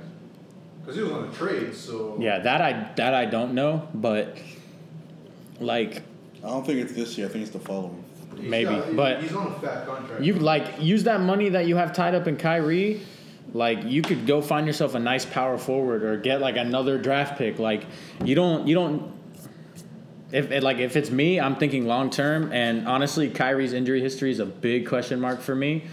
[0.80, 4.36] Because he was on a trade, so Yeah, that I that I don't know, but
[5.60, 6.02] like
[6.44, 7.26] I don't think it's this year.
[7.26, 8.04] I think it's the following.
[8.38, 10.22] he's maybe, got- but- he's on a fat contract.
[10.22, 13.00] you like use that money that you have tied up in Kyrie
[13.52, 17.38] Like you could go find yourself a nice power forward or get like another draft
[17.38, 17.58] pick.
[17.58, 17.84] Like
[18.24, 19.12] you don't you don't
[20.32, 22.50] if it, like if it's me, I'm thinking long term.
[22.52, 25.84] And honestly, Kyrie's injury history is a big question mark for me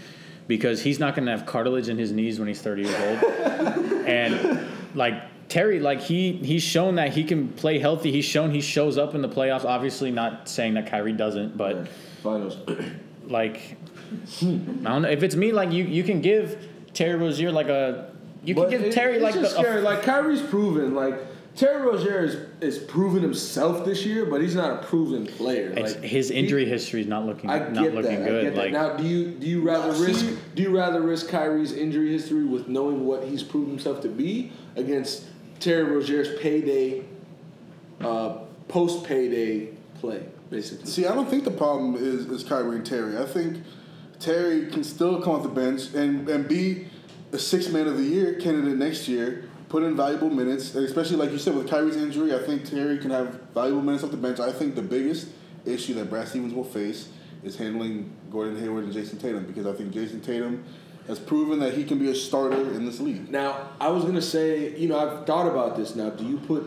[0.46, 3.32] because he's not going to have cartilage in his knees when he's 30 years old.
[4.06, 8.10] and like Terry, like he he's shown that he can play healthy.
[8.10, 9.64] He's shown he shows up in the playoffs.
[9.64, 11.88] Obviously, not saying that Kyrie doesn't, but
[12.22, 12.56] Finals.
[13.26, 13.76] like
[14.40, 15.52] I don't know if it's me.
[15.52, 18.12] Like you, you can give Terry Rozier like a
[18.44, 20.94] you can give it- Terry it's like just the, a- like Kyrie's proven.
[20.94, 21.14] Like
[21.54, 25.74] Terry Rozier is is proven himself this year, but he's not a proven player.
[25.74, 28.22] Like his he- injury history is not looking I not get looking that.
[28.22, 28.42] I good.
[28.44, 28.60] get that.
[28.60, 32.44] Like now, do you do you rather risk do you rather risk Kyrie's injury history
[32.44, 35.24] with knowing what he's proven himself to be against
[35.60, 37.04] Terry Rozier's payday,
[38.00, 38.38] uh,
[38.68, 39.68] post payday
[40.00, 40.86] play, basically?
[40.86, 43.18] See, I don't think the problem is, is Kyrie and Terry.
[43.18, 43.58] I think
[44.18, 46.86] Terry can still come off the bench and, and be
[47.32, 51.16] a six man of the year candidate next year, put in valuable minutes, and especially
[51.16, 54.18] like you said with Kyrie's injury, I think Terry can have valuable minutes off the
[54.18, 54.38] bench.
[54.38, 55.28] I think the biggest
[55.64, 57.08] issue that Brad Stevens will face
[57.42, 60.62] is handling Gordon Hayward and Jayson Tatum because I think Jayson Tatum
[61.06, 63.30] has proven that he can be a starter in this league.
[63.30, 65.96] Now, I was gonna say, you know, I've thought about this.
[65.96, 66.64] Now, do you put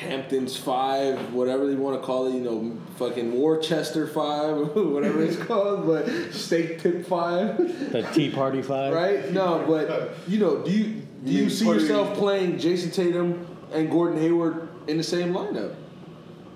[0.00, 5.36] Hamptons five, whatever you want to call it, you know, fucking Worcester five, whatever it's
[5.46, 7.56] called, but steak tip five,
[7.92, 8.92] the Tea Party Five.
[8.92, 9.32] right?
[9.32, 13.90] No, but you know, do you do You you see yourself playing Jayson Tatum and
[13.90, 15.74] Gordon Hayward in the same lineup?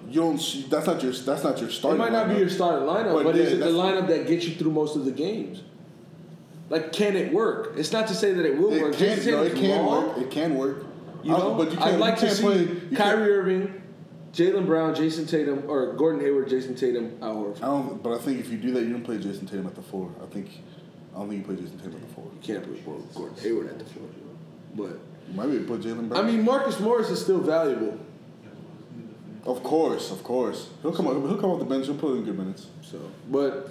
[0.07, 0.39] You don't.
[0.39, 1.13] see- That's not your.
[1.13, 1.99] That's not your It starting.
[1.99, 4.45] might not be your starting lineup, But but, yeah, is it the lineup that gets
[4.47, 5.63] you through most of the games?
[6.69, 7.73] Like, can it work?
[7.79, 8.93] It's not to say that it will It work.
[8.93, 10.09] can, Jason no, it can long.
[10.09, 10.19] work.
[10.19, 10.85] It can work.
[11.23, 11.91] You I know, don't- but you can't.
[11.95, 12.59] I'd like you to can't see play.
[12.91, 13.83] You Kyrie can't, Irving,
[14.33, 17.57] Jaylen Brown, Jayson Tatum, or Gordon Hayward, Jayson Tatum, Al Horford.
[17.59, 18.03] I don't.
[18.03, 20.11] But I think if you do that, you don't play Jayson Tatum at the four.
[20.23, 20.49] I think.
[21.15, 22.25] I don't think you play Jayson Tatum at the four.
[22.25, 24.03] You can't put Gordon Hayward at the four,
[24.77, 24.99] but
[25.29, 26.25] You might be able to put Jaylen Brown.
[26.25, 27.99] I mean Marcus Morris is still valuable.
[29.45, 30.69] of course, of course.
[30.83, 31.07] He'll come.
[31.09, 31.87] Up, he'll come off the bench.
[31.87, 32.67] He'll put in good minutes.
[32.83, 32.99] So,
[33.31, 33.71] but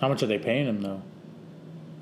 [0.00, 1.00] How much are they paying him though?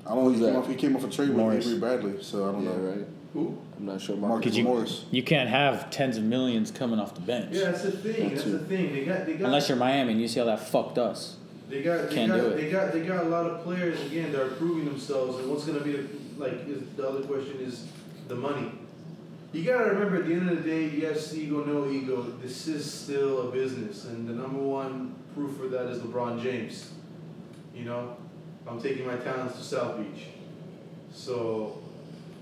[0.05, 0.29] I don't know.
[0.31, 0.67] He came off.
[0.67, 1.65] He came off a trade with Morris.
[1.65, 2.77] Avery Bradley, so I don't yeah, know.
[2.77, 3.07] right.
[3.33, 3.57] Who?
[3.77, 4.15] I'm not sure.
[4.15, 5.05] Marcus Marcus you- Morris.
[5.11, 7.49] You can't have tens of millions coming off the bench.
[7.51, 8.29] Yeah, that's the thing.
[8.29, 8.93] That That's the thing.
[8.93, 11.37] They got they got Unless you're Miami and you see how that fucked us.
[11.69, 12.57] They got they Can't got do it.
[12.57, 15.65] they got they got a lot of players again that are proving themselves and what's
[15.65, 16.07] gonna be the,
[16.37, 17.87] like is the other question is
[18.27, 18.71] the money.
[19.51, 22.91] You gotta remember at the end of the day, yes, ego, no ego, this is
[22.91, 26.91] still a business and the number one proof for that is LeBron James.
[27.73, 28.17] You know?
[28.67, 30.25] I'm taking my talents to South Beach.
[31.11, 31.82] So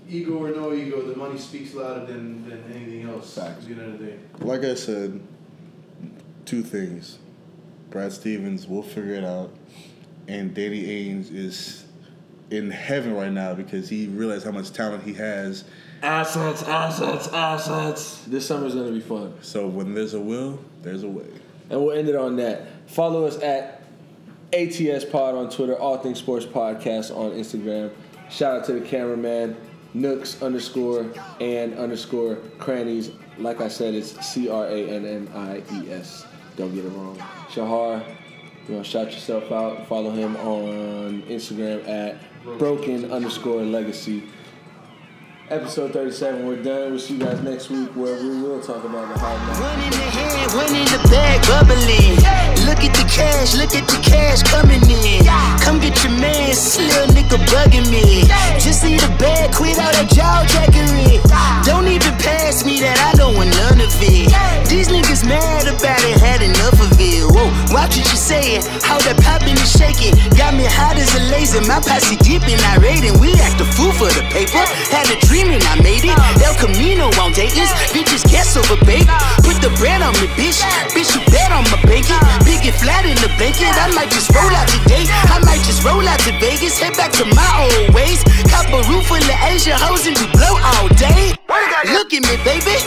[0.08, 3.64] ego or no ego, the money speaks louder than, than anything else Facts.
[3.64, 4.18] at the end of the day.
[4.40, 5.20] Like I said,
[6.44, 7.18] two things.
[7.90, 9.50] Brad Stevens will figure it out,
[10.28, 11.84] and Danny Ainge is
[12.50, 15.64] in heaven right now because he realized how much talent he has.
[16.02, 18.24] assets, assets, assets.
[18.26, 19.34] This summer's gonna be fun.
[19.42, 21.26] So when there's a will, there's a way.
[21.70, 22.66] And we'll end it on that.
[22.86, 23.82] Follow us at
[24.52, 27.90] ATS Pod on Twitter, All Things Sports Podcast on Instagram.
[28.30, 29.56] Shout out to the cameraman,
[29.94, 31.06] Nooks underscore
[31.40, 33.10] and underscore crannies.
[33.38, 36.26] Like I said, it's C R A N N I E S.
[36.56, 37.18] Don't get it wrong.
[37.50, 38.02] Shahar,
[38.68, 39.86] you want to shout yourself out?
[39.88, 42.20] Follow him on Instagram at
[42.58, 44.24] broken underscore legacy.
[45.50, 46.92] Episode 37, we're done.
[46.92, 49.60] We'll see you guys next week where we will talk about the knocks.
[49.60, 52.16] One in the hand, one in the bag, bubbling.
[52.64, 55.24] Look at the cash, look at the cash coming in.
[55.64, 58.28] Come get your man, little nigga bugging me.
[58.60, 61.16] Just need a bag, quit all that jaw jackery.
[61.64, 64.28] Don't even pass me that, I don't want none of it.
[64.68, 67.24] These niggas mad about it, had enough of it.
[67.24, 70.12] Whoa, watch what you saying, how that popping and shaking.
[70.36, 73.66] Got me hot as a laser, my posse deep and irate, and we act a
[73.72, 74.62] fool for the paper.
[74.92, 76.16] Had a dream and I made it.
[76.44, 79.08] El Camino on Dayton's, bitches guess over bake.
[79.46, 80.60] Put the bread on me, bitch.
[80.92, 82.21] Bitch, you bet on my bacon.
[83.94, 85.04] Might just roll out today.
[85.08, 86.78] I might just roll out to Vegas.
[86.78, 88.24] Head back to my old ways.
[88.50, 91.34] Cop a roof full of Asian hoes and we blow all day.
[91.82, 92.78] Look at me, baby.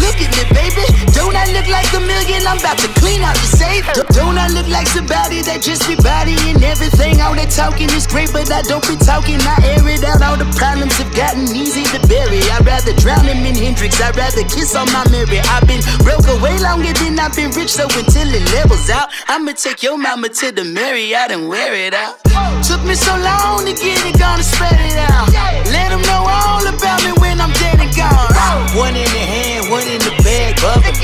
[0.00, 0.84] Look at me, baby.
[1.12, 2.40] Don't I look like a million?
[2.48, 3.84] I'm about to clean out the safe.
[4.16, 7.20] Don't I look like somebody that just be bodying everything?
[7.20, 9.36] All that talking is great, but I don't be talking.
[9.44, 10.24] I air it out.
[10.24, 12.40] All the problems have gotten easy to bury.
[12.48, 14.00] I'd rather drown him in Hendrix.
[14.00, 15.44] I'd rather kiss on my Mary.
[15.52, 19.52] I've been broke away longer than I've been rich, so until it levels out, I'ma
[19.52, 22.16] take your mama to the Marriott and wear it out.
[22.64, 25.28] Took me so long to get it, gonna spread it out.
[25.68, 28.76] Let them know all about me I'm dead and gone.
[28.76, 30.94] One in the hand, one in the bag, bubbling.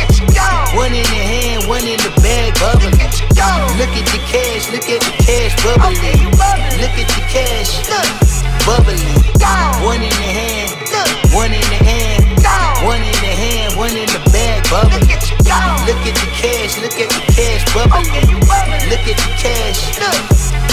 [0.76, 2.92] One in the hand, one in the bag, bubbling.
[3.80, 5.96] Look at the cash, look at the cash bubbling.
[6.80, 7.80] Look at the cash.
[8.64, 9.00] Bubbling.
[9.84, 10.72] One in the hand.
[11.32, 12.24] One in the hand.
[12.84, 13.76] One in the hand.
[13.76, 14.68] One in the bag.
[14.70, 15.00] Bubbling.
[15.00, 16.80] Look at the cash.
[16.80, 17.64] Look at the cash.
[17.72, 18.40] Bubbling.
[18.90, 19.98] Look at the cash.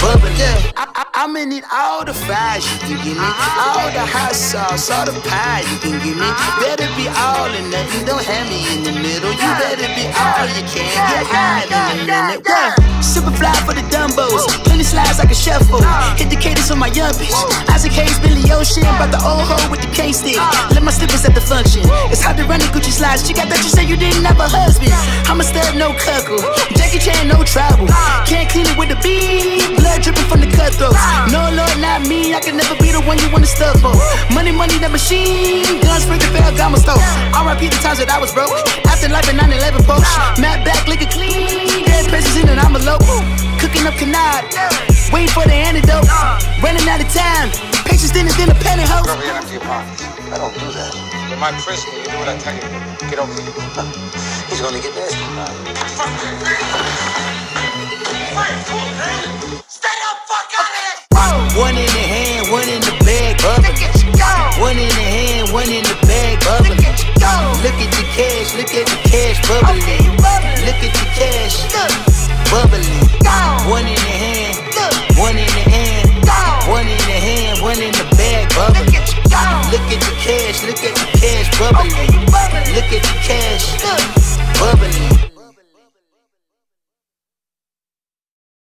[0.01, 1.02] Bubbling.
[1.15, 3.21] I'ma need all the fries you can give me.
[3.21, 3.85] Uh-huh.
[3.85, 6.25] All the hot sauce, all the pie you can give me.
[6.25, 6.57] Uh-huh.
[6.57, 8.01] Better be all or nothing.
[8.09, 9.29] Don't have me in the middle.
[9.29, 10.89] You better be all you can.
[10.89, 12.41] Get high in a minute.
[12.49, 12.73] Yeah.
[13.05, 14.41] Super fly for the Dumbos.
[14.65, 15.85] Plenty slides like a shuffle.
[15.85, 16.17] Uh.
[16.17, 17.29] Hit the cadence on my young bitch.
[17.69, 18.81] Isaac Hayes, Billy Ocean.
[18.81, 20.41] About the old hoe with the K stick.
[20.41, 20.49] Uh.
[20.73, 21.85] Let my slippers at the function.
[22.09, 23.21] It's hard to run the Gucci slides.
[23.21, 24.89] She got that you say you didn't have a husband.
[25.29, 26.41] I'm a stud, no cuckle.
[26.73, 27.85] Jackie Chan, no travel.
[27.85, 28.25] Uh.
[28.25, 29.77] Can't clean it with the beat.
[29.77, 31.02] Blood dripping from the cutthroats.
[31.31, 32.33] No, Lord, not me.
[32.33, 33.95] I can never be the one you wanna stuff for.
[34.33, 35.81] Money, money, the machine.
[35.81, 36.99] Guns, freaking fail, gamma stove.
[37.33, 38.51] RIP the times that I was broke.
[38.85, 40.09] After life in 9 11 folks.
[40.39, 41.85] Matt back, liquor clean.
[41.85, 43.19] Dead presses in and I'm a local.
[43.59, 44.45] Cooking up canard.
[45.11, 46.07] Waiting for the antidote.
[46.63, 47.51] Running out of time.
[47.87, 49.07] Patience thinner than a penny house.
[49.07, 50.03] Cover your empty pockets.
[50.33, 50.91] I don't do that.
[51.29, 52.03] You might frisk me.
[52.03, 52.61] You do what I tell you.
[53.09, 53.53] Get over here.
[54.49, 55.23] He's gonna get nasty.
[61.53, 63.77] One in the hand, one in the bag, bubbling.
[64.57, 66.73] One in the hand, one in the bag, other.
[66.73, 70.17] Look at the cash, look at the cash bubbling.
[70.65, 71.61] Look at the cash
[72.49, 73.05] bubbling.
[73.69, 74.57] One in the hand,
[75.15, 76.09] one in the hand,
[76.67, 78.89] one in the hand, one in the bag, bubbling.
[79.69, 81.93] Look at the cash, look at the cash bubbling.
[82.73, 83.77] Look at the cash
[84.57, 85.32] bubbling.